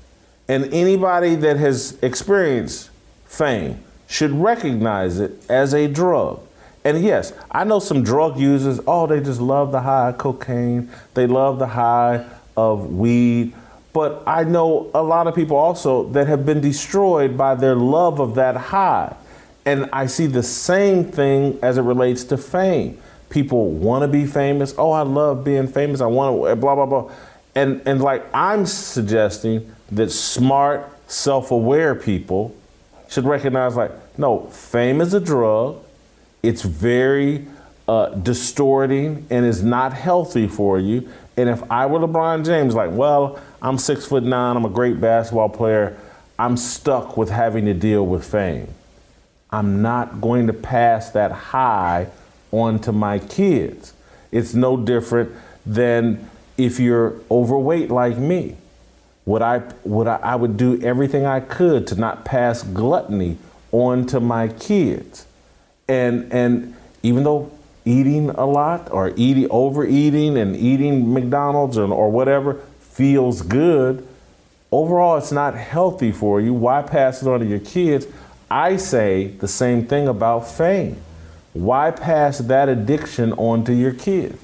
and 0.49 0.73
anybody 0.73 1.35
that 1.35 1.59
has 1.59 1.99
experienced 2.01 2.89
fame 3.27 3.85
should 4.09 4.31
recognize 4.31 5.21
it 5.21 5.33
as 5.51 5.75
a 5.75 5.87
drug. 5.87 6.41
And 6.83 7.05
yes, 7.05 7.35
I 7.51 7.65
know 7.65 7.81
some 7.81 8.03
drug 8.05 8.39
users, 8.39 8.81
oh, 8.87 9.07
they 9.07 9.21
just 9.21 9.41
love 9.41 9.71
the 9.71 9.83
high 9.83 10.11
of 10.11 10.19
cocaine, 10.19 10.91
they 11.13 11.27
love 11.27 11.59
the 11.59 11.67
high 11.67 12.25
of 12.57 12.91
weed. 12.95 13.53
But 13.95 14.25
I 14.27 14.43
know 14.43 14.91
a 14.93 15.03
lot 15.03 15.29
of 15.29 15.37
people 15.37 15.57
also 15.57 16.09
that 16.09 16.27
have 16.27 16.45
been 16.45 16.61
destroyed 16.61 17.39
by 17.39 17.55
their 17.55 17.77
love 17.77 18.21
of 18.21 18.35
that 18.35 18.57
high. 18.57 19.15
And 19.65 19.89
I 19.93 20.07
see 20.07 20.27
the 20.27 20.43
same 20.43 21.05
thing 21.05 21.61
as 21.63 21.79
it 21.79 21.83
relates 21.83 22.25
to 22.25 22.37
fame. 22.37 23.01
People 23.31 23.71
want 23.71 24.03
to 24.03 24.09
be 24.09 24.27
famous. 24.27 24.75
Oh, 24.77 24.91
I 24.91 25.03
love 25.03 25.45
being 25.45 25.69
famous. 25.69 26.01
I 26.01 26.07
want 26.07 26.45
to 26.45 26.57
blah 26.57 26.75
blah 26.75 26.87
blah. 26.87 27.11
And 27.55 27.81
and 27.87 28.03
like 28.03 28.27
I'm 28.35 28.67
suggesting 28.67 29.73
that 29.93 30.11
smart, 30.11 30.91
self-aware 31.07 31.95
people 31.95 32.55
should 33.09 33.25
recognize 33.25 33.77
like 33.77 33.93
no, 34.19 34.41
fame 34.51 35.01
is 35.01 35.15
a 35.15 35.21
drug. 35.21 35.83
It's 36.43 36.63
very 36.63 37.47
uh, 37.87 38.09
distorting 38.11 39.27
and 39.31 39.47
is 39.47 39.63
not 39.63 39.93
healthy 39.93 40.49
for 40.49 40.81
you. 40.81 41.09
And 41.37 41.49
if 41.49 41.69
I 41.71 41.87
were 41.87 41.99
LeBron 41.99 42.45
James, 42.45 42.75
like, 42.75 42.91
well, 42.93 43.41
I'm 43.65 43.79
six 43.79 44.05
foot 44.05 44.23
nine, 44.23 44.59
I'm 44.59 44.67
a 44.67 44.71
great 44.71 45.01
basketball 45.01 45.49
player, 45.49 45.97
I'm 46.39 46.59
stuck 46.59 47.17
with 47.17 47.31
having 47.31 47.65
to 47.65 47.73
deal 47.73 48.07
with 48.07 48.23
fame. 48.23 48.69
I'm 49.51 49.81
not 49.81 50.21
going 50.21 50.49
to 50.49 50.53
pass 50.53 51.11
that 51.11 51.33
high 51.33 52.09
on 52.53 52.79
to 52.81 52.93
my 52.93 53.21
kids. 53.21 53.95
It's 54.31 54.53
no 54.53 54.77
different 54.77 55.33
than 55.65 56.29
if 56.59 56.79
you're 56.79 57.15
overweight 57.31 57.91
like 57.91 58.19
me. 58.19 58.57
Would 59.25 59.41
I 59.41 59.63
would 59.85 60.09
I, 60.09 60.17
I 60.17 60.37
would 60.37 60.59
do 60.59 60.83
everything 60.83 61.25
I 61.25 61.41
could 61.41 61.87
to 61.87 61.95
not 61.95 62.27
pass 62.27 62.63
gluttony 62.63 63.39
on 63.73 64.05
to 64.09 64.21
my 64.21 64.49
kids. 64.49 65.25
And 65.89 66.31
and 66.31 66.77
even 67.03 67.25
though 67.25 67.51
eating 67.87 68.31
a 68.31 68.45
lot 68.45 68.91
or 68.91 69.15
eating 69.17 69.47
overeating 69.51 70.37
and 70.37 70.55
eating 70.55 71.15
McDonald's 71.15 71.79
or, 71.79 71.91
or 71.91 72.11
whatever 72.11 72.61
feels 72.95 73.43
good, 73.43 74.07
overall 74.71 75.17
it's 75.17 75.33
not 75.33 75.55
healthy 75.55 76.13
for 76.13 76.41
you. 76.41 76.55
Why 76.55 76.81
pass 76.81 77.23
it 77.23 77.29
on 77.29 77.41
to 77.41 77.47
your 77.47 77.59
kids? 77.59 78.07
I 78.49 78.77
say 78.77 79.27
the 79.27 79.49
same 79.49 79.87
thing 79.87 80.07
about 80.07 80.49
fame. 80.49 80.97
Why 81.55 81.91
pass 81.91 82.39
that 82.39 82.69
addiction 82.69 83.33
on 83.33 83.65
to 83.65 83.75
your 83.75 83.93
kids? 83.93 84.41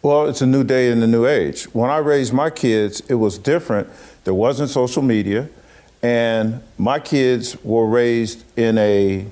Well, 0.00 0.28
it's 0.28 0.40
a 0.40 0.46
new 0.46 0.64
day 0.64 0.90
in 0.90 1.00
the 1.00 1.06
new 1.06 1.26
age. 1.26 1.64
When 1.74 1.90
I 1.90 1.98
raised 1.98 2.32
my 2.32 2.48
kids, 2.48 3.02
it 3.08 3.14
was 3.14 3.38
different. 3.38 3.88
There 4.24 4.34
wasn't 4.34 4.70
social 4.70 5.02
media, 5.02 5.48
and 6.02 6.62
my 6.78 6.98
kids 6.98 7.62
were 7.62 7.86
raised 7.86 8.44
in 8.56 8.78
a. 8.78 9.26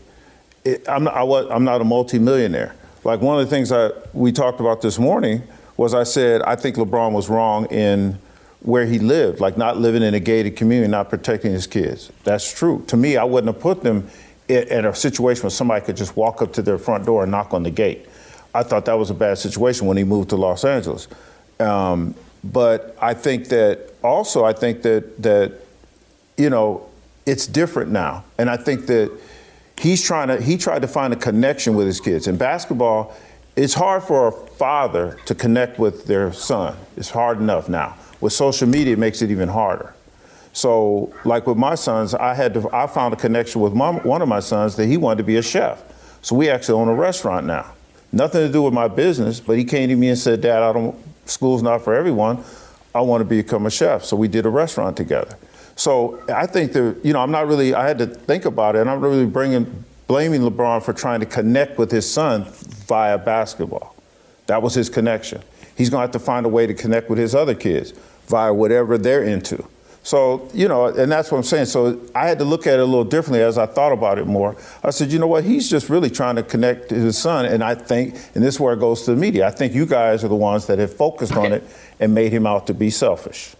I'm 0.86 1.04
not, 1.04 1.14
I 1.14 1.22
was, 1.22 1.48
I'm 1.50 1.64
not 1.64 1.80
a 1.80 1.84
multimillionaire. 1.84 2.74
Like 3.02 3.20
one 3.20 3.40
of 3.40 3.48
the 3.48 3.50
things 3.50 3.72
I 3.72 3.90
we 4.12 4.30
talked 4.30 4.60
about 4.60 4.82
this 4.82 4.98
morning 4.98 5.42
was 5.80 5.94
I 5.94 6.02
said 6.02 6.42
I 6.42 6.56
think 6.56 6.76
LeBron 6.76 7.12
was 7.12 7.30
wrong 7.30 7.64
in 7.70 8.18
where 8.60 8.84
he 8.84 8.98
lived, 8.98 9.40
like 9.40 9.56
not 9.56 9.78
living 9.78 10.02
in 10.02 10.12
a 10.12 10.20
gated 10.20 10.54
community, 10.54 10.90
not 10.90 11.08
protecting 11.08 11.52
his 11.52 11.66
kids. 11.66 12.12
That's 12.22 12.52
true. 12.52 12.84
To 12.88 12.98
me, 12.98 13.16
I 13.16 13.24
wouldn't 13.24 13.54
have 13.54 13.62
put 13.62 13.82
them 13.82 14.06
in, 14.46 14.84
a 14.84 14.94
situation 14.94 15.44
where 15.44 15.50
somebody 15.50 15.82
could 15.82 15.96
just 15.96 16.18
walk 16.18 16.42
up 16.42 16.52
to 16.52 16.60
their 16.60 16.76
front 16.76 17.06
door 17.06 17.22
and 17.22 17.32
knock 17.32 17.54
on 17.54 17.62
the 17.62 17.70
gate. 17.70 18.06
I 18.54 18.62
thought 18.62 18.84
that 18.84 18.98
was 18.98 19.08
a 19.08 19.14
bad 19.14 19.38
situation 19.38 19.86
when 19.86 19.96
he 19.96 20.04
moved 20.04 20.28
to 20.30 20.36
Los 20.36 20.66
Angeles. 20.66 21.08
Um, 21.58 22.14
but 22.44 22.94
I 23.00 23.14
think 23.14 23.48
that 23.48 23.94
also, 24.04 24.44
I 24.44 24.52
think 24.52 24.82
that 24.82 25.22
that 25.22 25.52
you 26.36 26.50
know 26.50 26.86
it's 27.24 27.46
different 27.46 27.90
now, 27.90 28.24
and 28.36 28.50
I 28.50 28.58
think 28.58 28.86
that 28.88 29.10
he's 29.78 30.02
trying 30.02 30.28
to 30.28 30.42
he 30.42 30.58
tried 30.58 30.82
to 30.82 30.88
find 30.88 31.14
a 31.14 31.16
connection 31.16 31.74
with 31.74 31.86
his 31.86 32.02
kids. 32.02 32.26
In 32.26 32.36
basketball, 32.36 33.16
it's 33.56 33.74
hard 33.74 34.02
for 34.02 34.28
a 34.28 34.32
father 34.32 35.18
to 35.26 35.34
connect 35.34 35.78
with 35.78 36.06
their 36.06 36.32
son. 36.32 36.76
It's 36.96 37.10
hard 37.10 37.38
enough 37.38 37.68
now. 37.68 37.96
With 38.20 38.32
social 38.32 38.68
media, 38.68 38.94
it 38.94 38.98
makes 38.98 39.22
it 39.22 39.30
even 39.30 39.48
harder. 39.48 39.94
So, 40.52 41.12
like 41.24 41.46
with 41.46 41.56
my 41.56 41.74
sons, 41.74 42.14
I 42.14 42.34
had 42.34 42.54
to, 42.54 42.68
I 42.72 42.86
found 42.86 43.14
a 43.14 43.16
connection 43.16 43.60
with 43.60 43.72
my, 43.72 43.92
one 43.92 44.20
of 44.20 44.28
my 44.28 44.40
sons 44.40 44.76
that 44.76 44.86
he 44.86 44.96
wanted 44.96 45.18
to 45.18 45.24
be 45.24 45.36
a 45.36 45.42
chef. 45.42 45.82
So 46.22 46.34
we 46.36 46.50
actually 46.50 46.80
own 46.80 46.88
a 46.88 46.94
restaurant 46.94 47.46
now. 47.46 47.72
Nothing 48.12 48.46
to 48.46 48.52
do 48.52 48.62
with 48.62 48.74
my 48.74 48.88
business, 48.88 49.40
but 49.40 49.56
he 49.56 49.64
came 49.64 49.88
to 49.88 49.96
me 49.96 50.08
and 50.08 50.18
said, 50.18 50.40
"Dad, 50.40 50.62
I 50.62 50.72
don't. 50.72 50.96
School's 51.26 51.62
not 51.62 51.82
for 51.82 51.94
everyone. 51.94 52.42
I 52.94 53.00
want 53.02 53.20
to 53.20 53.24
become 53.24 53.66
a 53.66 53.70
chef." 53.70 54.04
So 54.04 54.16
we 54.16 54.26
did 54.26 54.46
a 54.46 54.48
restaurant 54.50 54.96
together. 54.96 55.36
So 55.76 56.20
I 56.28 56.46
think 56.46 56.72
that 56.72 56.96
you 57.04 57.12
know, 57.12 57.20
I'm 57.20 57.30
not 57.30 57.46
really. 57.46 57.72
I 57.72 57.86
had 57.86 57.98
to 57.98 58.06
think 58.06 58.44
about 58.44 58.74
it, 58.74 58.80
and 58.80 58.90
I'm 58.90 59.00
really 59.00 59.26
bringing 59.26 59.84
blaming 60.10 60.40
LeBron 60.40 60.82
for 60.82 60.92
trying 60.92 61.20
to 61.20 61.26
connect 61.26 61.78
with 61.78 61.88
his 61.88 62.10
son 62.12 62.44
via 62.88 63.16
basketball. 63.16 63.94
That 64.48 64.60
was 64.60 64.74
his 64.74 64.88
connection. 64.88 65.40
He's 65.76 65.88
going 65.88 66.00
to 66.00 66.02
have 66.02 66.10
to 66.10 66.18
find 66.18 66.44
a 66.44 66.48
way 66.48 66.66
to 66.66 66.74
connect 66.74 67.08
with 67.08 67.16
his 67.16 67.32
other 67.32 67.54
kids 67.54 67.92
via 68.26 68.52
whatever 68.52 68.98
they're 68.98 69.22
into. 69.22 69.64
So, 70.02 70.48
you 70.52 70.66
know, 70.66 70.86
and 70.86 71.12
that's 71.12 71.30
what 71.30 71.38
I'm 71.38 71.44
saying. 71.44 71.66
So 71.66 72.00
I 72.12 72.26
had 72.26 72.40
to 72.40 72.44
look 72.44 72.66
at 72.66 72.74
it 72.74 72.80
a 72.80 72.84
little 72.84 73.04
differently 73.04 73.40
as 73.40 73.56
I 73.56 73.66
thought 73.66 73.92
about 73.92 74.18
it 74.18 74.26
more. 74.26 74.56
I 74.82 74.90
said, 74.90 75.12
you 75.12 75.20
know 75.20 75.28
what, 75.28 75.44
he's 75.44 75.70
just 75.70 75.88
really 75.88 76.10
trying 76.10 76.34
to 76.34 76.42
connect 76.42 76.88
to 76.88 76.96
his 76.96 77.16
son. 77.16 77.44
And 77.44 77.62
I 77.62 77.76
think, 77.76 78.16
and 78.34 78.42
this 78.42 78.56
is 78.56 78.60
where 78.60 78.74
it 78.74 78.80
goes 78.80 79.04
to 79.04 79.12
the 79.12 79.16
media, 79.16 79.46
I 79.46 79.52
think 79.52 79.74
you 79.74 79.86
guys 79.86 80.24
are 80.24 80.28
the 80.28 80.34
ones 80.34 80.66
that 80.66 80.80
have 80.80 80.92
focused 80.92 81.36
on 81.36 81.52
it 81.52 81.62
and 82.00 82.12
made 82.12 82.32
him 82.32 82.48
out 82.48 82.66
to 82.66 82.74
be 82.74 82.90
selfish. 82.90 83.54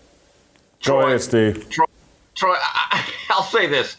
Go 0.82 1.03
ahead, 1.03 1.20
Steve. 1.20 1.70
Troy, 1.70 1.86
Troy 2.34 2.57
I, 2.61 3.09
I'll 3.30 3.44
say 3.44 3.68
this. 3.68 3.96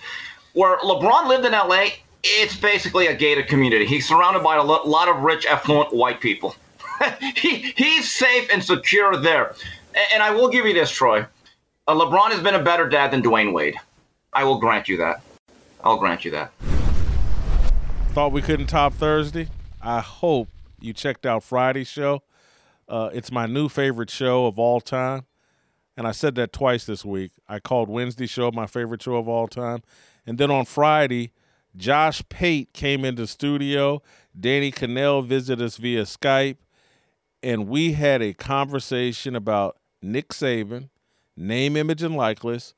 Where 0.52 0.78
LeBron 0.80 1.30
lived 1.30 1.46
in 1.46 1.54
LA, 1.54 1.86
it's 2.24 2.56
basically 2.56 3.08
a 3.08 3.16
gated 3.16 3.48
community. 3.48 3.86
He's 3.86 4.08
surrounded 4.08 4.44
by 4.44 4.58
a 4.58 4.64
lot 4.64 5.08
of 5.08 5.22
rich, 5.22 5.46
affluent 5.46 5.94
white 5.94 6.20
people. 6.20 6.56
he, 7.36 7.74
he's 7.76 8.12
safe 8.12 8.50
and 8.52 8.64
secure 8.64 9.18
there. 9.18 9.56
And 10.14 10.22
I 10.22 10.32
will 10.32 10.50
give 10.50 10.66
you 10.66 10.74
this, 10.74 10.92
Troy. 10.92 11.26
Uh, 11.88 11.96
LeBron 11.96 12.32
has 12.32 12.42
been 12.42 12.56
a 12.56 12.64
better 12.64 12.88
dad 12.88 13.12
than 13.12 13.22
Dwyane 13.22 13.54
Wade. 13.54 13.76
I 14.34 14.44
will 14.44 14.60
grant 14.60 14.88
you 14.88 14.98
that. 14.98 15.22
I'll 15.84 15.98
grant 15.98 16.24
you 16.24 16.32
that. 16.32 16.52
Thought 18.14 18.32
we 18.32 18.42
couldn't 18.42 18.68
top 18.68 18.94
Thursday? 18.94 19.48
I 19.82 20.00
hope 20.00 20.48
you 20.80 20.94
checked 20.94 21.26
out 21.26 21.44
Friday's 21.44 21.88
show. 21.88 22.22
Uh, 22.88 23.10
it's 23.14 23.32
my 23.32 23.46
new 23.46 23.68
favorite 23.68 24.10
show 24.10 24.46
of 24.46 24.60
all 24.60 24.80
time. 24.80 25.26
And 25.98 26.08
I 26.08 26.12
said 26.12 26.36
that 26.36 26.54
twice 26.54 26.86
this 26.86 27.04
week. 27.04 27.32
I 27.50 27.60
called 27.60 27.90
Wednesday 27.90 28.28
show 28.28 28.52
my 28.52 28.68
favorite 28.68 29.02
show 29.02 29.16
of 29.16 29.28
all 29.28 29.48
time. 29.48 29.82
And 30.26 30.38
then 30.38 30.52
on 30.52 30.66
Friday, 30.66 31.32
Josh 31.76 32.22
Pate 32.30 32.72
came 32.74 33.06
into 33.06 33.26
studio. 33.28 34.02
Danny 34.38 34.72
Kanell 34.72 35.26
visited 35.26 35.64
us 35.64 35.78
via 35.78 36.04
Skype. 36.04 36.58
And 37.44 37.68
we 37.68 37.94
had 37.94 38.22
a 38.22 38.34
conversation 38.34 39.36
about 39.36 39.78
Nick 40.02 40.30
Saban, 40.30 40.90
name, 41.36 41.76
image, 41.76 42.04
and 42.04 42.16
likeness, 42.16 42.74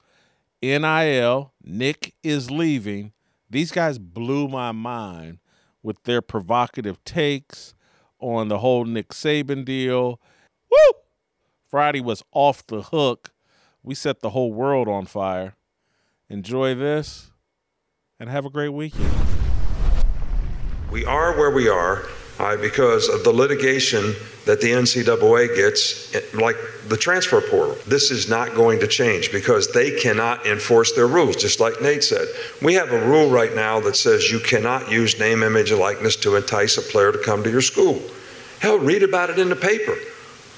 NIL, 0.61 1.51
Nick 1.61 2.15
is 2.23 2.49
leaving. 2.49 3.11
These 3.49 3.71
guys 3.73 3.99
blew 3.99 4.47
my 4.47 4.71
mind 4.71 5.39
with 5.81 6.01
their 6.03 6.21
provocative 6.21 7.03
takes 7.03 7.73
on 8.19 8.47
the 8.47 8.59
whole 8.59 8.85
Nick 8.85 9.09
Saban 9.09 9.65
deal. 9.65 10.21
Woo! 10.71 10.99
Friday 11.67 11.99
was 11.99 12.23
off 12.31 12.65
the 12.65 12.83
hook. 12.83 13.31
We 13.83 13.95
set 13.95 14.21
the 14.21 14.29
whole 14.29 14.53
world 14.53 14.87
on 14.87 15.05
fire. 15.05 15.55
Enjoy 16.29 16.73
this 16.73 17.32
and 18.24 18.32
have 18.32 18.45
a 18.45 18.49
great 18.49 18.69
weekend. 18.69 19.11
We 20.89 21.03
are 21.03 21.38
where 21.38 21.51
we 21.51 21.67
are 21.67 22.05
uh, 22.39 22.55
because 22.55 23.09
of 23.09 23.26
the 23.26 23.34
litigation 23.34 24.15
that 24.45 24.61
the 24.61 24.69
NCAA 24.69 25.53
gets, 25.53 26.34
like 26.34 26.55
the 26.88 26.95
transfer 26.95 27.41
portal. 27.41 27.76
This 27.86 28.11
is 28.11 28.30
not 28.30 28.55
going 28.55 28.80
to 28.80 28.88
change 28.88 29.34
because 29.34 29.74
they 29.74 29.99
cannot 29.99 30.45
enforce 30.45 30.93
their 30.93 31.07
rules, 31.07 31.36
just 31.36 31.59
like 31.59 31.82
Nate 31.82 32.01
said. 32.01 32.26
We 32.61 32.76
have 32.76 32.93
a 32.93 33.05
rule 33.05 33.30
right 33.30 33.53
now 33.53 33.82
that 33.82 33.97
says 33.97 34.32
you 34.32 34.39
cannot 34.39 34.89
use 34.89 35.19
name, 35.19 35.43
image, 35.43 35.71
and 35.71 35.82
likeness 35.82 36.15
to 36.17 36.38
entice 36.38 36.78
a 36.78 36.82
player 36.82 37.11
to 37.11 37.17
come 37.17 37.43
to 37.43 37.51
your 37.51 37.61
school. 37.61 38.01
Hell, 38.61 38.80
read 38.80 39.03
about 39.03 39.32
it 39.32 39.39
in 39.39 39.49
the 39.49 39.55
paper. 39.57 39.97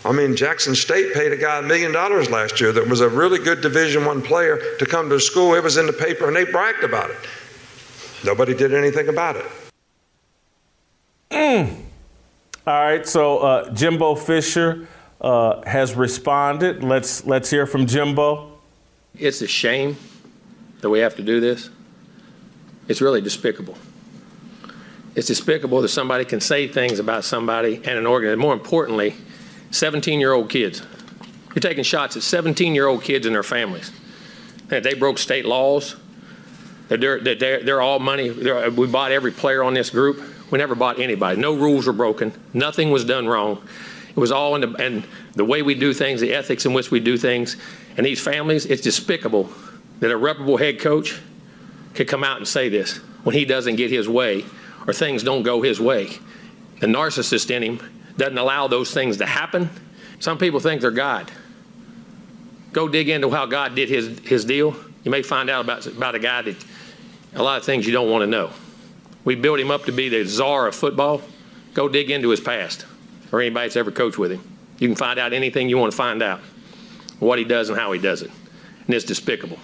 I 0.05 0.11
mean, 0.11 0.35
Jackson 0.35 0.75
State 0.75 1.15
paid 1.15 1.31
a 1.31 1.37
guy 1.37 1.57
a 1.57 1.63
million 1.63 1.91
dollars 1.91 2.29
last 2.29 2.61
year 2.61 2.71
that 2.73 2.87
was 2.87 3.01
a 3.01 3.09
really 3.09 3.39
good 3.39 3.61
Division 3.61 4.05
One 4.05 4.21
player 4.21 4.61
to 4.77 4.85
come 4.85 5.09
to 5.09 5.19
school. 5.19 5.55
It 5.55 5.63
was 5.63 5.77
in 5.77 5.87
the 5.87 5.93
paper, 5.93 6.27
and 6.27 6.35
they 6.35 6.43
bragged 6.43 6.83
about 6.83 7.09
it. 7.09 7.17
Nobody 8.23 8.53
did 8.53 8.73
anything 8.73 9.07
about 9.07 9.35
it. 9.35 9.45
Mm. 11.31 11.81
All 12.67 12.73
right, 12.73 13.07
so 13.07 13.39
uh, 13.39 13.69
Jimbo 13.73 14.15
Fisher 14.15 14.87
uh, 15.21 15.61
has 15.67 15.95
responded. 15.95 16.83
Let's 16.83 17.25
let's 17.25 17.49
hear 17.49 17.65
from 17.65 17.85
Jimbo. 17.85 18.57
It's 19.17 19.41
a 19.41 19.47
shame 19.47 19.97
that 20.81 20.89
we 20.89 20.99
have 20.99 21.15
to 21.15 21.23
do 21.23 21.39
this. 21.39 21.69
It's 22.87 23.01
really 23.01 23.21
despicable. 23.21 23.77
It's 25.15 25.27
despicable 25.27 25.81
that 25.81 25.89
somebody 25.89 26.25
can 26.25 26.41
say 26.41 26.67
things 26.67 26.99
about 26.99 27.23
somebody 27.23 27.77
and 27.77 27.97
an 27.97 28.05
organ. 28.05 28.37
More 28.37 28.53
importantly, 28.53 29.15
17-year-old 29.71 30.49
kids. 30.49 30.81
You're 31.49 31.61
taking 31.61 31.83
shots 31.83 32.17
at 32.17 32.21
17-year-old 32.21 33.01
kids 33.01 33.25
and 33.25 33.33
their 33.33 33.43
families. 33.43 33.91
And 34.69 34.83
they 34.83 34.93
broke 34.93 35.17
state 35.17 35.45
laws. 35.45 35.95
They're, 36.87 37.19
they're, 37.19 37.63
they're 37.63 37.81
all 37.81 37.99
money. 37.99 38.29
They're, 38.29 38.65
uh, 38.65 38.69
we 38.69 38.87
bought 38.87 39.11
every 39.11 39.31
player 39.31 39.63
on 39.63 39.73
this 39.73 39.89
group 39.89 40.21
We 40.51 40.59
never 40.59 40.75
bought 40.75 40.99
anybody. 40.99 41.39
No 41.39 41.55
rules 41.55 41.87
were 41.87 41.93
broken. 41.93 42.31
Nothing 42.53 42.91
was 42.91 43.03
done 43.03 43.27
wrong. 43.27 43.61
It 44.09 44.17
was 44.17 44.31
all 44.31 44.55
in 44.55 44.61
the, 44.61 44.73
and 44.75 45.05
the 45.33 45.43
way 45.43 45.61
we 45.61 45.75
do 45.75 45.93
things, 45.93 46.21
the 46.21 46.33
ethics 46.33 46.65
in 46.65 46.73
which 46.73 46.91
we 46.91 46.99
do 46.99 47.17
things. 47.17 47.57
And 47.97 48.05
these 48.05 48.21
families, 48.21 48.65
it's 48.65 48.81
despicable 48.81 49.49
that 49.99 50.11
a 50.11 50.17
reputable 50.17 50.57
head 50.57 50.79
coach 50.79 51.19
could 51.93 52.07
come 52.07 52.23
out 52.23 52.37
and 52.37 52.47
say 52.47 52.69
this 52.69 52.97
when 53.23 53.35
he 53.35 53.45
doesn't 53.45 53.75
get 53.75 53.89
his 53.89 54.07
way 54.07 54.45
or 54.85 54.93
things 54.93 55.23
don't 55.23 55.43
go 55.43 55.61
his 55.61 55.79
way. 55.79 56.09
The 56.79 56.87
narcissist 56.87 57.49
in 57.49 57.63
him 57.63 57.79
doesn't 58.17 58.37
allow 58.37 58.67
those 58.67 58.93
things 58.93 59.17
to 59.17 59.25
happen. 59.25 59.69
Some 60.19 60.37
people 60.37 60.59
think 60.59 60.81
they're 60.81 60.91
God. 60.91 61.31
Go 62.71 62.87
dig 62.87 63.09
into 63.09 63.29
how 63.31 63.45
God 63.45 63.75
did 63.75 63.89
his, 63.89 64.19
his 64.19 64.45
deal. 64.45 64.75
You 65.05 65.11
may 65.11 65.21
find 65.21 65.49
out 65.49 65.63
about, 65.63 65.85
about 65.85 66.15
a 66.15 66.19
guy 66.19 66.41
that 66.41 66.65
a 67.35 67.43
lot 67.43 67.57
of 67.59 67.63
things 67.63 67.85
you 67.85 67.93
don't 67.93 68.09
want 68.09 68.23
to 68.23 68.27
know. 68.27 68.49
We 69.23 69.35
built 69.35 69.59
him 69.59 69.71
up 69.71 69.85
to 69.85 69.91
be 69.91 70.09
the 70.09 70.25
czar 70.25 70.67
of 70.67 70.75
football. 70.75 71.21
Go 71.73 71.87
dig 71.87 72.09
into 72.11 72.29
his 72.29 72.39
past 72.41 72.85
or 73.31 73.39
anybody 73.39 73.67
that's 73.67 73.75
ever 73.75 73.91
coached 73.91 74.17
with 74.17 74.31
him. 74.31 74.41
You 74.79 74.87
can 74.87 74.95
find 74.95 75.19
out 75.19 75.31
anything 75.31 75.69
you 75.69 75.77
want 75.77 75.91
to 75.91 75.97
find 75.97 76.21
out, 76.21 76.41
what 77.19 77.39
he 77.39 77.45
does 77.45 77.69
and 77.69 77.77
how 77.79 77.91
he 77.91 77.99
does 77.99 78.21
it. 78.23 78.31
And 78.85 78.93
it's 78.95 79.05
despicable. 79.05 79.59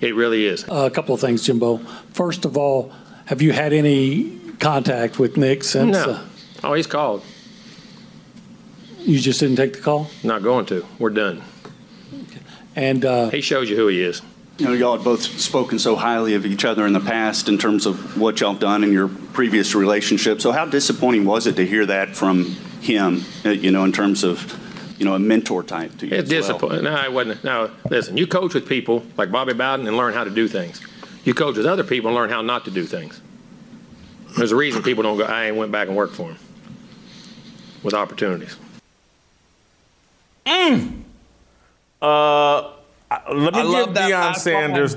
It 0.00 0.14
really 0.14 0.46
is. 0.46 0.64
Uh, 0.68 0.86
a 0.86 0.90
couple 0.90 1.14
of 1.14 1.20
things, 1.20 1.44
Jimbo. 1.44 1.78
First 2.12 2.44
of 2.44 2.56
all, 2.56 2.92
have 3.26 3.42
you 3.42 3.52
had 3.52 3.72
any 3.72 4.38
contact 4.58 5.18
with 5.18 5.36
Nick 5.36 5.62
since? 5.64 5.92
No. 5.92 6.12
Uh, 6.12 6.26
Oh, 6.62 6.74
he's 6.74 6.86
called. 6.86 7.22
you 8.98 9.18
just 9.18 9.40
didn't 9.40 9.56
take 9.56 9.72
the 9.72 9.80
call? 9.80 10.08
Not 10.22 10.42
going 10.42 10.66
to. 10.66 10.84
We're 10.98 11.08
done. 11.08 11.42
And 12.76 13.02
uh, 13.04 13.30
He 13.30 13.40
shows 13.40 13.70
you 13.70 13.76
who 13.76 13.86
he 13.88 14.02
is. 14.02 14.20
You 14.60 14.66
know, 14.66 14.72
y'all 14.74 14.96
have 14.96 15.04
both 15.04 15.22
spoken 15.22 15.78
so 15.78 15.96
highly 15.96 16.34
of 16.34 16.44
each 16.44 16.66
other 16.66 16.86
in 16.86 16.92
the 16.92 17.00
past 17.00 17.48
in 17.48 17.56
terms 17.56 17.86
of 17.86 18.20
what 18.20 18.40
y'all 18.40 18.52
have 18.52 18.60
done 18.60 18.84
in 18.84 18.92
your 18.92 19.08
previous 19.08 19.74
relationship. 19.74 20.42
So 20.42 20.52
how 20.52 20.66
disappointing 20.66 21.24
was 21.24 21.46
it 21.46 21.56
to 21.56 21.64
hear 21.66 21.86
that 21.86 22.14
from 22.14 22.44
him, 22.82 23.24
uh, 23.46 23.48
you 23.50 23.70
know, 23.70 23.84
in 23.84 23.92
terms 23.92 24.22
of, 24.22 24.54
you 24.98 25.06
know, 25.06 25.14
a 25.14 25.18
mentor 25.18 25.62
type 25.62 25.96
to 25.96 26.06
you 26.06 26.14
It's 26.14 26.24
as 26.24 26.30
well? 26.30 26.40
disappointing. 26.42 26.84
No, 26.84 27.02
it 27.02 27.10
wasn't. 27.10 27.42
No, 27.42 27.70
listen, 27.88 28.18
you 28.18 28.26
coach 28.26 28.52
with 28.52 28.68
people 28.68 29.02
like 29.16 29.32
Bobby 29.32 29.54
Bowden 29.54 29.86
and 29.86 29.96
learn 29.96 30.12
how 30.12 30.24
to 30.24 30.30
do 30.30 30.46
things. 30.46 30.82
You 31.24 31.32
coach 31.32 31.56
with 31.56 31.64
other 31.64 31.82
people 31.84 32.08
and 32.10 32.16
learn 32.16 32.28
how 32.28 32.42
not 32.42 32.66
to 32.66 32.70
do 32.70 32.84
things. 32.84 33.18
There's 34.36 34.52
a 34.52 34.56
reason 34.56 34.82
people 34.82 35.02
don't 35.02 35.16
go, 35.16 35.24
I 35.24 35.46
ain't 35.46 35.56
went 35.56 35.72
back 35.72 35.88
and 35.88 35.96
worked 35.96 36.16
for 36.16 36.28
him 36.32 36.38
with 37.82 37.94
opportunities. 37.94 38.56
Uh, 42.02 42.72
let 43.10 43.54
me 43.54 43.60
I 43.60 43.84
give 43.84 43.94
Deion 43.94 44.36
Sanders. 44.36 44.96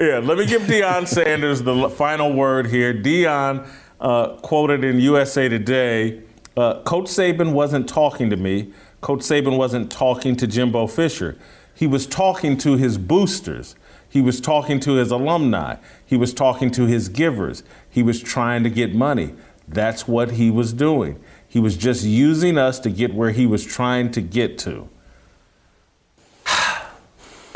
Yeah, 0.00 0.18
let 0.18 0.38
me 0.38 0.46
give 0.46 0.62
Deion 0.62 1.06
Sanders 1.16 1.62
the 1.62 1.88
final 1.90 2.32
word 2.32 2.66
here. 2.66 2.94
Deion 2.94 3.68
uh, 4.00 4.36
quoted 4.36 4.84
in 4.84 5.00
USA 5.00 5.48
Today 5.48 6.22
uh, 6.58 6.82
Coach 6.82 7.04
Saban 7.04 7.52
wasn't 7.52 7.88
talking 7.88 8.30
to 8.30 8.36
me. 8.36 8.72
Coach 9.00 9.20
Saban 9.20 9.56
wasn't 9.56 9.92
talking 9.92 10.34
to 10.34 10.46
Jimbo 10.48 10.88
Fisher. 10.88 11.38
He 11.72 11.86
was 11.86 12.04
talking 12.04 12.56
to 12.58 12.76
his 12.76 12.98
boosters. 12.98 13.76
He 14.08 14.20
was 14.20 14.40
talking 14.40 14.80
to 14.80 14.94
his 14.94 15.12
alumni. 15.12 15.76
He 16.04 16.16
was 16.16 16.34
talking 16.34 16.72
to 16.72 16.86
his 16.86 17.08
givers. 17.08 17.62
He 17.88 18.02
was 18.02 18.20
trying 18.20 18.64
to 18.64 18.70
get 18.70 18.92
money. 18.92 19.34
That's 19.68 20.08
what 20.08 20.32
he 20.32 20.50
was 20.50 20.72
doing. 20.72 21.22
He 21.46 21.60
was 21.60 21.76
just 21.76 22.02
using 22.02 22.58
us 22.58 22.80
to 22.80 22.90
get 22.90 23.14
where 23.14 23.30
he 23.30 23.46
was 23.46 23.64
trying 23.64 24.10
to 24.10 24.20
get 24.20 24.58
to. 24.58 24.88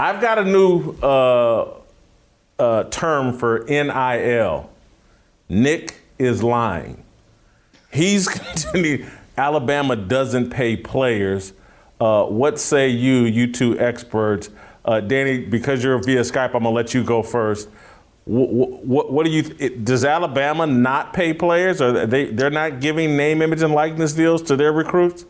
I've 0.03 0.21
got 0.21 0.37
a 0.37 0.45
new 0.45 0.97
uh, 1.01 1.75
uh, 2.59 2.85
term 2.91 3.39
for 3.39 3.65
NIL. 3.69 4.69
Nick 5.49 5.95
is 6.19 6.43
lying. 6.43 7.05
He's 7.93 8.27
continuing. 8.39 9.09
Alabama 9.39 9.95
doesn't 9.95 10.51
pay 10.51 10.77
players. 10.77 11.53
Uh, 12.01 12.25
what 12.25 12.59
say 12.59 12.89
you, 12.89 13.27
you 13.27 13.53
two 13.53 13.79
experts? 13.79 14.51
Uh, 14.85 14.99
Danny, 14.99 15.39
because 15.39 15.85
you're 15.85 16.03
via 16.03 16.23
Skype, 16.23 16.47
I'm 16.47 16.65
gonna 16.65 16.71
let 16.71 16.95
you 16.95 17.05
go 17.05 17.23
first. 17.23 17.69
What, 18.25 18.85
what, 18.85 19.13
what 19.13 19.25
do 19.25 19.31
you? 19.31 19.43
Does 19.71 20.05
Alabama 20.05 20.67
not 20.67 21.13
pay 21.13 21.33
players, 21.33 21.81
or 21.81 22.07
they 22.07 22.25
they're 22.25 22.51
not 22.51 22.81
giving 22.81 23.17
name, 23.17 23.41
image, 23.41 23.63
and 23.63 23.73
likeness 23.73 24.15
deals 24.15 24.43
to 24.43 24.57
their 24.57 24.73
recruits? 24.73 25.27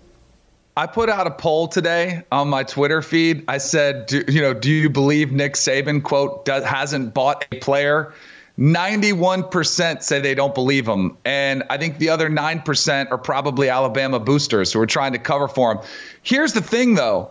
I 0.77 0.87
put 0.87 1.11
out 1.11 1.27
a 1.27 1.31
poll 1.31 1.69
today 1.69 2.23
on 2.33 2.49
my 2.49 2.63
Twitter 2.63 3.03
feed. 3.03 3.45
I 3.47 3.59
said, 3.59 4.07
do, 4.07 4.25
you 4.27 4.41
know, 4.41 4.55
do 4.55 4.71
you 4.71 4.89
believe 4.89 5.31
Nick 5.31 5.55
Saban 5.55 6.03
quote 6.03 6.47
does, 6.47 6.65
hasn't 6.65 7.13
bought 7.13 7.45
a 7.53 7.59
player? 7.59 8.15
91% 8.59 10.03
say 10.03 10.21
they 10.21 10.35
don't 10.35 10.55
believe 10.55 10.87
him. 10.87 11.17
And 11.25 11.63
I 11.69 11.77
think 11.77 11.99
the 11.99 12.09
other 12.09 12.31
9% 12.31 13.11
are 13.11 13.19
probably 13.19 13.69
Alabama 13.69 14.19
boosters 14.19 14.73
who 14.73 14.81
are 14.81 14.87
trying 14.87 15.13
to 15.13 15.19
cover 15.19 15.49
for 15.49 15.73
him. 15.73 15.79
Here's 16.23 16.55
the 16.55 16.63
thing 16.63 16.95
though. 16.95 17.31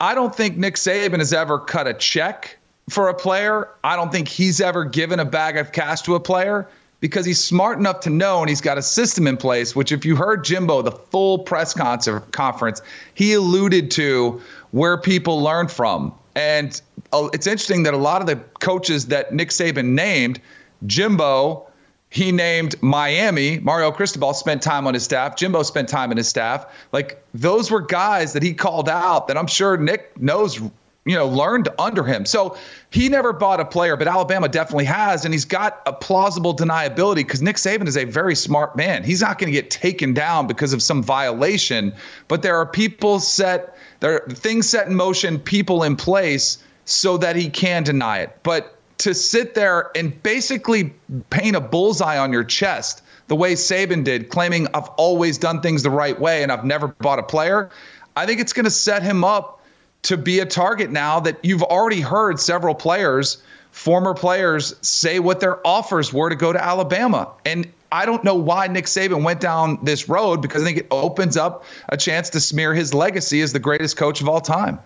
I 0.00 0.14
don't 0.14 0.34
think 0.34 0.56
Nick 0.56 0.74
Saban 0.74 1.18
has 1.18 1.32
ever 1.32 1.58
cut 1.58 1.86
a 1.86 1.94
check 1.94 2.58
for 2.90 3.08
a 3.08 3.14
player. 3.14 3.68
I 3.84 3.96
don't 3.96 4.10
think 4.10 4.28
he's 4.28 4.60
ever 4.60 4.84
given 4.84 5.20
a 5.20 5.24
bag 5.24 5.56
of 5.56 5.72
cash 5.72 6.02
to 6.02 6.14
a 6.14 6.20
player 6.20 6.68
because 7.02 7.26
he's 7.26 7.42
smart 7.42 7.78
enough 7.78 7.98
to 7.98 8.10
know 8.10 8.40
and 8.40 8.48
he's 8.48 8.60
got 8.60 8.78
a 8.78 8.82
system 8.82 9.26
in 9.26 9.36
place, 9.36 9.74
which, 9.74 9.90
if 9.90 10.04
you 10.06 10.14
heard 10.14 10.44
Jimbo, 10.44 10.82
the 10.82 10.92
full 10.92 11.40
press 11.40 11.74
concert, 11.74 12.30
conference, 12.30 12.80
he 13.14 13.34
alluded 13.34 13.90
to 13.90 14.40
where 14.70 14.96
people 14.96 15.42
learn 15.42 15.66
from. 15.66 16.14
And 16.36 16.80
uh, 17.12 17.28
it's 17.34 17.48
interesting 17.48 17.82
that 17.82 17.92
a 17.92 17.98
lot 17.98 18.20
of 18.20 18.28
the 18.28 18.36
coaches 18.60 19.06
that 19.08 19.34
Nick 19.34 19.48
Saban 19.48 19.86
named, 19.86 20.40
Jimbo, 20.86 21.66
he 22.08 22.30
named 22.30 22.80
Miami. 22.82 23.58
Mario 23.58 23.90
Cristobal 23.90 24.32
spent 24.32 24.62
time 24.62 24.86
on 24.86 24.94
his 24.94 25.02
staff. 25.02 25.34
Jimbo 25.34 25.64
spent 25.64 25.88
time 25.88 26.10
on 26.10 26.16
his 26.16 26.28
staff. 26.28 26.66
Like 26.92 27.20
those 27.34 27.68
were 27.68 27.80
guys 27.80 28.32
that 28.34 28.44
he 28.44 28.54
called 28.54 28.88
out 28.88 29.26
that 29.26 29.36
I'm 29.36 29.48
sure 29.48 29.76
Nick 29.76 30.20
knows, 30.20 30.60
you 31.04 31.16
know, 31.16 31.26
learned 31.26 31.68
under 31.78 32.04
him. 32.04 32.24
So 32.24 32.56
he 32.90 33.08
never 33.08 33.32
bought 33.32 33.58
a 33.58 33.64
player, 33.64 33.96
but 33.96 34.06
Alabama 34.06 34.48
definitely 34.48 34.84
has, 34.84 35.24
and 35.24 35.34
he's 35.34 35.44
got 35.44 35.82
a 35.84 35.92
plausible 35.92 36.54
deniability 36.54 37.16
because 37.16 37.42
Nick 37.42 37.56
Saban 37.56 37.88
is 37.88 37.96
a 37.96 38.04
very 38.04 38.36
smart 38.36 38.76
man. 38.76 39.02
He's 39.02 39.20
not 39.20 39.38
going 39.38 39.52
to 39.52 39.52
get 39.52 39.70
taken 39.70 40.14
down 40.14 40.46
because 40.46 40.72
of 40.72 40.82
some 40.82 41.02
violation, 41.02 41.92
but 42.28 42.42
there 42.42 42.56
are 42.56 42.66
people 42.66 43.18
set, 43.18 43.76
there 44.00 44.22
are 44.22 44.28
things 44.28 44.68
set 44.68 44.86
in 44.86 44.94
motion, 44.94 45.40
people 45.40 45.82
in 45.82 45.96
place 45.96 46.62
so 46.84 47.16
that 47.16 47.34
he 47.34 47.48
can 47.48 47.82
deny 47.82 48.20
it. 48.20 48.38
But 48.44 48.76
to 48.98 49.14
sit 49.14 49.54
there 49.54 49.90
and 49.96 50.22
basically 50.22 50.94
paint 51.30 51.56
a 51.56 51.60
bullseye 51.60 52.18
on 52.18 52.32
your 52.32 52.44
chest 52.44 53.02
the 53.26 53.34
way 53.34 53.54
Saban 53.54 54.04
did, 54.04 54.28
claiming 54.28 54.68
I've 54.74 54.88
always 54.90 55.36
done 55.38 55.60
things 55.60 55.82
the 55.82 55.90
right 55.90 56.18
way 56.18 56.44
and 56.44 56.52
I've 56.52 56.64
never 56.64 56.88
bought 56.88 57.18
a 57.18 57.24
player, 57.24 57.70
I 58.14 58.26
think 58.26 58.40
it's 58.40 58.52
going 58.52 58.64
to 58.64 58.70
set 58.70 59.02
him 59.02 59.24
up 59.24 59.61
to 60.02 60.16
be 60.16 60.40
a 60.40 60.46
target 60.46 60.90
now 60.90 61.20
that 61.20 61.38
you've 61.42 61.62
already 61.62 62.00
heard 62.00 62.40
several 62.40 62.74
players, 62.74 63.42
former 63.70 64.14
players, 64.14 64.74
say 64.82 65.18
what 65.18 65.40
their 65.40 65.64
offers 65.66 66.12
were 66.12 66.28
to 66.28 66.36
go 66.36 66.52
to 66.52 66.62
Alabama. 66.62 67.30
And 67.44 67.70
I 67.92 68.06
don't 68.06 68.24
know 68.24 68.34
why 68.34 68.66
Nick 68.66 68.86
Saban 68.86 69.22
went 69.22 69.40
down 69.40 69.78
this 69.82 70.08
road 70.08 70.42
because 70.42 70.62
I 70.62 70.64
think 70.64 70.78
it 70.78 70.86
opens 70.90 71.36
up 71.36 71.64
a 71.88 71.96
chance 71.96 72.30
to 72.30 72.40
smear 72.40 72.74
his 72.74 72.94
legacy 72.94 73.42
as 73.42 73.52
the 73.52 73.58
greatest 73.58 73.96
coach 73.96 74.20
of 74.20 74.28
all 74.28 74.40
time. 74.40 74.78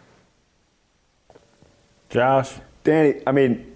Josh, 2.10 2.52
Danny, 2.84 3.20
I 3.26 3.32
mean, 3.32 3.74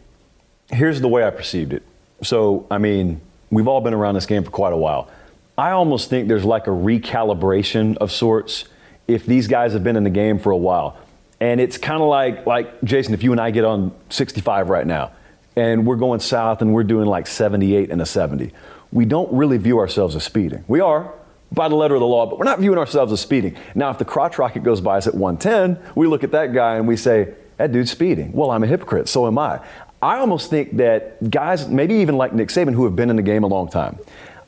here's 0.71 1.01
the 1.01 1.09
way 1.09 1.25
I 1.25 1.31
perceived 1.31 1.73
it. 1.73 1.83
So, 2.23 2.67
I 2.71 2.79
mean, 2.79 3.21
we've 3.51 3.67
all 3.67 3.81
been 3.81 3.95
around 3.95 4.15
this 4.15 4.27
game 4.27 4.45
for 4.45 4.51
quite 4.51 4.73
a 4.73 4.77
while. 4.77 5.09
I 5.57 5.71
almost 5.71 6.11
think 6.11 6.29
there's 6.29 6.45
like 6.45 6.67
a 6.67 6.71
recalibration 6.71 7.97
of 7.99 8.13
sorts 8.13 8.65
if 9.09 9.27
these 9.27 9.49
guys 9.49 9.73
have 9.73 9.83
been 9.83 9.97
in 9.97 10.05
the 10.05 10.11
game 10.11 10.39
for 10.39 10.51
a 10.51 10.57
while. 10.57 10.97
And 11.41 11.61
it's 11.61 11.79
kind 11.79 12.03
of 12.03 12.09
like 12.09 12.47
like 12.47 12.83
Jason, 12.85 13.15
if 13.15 13.23
you 13.23 13.33
and 13.33 13.41
I 13.41 13.51
get 13.51 13.65
on 13.65 13.93
65 14.11 14.69
right 14.69 14.87
now 14.87 15.13
and 15.57 15.87
we're 15.87 15.97
going 15.97 16.21
south 16.21 16.63
and 16.63 16.73
we're 16.73 16.85
doing 16.85 17.07
like 17.07 17.27
78 17.27 17.91
and 17.91 18.01
a 18.01 18.07
70, 18.07 18.53
we 18.93 19.05
don't 19.05 19.33
really 19.33 19.57
view 19.59 19.79
ourselves 19.79 20.15
as 20.15 20.25
speeding. 20.25 20.65
We 20.69 20.81
are 20.81 21.13
by 21.53 21.69
the 21.69 21.75
letter 21.75 21.95
of 21.95 22.01
the 22.01 22.07
law, 22.07 22.27
but 22.27 22.39
we're 22.39 22.45
not 22.45 22.61
viewing 22.61 22.79
ourselves 22.79 23.13
as 23.13 23.21
speeding. 23.21 23.57
Now, 23.75 23.91
if 23.91 23.99
the 23.99 24.05
crotch 24.05 24.39
rocket 24.39 24.63
goes 24.63 24.81
by 24.81 24.99
us 24.99 25.07
at 25.07 25.15
110, 25.15 25.93
we 25.97 26.07
look 26.07 26.23
at 26.23 26.31
that 26.31 26.53
guy 26.53 26.77
and 26.77 26.87
we 26.87 26.97
say, 26.97 27.35
that 27.61 27.73
dude's 27.73 27.91
speeding. 27.91 28.33
Well, 28.33 28.51
I'm 28.51 28.63
a 28.63 28.67
hypocrite, 28.67 29.07
so 29.07 29.27
am 29.27 29.37
I. 29.39 29.61
I 30.01 30.17
almost 30.17 30.49
think 30.49 30.79
that 30.79 31.31
guys, 31.31 31.69
maybe 31.69 31.95
even 31.97 32.17
like 32.17 32.33
Nick 32.33 32.49
Saban, 32.49 32.73
who 32.73 32.85
have 32.85 32.97
been 32.97 33.11
in 33.11 33.17
the 33.17 33.23
game 33.23 33.45
a 33.45 33.49
long 33.49 33.69
time, 33.69 33.99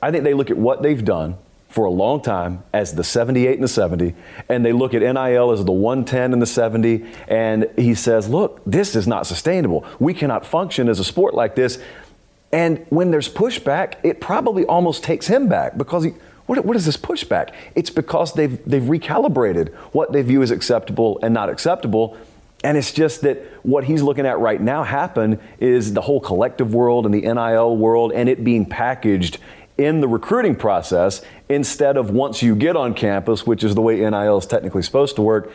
I 0.01 0.11
think 0.11 0.24
they 0.24 0.32
look 0.32 0.51
at 0.51 0.57
what 0.57 0.82
they've 0.82 1.05
done 1.05 1.36
for 1.72 1.86
a 1.86 1.90
long 1.90 2.20
time 2.20 2.62
as 2.74 2.94
the 2.94 3.02
78 3.02 3.54
and 3.54 3.64
the 3.64 3.68
70, 3.68 4.14
and 4.50 4.64
they 4.64 4.72
look 4.72 4.92
at 4.92 5.00
NIL 5.00 5.52
as 5.52 5.64
the 5.64 5.72
110 5.72 6.34
and 6.34 6.42
the 6.42 6.46
70, 6.46 7.02
and 7.28 7.66
he 7.78 7.94
says, 7.94 8.28
look, 8.28 8.60
this 8.66 8.94
is 8.94 9.06
not 9.06 9.26
sustainable. 9.26 9.82
We 9.98 10.12
cannot 10.12 10.44
function 10.44 10.90
as 10.90 11.00
a 11.00 11.04
sport 11.04 11.32
like 11.32 11.54
this. 11.54 11.82
And 12.52 12.84
when 12.90 13.10
there's 13.10 13.30
pushback, 13.30 13.94
it 14.02 14.20
probably 14.20 14.66
almost 14.66 15.02
takes 15.02 15.26
him 15.26 15.48
back 15.48 15.78
because 15.78 16.04
he, 16.04 16.10
what, 16.44 16.62
what 16.66 16.76
is 16.76 16.84
this 16.84 16.98
pushback? 16.98 17.54
It's 17.74 17.88
because 17.88 18.34
they've, 18.34 18.62
they've 18.66 18.82
recalibrated 18.82 19.72
what 19.92 20.12
they 20.12 20.20
view 20.20 20.42
as 20.42 20.50
acceptable 20.50 21.18
and 21.22 21.32
not 21.32 21.48
acceptable. 21.48 22.18
And 22.62 22.76
it's 22.76 22.92
just 22.92 23.22
that 23.22 23.38
what 23.62 23.84
he's 23.84 24.02
looking 24.02 24.26
at 24.26 24.38
right 24.38 24.60
now 24.60 24.84
happen 24.84 25.40
is 25.58 25.94
the 25.94 26.02
whole 26.02 26.20
collective 26.20 26.74
world 26.74 27.06
and 27.06 27.14
the 27.14 27.22
NIL 27.22 27.78
world 27.78 28.12
and 28.12 28.28
it 28.28 28.44
being 28.44 28.66
packaged 28.66 29.38
in 29.78 30.00
the 30.00 30.08
recruiting 30.08 30.54
process 30.54 31.22
instead 31.55 31.96
of 31.96 32.11
once 32.11 32.42
you 32.42 32.55
get 32.55 32.76
on 32.76 32.94
campus, 32.94 33.46
which 33.46 33.64
is 33.64 33.74
the 33.74 33.80
way 33.80 33.96
NIL 33.96 34.38
is 34.38 34.46
technically 34.46 34.82
supposed 34.82 35.16
to 35.16 35.22
work. 35.22 35.50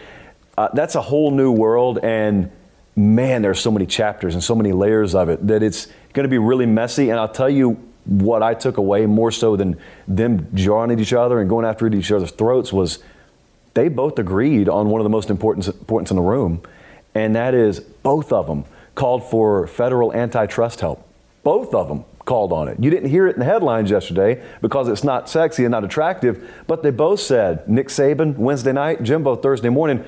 Uh, 0.58 0.70
that's 0.74 0.96
a 0.96 1.02
whole 1.02 1.32
new 1.32 1.52
world, 1.52 2.00
and 2.02 2.52
man, 2.96 3.42
there's 3.42 3.60
so 3.60 3.70
many 3.70 3.86
chapters 3.86 4.34
and 4.34 4.44
so 4.44 4.56
many 4.56 4.72
layers 4.72 5.14
of 5.14 5.30
it 5.30 5.46
that 5.48 5.62
it's 5.62 5.88
going 6.14 6.24
to 6.24 6.30
be 6.30 6.40
really 6.40 6.66
messy. 6.66 7.10
And 7.10 7.20
I'll 7.20 7.30
tell 7.30 7.50
you 7.50 7.74
what 8.06 8.42
I 8.42 8.54
took 8.54 8.78
away 8.78 9.06
more 9.06 9.32
so 9.32 9.56
than 9.56 9.80
them 10.08 10.48
jawing 10.56 10.92
at 10.92 11.00
each 11.00 11.14
other 11.14 11.40
and 11.40 11.50
going 11.50 11.66
after 11.66 11.88
each 11.88 12.12
other's 12.12 12.32
throats 12.32 12.74
was 12.74 13.00
they 13.74 13.90
both 13.90 14.18
agreed 14.18 14.68
on 14.68 14.90
one 14.90 15.00
of 15.00 15.04
the 15.04 15.10
most 15.10 15.30
important 15.30 15.86
points 15.86 16.10
in 16.10 16.18
the 16.18 16.24
room, 16.24 16.64
and 17.14 17.36
that 17.36 17.54
is 17.54 17.80
both 17.80 18.32
of 18.32 18.48
them 18.48 18.66
called 18.96 19.24
for 19.30 19.68
federal 19.68 20.12
antitrust 20.14 20.82
help. 20.82 21.08
Both 21.44 21.76
of 21.76 21.88
them 21.88 22.04
called 22.28 22.54
on 22.54 22.68
it. 22.68 22.78
You 22.80 22.92
didn't 22.92 23.10
hear 23.10 23.26
it 23.28 23.34
in 23.34 23.40
the 23.40 23.46
headlines 23.46 23.90
yesterday 23.90 24.44
because 24.62 24.88
it's 24.88 25.04
not 25.04 25.28
sexy 25.28 25.66
and 25.66 25.72
not 25.72 25.84
attractive, 25.84 26.48
but 26.68 26.84
they 26.84 26.92
both 26.92 27.20
said, 27.20 27.68
Nick 27.68 27.88
Saban 27.88 28.38
Wednesday 28.38 28.74
night, 28.74 29.02
Jimbo 29.02 29.38
Thursday 29.38 29.70
morning, 29.70 30.06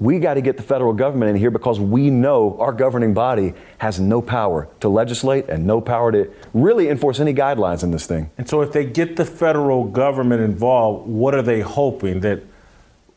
we 0.00 0.18
got 0.18 0.34
to 0.34 0.42
get 0.42 0.56
the 0.56 0.62
federal 0.62 0.92
government 0.92 1.30
in 1.30 1.36
here 1.36 1.52
because 1.52 1.78
we 1.78 2.10
know 2.10 2.58
our 2.58 2.72
governing 2.72 3.14
body 3.14 3.54
has 3.78 4.00
no 4.00 4.20
power 4.20 4.68
to 4.80 4.88
legislate 4.88 5.48
and 5.48 5.64
no 5.64 5.80
power 5.80 6.10
to 6.10 6.30
really 6.52 6.88
enforce 6.88 7.20
any 7.20 7.32
guidelines 7.32 7.84
in 7.84 7.92
this 7.92 8.04
thing. 8.04 8.28
And 8.36 8.48
so, 8.48 8.60
if 8.60 8.72
they 8.72 8.84
get 8.84 9.16
the 9.16 9.24
federal 9.24 9.84
government 9.84 10.42
involved, 10.42 11.08
what 11.08 11.34
are 11.34 11.42
they 11.42 11.60
hoping? 11.60 12.20
That 12.20 12.42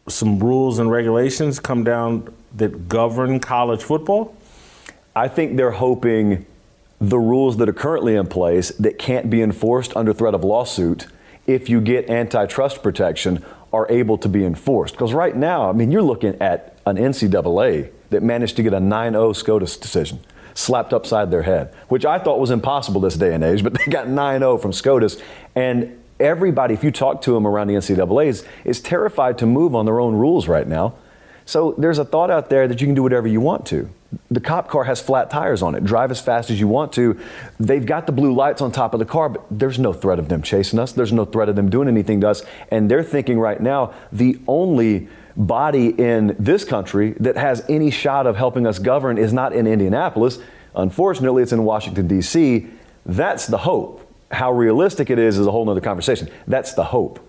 some 0.08 0.40
rules 0.40 0.80
and 0.80 0.90
regulations 0.90 1.60
come 1.60 1.84
down 1.84 2.34
that 2.56 2.88
govern 2.88 3.40
college 3.40 3.84
football? 3.84 4.36
I 5.16 5.28
think 5.28 5.58
they're 5.58 5.72
hoping 5.72 6.46
the 7.00 7.20
rules 7.20 7.58
that 7.58 7.70
are 7.70 7.74
currently 7.74 8.16
in 8.16 8.28
place 8.28 8.70
that 8.72 8.98
can't 8.98 9.30
be 9.30 9.42
enforced 9.42 9.96
under 9.96 10.14
threat 10.14 10.34
of 10.34 10.44
lawsuit 10.44 11.08
if 11.46 11.70
you 11.70 11.80
get 11.80 12.10
antitrust 12.10 12.82
protection 12.84 13.44
are 13.72 13.88
able 13.90 14.18
to 14.18 14.30
be 14.30 14.44
enforced. 14.44 14.94
Because 14.94 15.14
right 15.14 15.36
now, 15.36 15.70
I 15.70 15.74
mean, 15.74 15.92
you're 15.92 16.02
looking 16.02 16.36
at 16.42 16.78
an 16.86 16.98
NCAA 16.98 17.92
that 18.10 18.24
managed 18.24 18.56
to 18.56 18.64
get 18.64 18.74
a 18.74 18.80
9 18.80 19.14
0 19.14 19.34
SCOTUS 19.34 19.78
decision 19.78 20.20
slapped 20.54 20.92
upside 20.92 21.30
their 21.30 21.44
head, 21.44 21.72
which 21.88 22.04
I 22.04 22.18
thought 22.18 22.40
was 22.40 22.50
impossible 22.50 23.00
this 23.00 23.16
day 23.16 23.34
and 23.34 23.44
age, 23.44 23.64
but 23.64 23.74
they 23.78 23.86
got 23.92 24.08
9 24.08 24.40
0 24.40 24.58
from 24.58 24.74
SCOTUS. 24.74 25.22
And 25.56 26.02
everybody, 26.20 26.74
if 26.74 26.84
you 26.84 26.92
talk 26.92 27.22
to 27.24 27.34
them 27.34 27.46
around 27.46 27.68
the 27.68 27.76
NCAA, 27.76 28.28
is, 28.28 28.46
is 28.66 28.82
terrified 28.82 29.38
to 29.40 29.46
move 29.46 29.76
on 29.76 29.86
their 29.86 30.00
own 30.00 30.16
rules 30.16 30.48
right 30.48 30.68
now. 30.68 30.96
So 31.46 31.76
there's 31.78 32.00
a 32.00 32.06
thought 32.06 32.30
out 32.30 32.50
there 32.50 32.68
that 32.68 32.82
you 32.82 32.88
can 32.88 32.96
do 32.96 33.04
whatever 33.04 33.28
you 33.28 33.40
want 33.40 33.66
to. 33.68 33.90
The 34.32 34.40
cop 34.40 34.70
car 34.70 34.84
has 34.86 35.02
flat 35.02 35.30
tires 35.30 35.62
on 35.62 35.76
it. 35.76 35.84
Drive 35.84 36.12
as 36.12 36.22
fast 36.22 36.50
as 36.50 36.60
you 36.60 36.68
want 36.68 36.94
to. 36.94 37.20
They've 37.60 37.86
got 37.86 38.06
the 38.06 38.12
blue 38.12 38.34
lights 38.34 38.62
on 38.62 38.72
top 38.72 38.94
of 38.94 39.00
the 39.00 39.06
car, 39.06 39.30
but 39.30 39.46
there's 39.52 39.80
no 39.80 39.94
threat 39.94 40.20
of 40.20 40.30
them 40.30 40.42
chasing 40.42 40.80
us. 40.80 40.92
There's 40.94 41.14
no 41.14 41.26
threat 41.26 41.50
of 41.50 41.56
them 41.56 41.70
doing 41.70 41.88
anything 41.88 42.22
to 42.22 42.30
us. 42.30 42.44
And 42.72 42.90
they're 42.90 43.04
thinking 43.04 43.40
right 43.40 43.60
now 43.60 43.94
the 44.12 44.40
only 44.48 45.10
body 45.36 45.90
in 45.90 46.36
this 46.40 46.64
country 46.64 47.12
that 47.20 47.38
has 47.38 47.64
any 47.70 47.92
shot 47.92 48.28
of 48.28 48.36
helping 48.36 48.66
us 48.66 48.80
govern 48.80 49.18
is 49.18 49.34
not 49.34 49.54
in 49.54 49.68
Indianapolis. 49.68 50.40
Unfortunately, 50.76 51.44
it's 51.44 51.52
in 51.52 51.64
Washington, 51.64 52.08
D.C. 52.08 52.68
That's 53.06 53.48
the 53.48 53.58
hope. 53.58 54.04
How 54.32 54.52
realistic 54.52 55.10
it 55.10 55.20
is 55.20 55.38
is 55.38 55.48
a 55.48 55.52
whole 55.52 55.70
other 55.70 55.82
conversation. 55.82 56.30
That's 56.48 56.74
the 56.74 56.84
hope. 56.84 57.20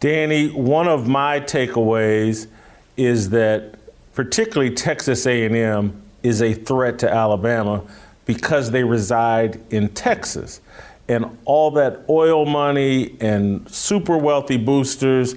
Danny, 0.00 0.48
one 0.48 0.88
of 0.88 1.06
my 1.06 1.40
takeaways 1.40 2.48
is 2.96 3.30
that 3.30 3.76
particularly 4.14 4.74
Texas 4.74 5.26
A&M 5.26 6.01
is 6.22 6.42
a 6.42 6.54
threat 6.54 6.98
to 7.00 7.12
Alabama 7.12 7.82
because 8.24 8.70
they 8.70 8.84
reside 8.84 9.60
in 9.72 9.88
Texas. 9.90 10.60
And 11.08 11.38
all 11.44 11.70
that 11.72 12.04
oil 12.08 12.46
money 12.46 13.16
and 13.20 13.68
super 13.68 14.16
wealthy 14.16 14.56
boosters, 14.56 15.34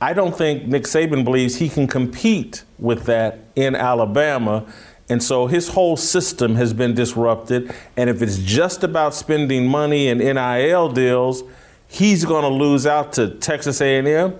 I 0.00 0.14
don't 0.14 0.36
think 0.36 0.66
Nick 0.66 0.84
Saban 0.84 1.24
believes 1.24 1.56
he 1.56 1.68
can 1.68 1.86
compete 1.86 2.64
with 2.78 3.04
that 3.04 3.40
in 3.54 3.76
Alabama. 3.76 4.66
And 5.08 5.22
so 5.22 5.46
his 5.46 5.68
whole 5.68 5.96
system 5.96 6.56
has 6.56 6.72
been 6.72 6.94
disrupted. 6.94 7.74
And 7.96 8.08
if 8.08 8.22
it's 8.22 8.38
just 8.38 8.82
about 8.82 9.14
spending 9.14 9.68
money 9.68 10.08
and 10.08 10.20
NIL 10.20 10.88
deals, 10.90 11.44
he's 11.86 12.24
going 12.24 12.42
to 12.42 12.48
lose 12.48 12.86
out 12.86 13.12
to 13.14 13.28
Texas 13.28 13.80
A&M 13.80 14.34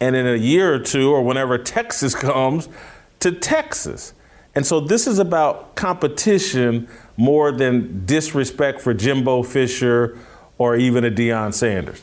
and 0.00 0.14
in 0.16 0.26
a 0.26 0.36
year 0.36 0.74
or 0.74 0.78
two 0.78 1.10
or 1.10 1.22
whenever 1.22 1.58
Texas 1.58 2.14
comes 2.14 2.68
to 3.20 3.32
Texas. 3.32 4.12
And 4.58 4.66
so 4.66 4.80
this 4.80 5.06
is 5.06 5.20
about 5.20 5.76
competition 5.76 6.88
more 7.16 7.52
than 7.52 8.04
disrespect 8.06 8.80
for 8.80 8.92
Jimbo 8.92 9.44
Fisher 9.44 10.18
or 10.58 10.74
even 10.74 11.04
a 11.04 11.12
Deion 11.12 11.54
Sanders. 11.54 12.02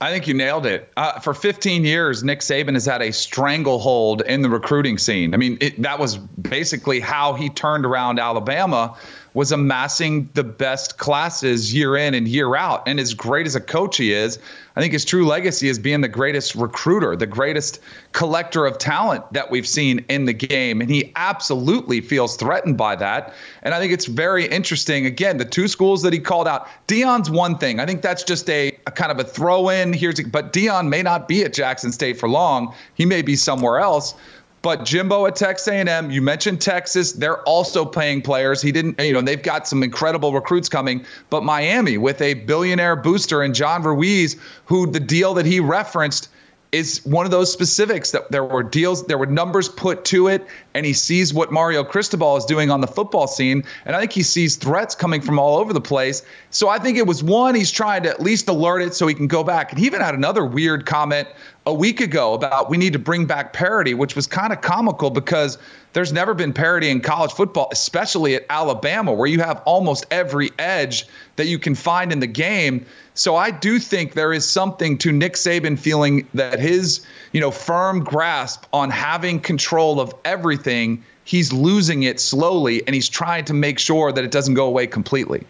I 0.00 0.12
think 0.12 0.28
you 0.28 0.34
nailed 0.34 0.66
it. 0.66 0.88
Uh, 0.96 1.18
for 1.18 1.34
15 1.34 1.84
years, 1.84 2.22
Nick 2.22 2.38
Saban 2.38 2.74
has 2.74 2.86
had 2.86 3.02
a 3.02 3.12
stranglehold 3.12 4.22
in 4.22 4.42
the 4.42 4.48
recruiting 4.48 4.98
scene. 4.98 5.34
I 5.34 5.36
mean, 5.36 5.58
it, 5.60 5.82
that 5.82 5.98
was 5.98 6.16
basically 6.16 7.00
how 7.00 7.34
he 7.34 7.48
turned 7.48 7.84
around 7.84 8.20
Alabama 8.20 8.96
was 9.34 9.52
amassing 9.52 10.28
the 10.34 10.44
best 10.44 10.98
classes 10.98 11.72
year 11.72 11.96
in 11.96 12.14
and 12.14 12.26
year 12.26 12.56
out. 12.56 12.86
And 12.86 12.98
as 12.98 13.14
great 13.14 13.46
as 13.46 13.54
a 13.54 13.60
coach 13.60 13.96
he 13.96 14.12
is, 14.12 14.38
I 14.76 14.80
think 14.80 14.92
his 14.92 15.04
true 15.04 15.26
legacy 15.26 15.68
is 15.68 15.78
being 15.78 16.00
the 16.00 16.08
greatest 16.08 16.54
recruiter, 16.54 17.16
the 17.16 17.26
greatest 17.26 17.80
collector 18.12 18.66
of 18.66 18.78
talent 18.78 19.30
that 19.32 19.50
we've 19.50 19.66
seen 19.66 20.04
in 20.08 20.24
the 20.24 20.32
game. 20.32 20.80
And 20.80 20.90
he 20.90 21.12
absolutely 21.16 22.00
feels 22.00 22.36
threatened 22.36 22.78
by 22.78 22.96
that. 22.96 23.34
And 23.62 23.74
I 23.74 23.78
think 23.78 23.92
it's 23.92 24.06
very 24.06 24.46
interesting. 24.46 25.06
Again, 25.06 25.38
the 25.38 25.44
two 25.44 25.68
schools 25.68 26.02
that 26.02 26.12
he 26.12 26.18
called 26.18 26.48
out, 26.48 26.68
Deion's 26.88 27.30
one 27.30 27.58
thing. 27.58 27.80
I 27.80 27.86
think 27.86 28.02
that's 28.02 28.22
just 28.22 28.48
a, 28.48 28.68
a 28.86 28.90
kind 28.90 29.12
of 29.12 29.18
a 29.18 29.24
throw 29.24 29.68
in. 29.68 29.92
Here's, 29.92 30.20
but 30.20 30.52
Deion 30.52 30.88
may 30.88 31.02
not 31.02 31.28
be 31.28 31.44
at 31.44 31.52
Jackson 31.52 31.92
State 31.92 32.18
for 32.18 32.28
long. 32.28 32.74
He 32.94 33.04
may 33.04 33.22
be 33.22 33.36
somewhere 33.36 33.78
else. 33.78 34.14
But 34.62 34.84
Jimbo 34.84 35.24
at 35.26 35.36
Texas 35.36 35.68
A&M, 35.68 36.10
you 36.10 36.20
mentioned 36.20 36.60
Texas. 36.60 37.12
They're 37.12 37.42
also 37.42 37.84
paying 37.84 38.20
players. 38.20 38.60
He 38.60 38.72
didn't, 38.72 39.00
you 39.00 39.14
know, 39.14 39.22
they've 39.22 39.42
got 39.42 39.66
some 39.66 39.82
incredible 39.82 40.34
recruits 40.34 40.68
coming. 40.68 41.04
But 41.30 41.44
Miami 41.44 41.96
with 41.96 42.20
a 42.20 42.34
billionaire 42.34 42.96
booster 42.96 43.42
and 43.42 43.54
John 43.54 43.82
Ruiz, 43.82 44.36
who 44.66 44.86
the 44.86 45.00
deal 45.00 45.32
that 45.34 45.46
he 45.46 45.60
referenced 45.60 46.28
is 46.72 47.04
one 47.04 47.24
of 47.24 47.32
those 47.32 47.52
specifics 47.52 48.12
that 48.12 48.30
there 48.30 48.44
were 48.44 48.62
deals, 48.62 49.06
there 49.06 49.18
were 49.18 49.26
numbers 49.26 49.68
put 49.68 50.04
to 50.04 50.28
it, 50.28 50.46
and 50.74 50.86
he 50.86 50.92
sees 50.92 51.34
what 51.34 51.50
Mario 51.50 51.82
Cristobal 51.82 52.36
is 52.36 52.44
doing 52.44 52.70
on 52.70 52.80
the 52.80 52.86
football 52.86 53.26
scene. 53.26 53.64
And 53.84 53.96
I 53.96 54.00
think 54.00 54.12
he 54.12 54.22
sees 54.22 54.56
threats 54.56 54.94
coming 54.94 55.20
from 55.20 55.38
all 55.38 55.58
over 55.58 55.72
the 55.72 55.80
place. 55.80 56.22
So 56.50 56.68
I 56.68 56.78
think 56.78 56.96
it 56.96 57.06
was 57.06 57.24
one, 57.24 57.56
he's 57.56 57.72
trying 57.72 58.04
to 58.04 58.10
at 58.10 58.22
least 58.22 58.48
alert 58.48 58.82
it 58.82 58.94
so 58.94 59.06
he 59.08 59.14
can 59.14 59.26
go 59.26 59.42
back. 59.42 59.72
And 59.72 59.80
he 59.80 59.86
even 59.86 60.00
had 60.00 60.14
another 60.14 60.44
weird 60.44 60.86
comment 60.86 61.26
a 61.66 61.74
week 61.74 62.00
ago 62.00 62.34
about 62.34 62.70
we 62.70 62.76
need 62.76 62.92
to 62.92 62.98
bring 62.98 63.26
back 63.26 63.52
parity, 63.52 63.94
which 63.94 64.14
was 64.14 64.26
kind 64.26 64.52
of 64.52 64.60
comical 64.60 65.10
because 65.10 65.58
there's 65.92 66.12
never 66.12 66.34
been 66.34 66.52
parity 66.52 66.88
in 66.88 67.00
college 67.00 67.32
football, 67.32 67.68
especially 67.72 68.34
at 68.34 68.46
Alabama, 68.48 69.12
where 69.12 69.26
you 69.26 69.40
have 69.40 69.62
almost 69.64 70.06
every 70.10 70.50
edge 70.58 71.06
that 71.36 71.46
you 71.46 71.58
can 71.58 71.74
find 71.74 72.12
in 72.12 72.20
the 72.20 72.26
game. 72.26 72.86
So 73.14 73.36
I 73.36 73.50
do 73.50 73.78
think 73.78 74.14
there 74.14 74.32
is 74.32 74.48
something 74.48 74.96
to 74.98 75.10
Nick 75.12 75.34
Saban 75.34 75.78
feeling 75.78 76.26
that 76.34 76.60
his, 76.60 77.04
you 77.32 77.40
know, 77.40 77.50
firm 77.50 78.04
grasp 78.04 78.64
on 78.72 78.90
having 78.90 79.40
control 79.40 80.00
of 80.00 80.14
everything, 80.24 81.02
he's 81.24 81.52
losing 81.52 82.04
it 82.04 82.20
slowly 82.20 82.86
and 82.86 82.94
he's 82.94 83.08
trying 83.08 83.44
to 83.46 83.54
make 83.54 83.78
sure 83.78 84.12
that 84.12 84.22
it 84.22 84.30
doesn't 84.30 84.54
go 84.54 84.66
away 84.66 84.86
completely. 84.86 85.44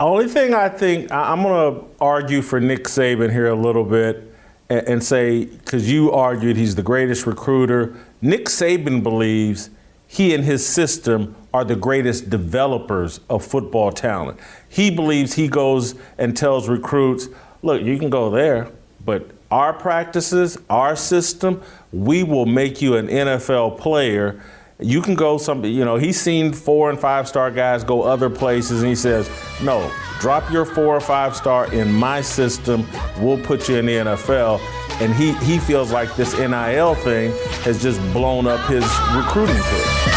Only 0.00 0.26
thing 0.26 0.52
I 0.52 0.68
think 0.68 1.12
I'm 1.12 1.42
going 1.42 1.74
to 1.74 1.84
argue 2.00 2.42
for 2.42 2.58
Nick 2.60 2.84
Saban 2.84 3.30
here 3.30 3.46
a 3.46 3.54
little 3.54 3.84
bit 3.84 4.34
and, 4.68 4.88
and 4.88 5.04
say 5.04 5.44
because 5.44 5.90
you 5.90 6.10
argued 6.10 6.56
he's 6.56 6.74
the 6.74 6.82
greatest 6.82 7.24
recruiter. 7.24 7.94
Nick 8.22 8.46
Saban 8.46 9.02
believes 9.02 9.68
he 10.06 10.32
and 10.32 10.44
his 10.44 10.64
system 10.64 11.34
are 11.52 11.64
the 11.64 11.74
greatest 11.74 12.30
developers 12.30 13.18
of 13.28 13.44
football 13.44 13.90
talent. 13.90 14.38
He 14.68 14.90
believes 14.90 15.34
he 15.34 15.48
goes 15.48 15.96
and 16.16 16.36
tells 16.36 16.68
recruits, 16.68 17.28
"Look, 17.62 17.82
you 17.82 17.98
can 17.98 18.10
go 18.10 18.30
there, 18.30 18.68
but 19.04 19.26
our 19.50 19.72
practices, 19.72 20.56
our 20.70 20.94
system, 20.94 21.60
we 21.92 22.22
will 22.22 22.46
make 22.46 22.80
you 22.80 22.96
an 22.96 23.08
NFL 23.08 23.72
player." 23.72 24.40
You 24.82 25.00
can 25.00 25.14
go 25.14 25.38
some, 25.38 25.64
you 25.64 25.84
know, 25.84 25.96
he's 25.96 26.20
seen 26.20 26.52
four 26.52 26.90
and 26.90 26.98
five 26.98 27.28
star 27.28 27.50
guys 27.50 27.84
go 27.84 28.02
other 28.02 28.28
places, 28.28 28.82
and 28.82 28.88
he 28.88 28.96
says, 28.96 29.30
no, 29.62 29.90
drop 30.20 30.50
your 30.50 30.64
four 30.64 30.96
or 30.96 31.00
five 31.00 31.36
star 31.36 31.72
in 31.72 31.92
my 31.92 32.20
system. 32.20 32.86
We'll 33.20 33.42
put 33.42 33.68
you 33.68 33.76
in 33.76 33.86
the 33.86 33.92
NFL. 33.92 34.60
And 35.00 35.14
he, 35.14 35.32
he 35.44 35.58
feels 35.58 35.90
like 35.90 36.14
this 36.16 36.36
NIL 36.38 36.94
thing 36.96 37.32
has 37.62 37.82
just 37.82 38.00
blown 38.12 38.46
up 38.46 38.60
his 38.68 38.84
recruiting 39.14 39.56
career. 39.56 40.11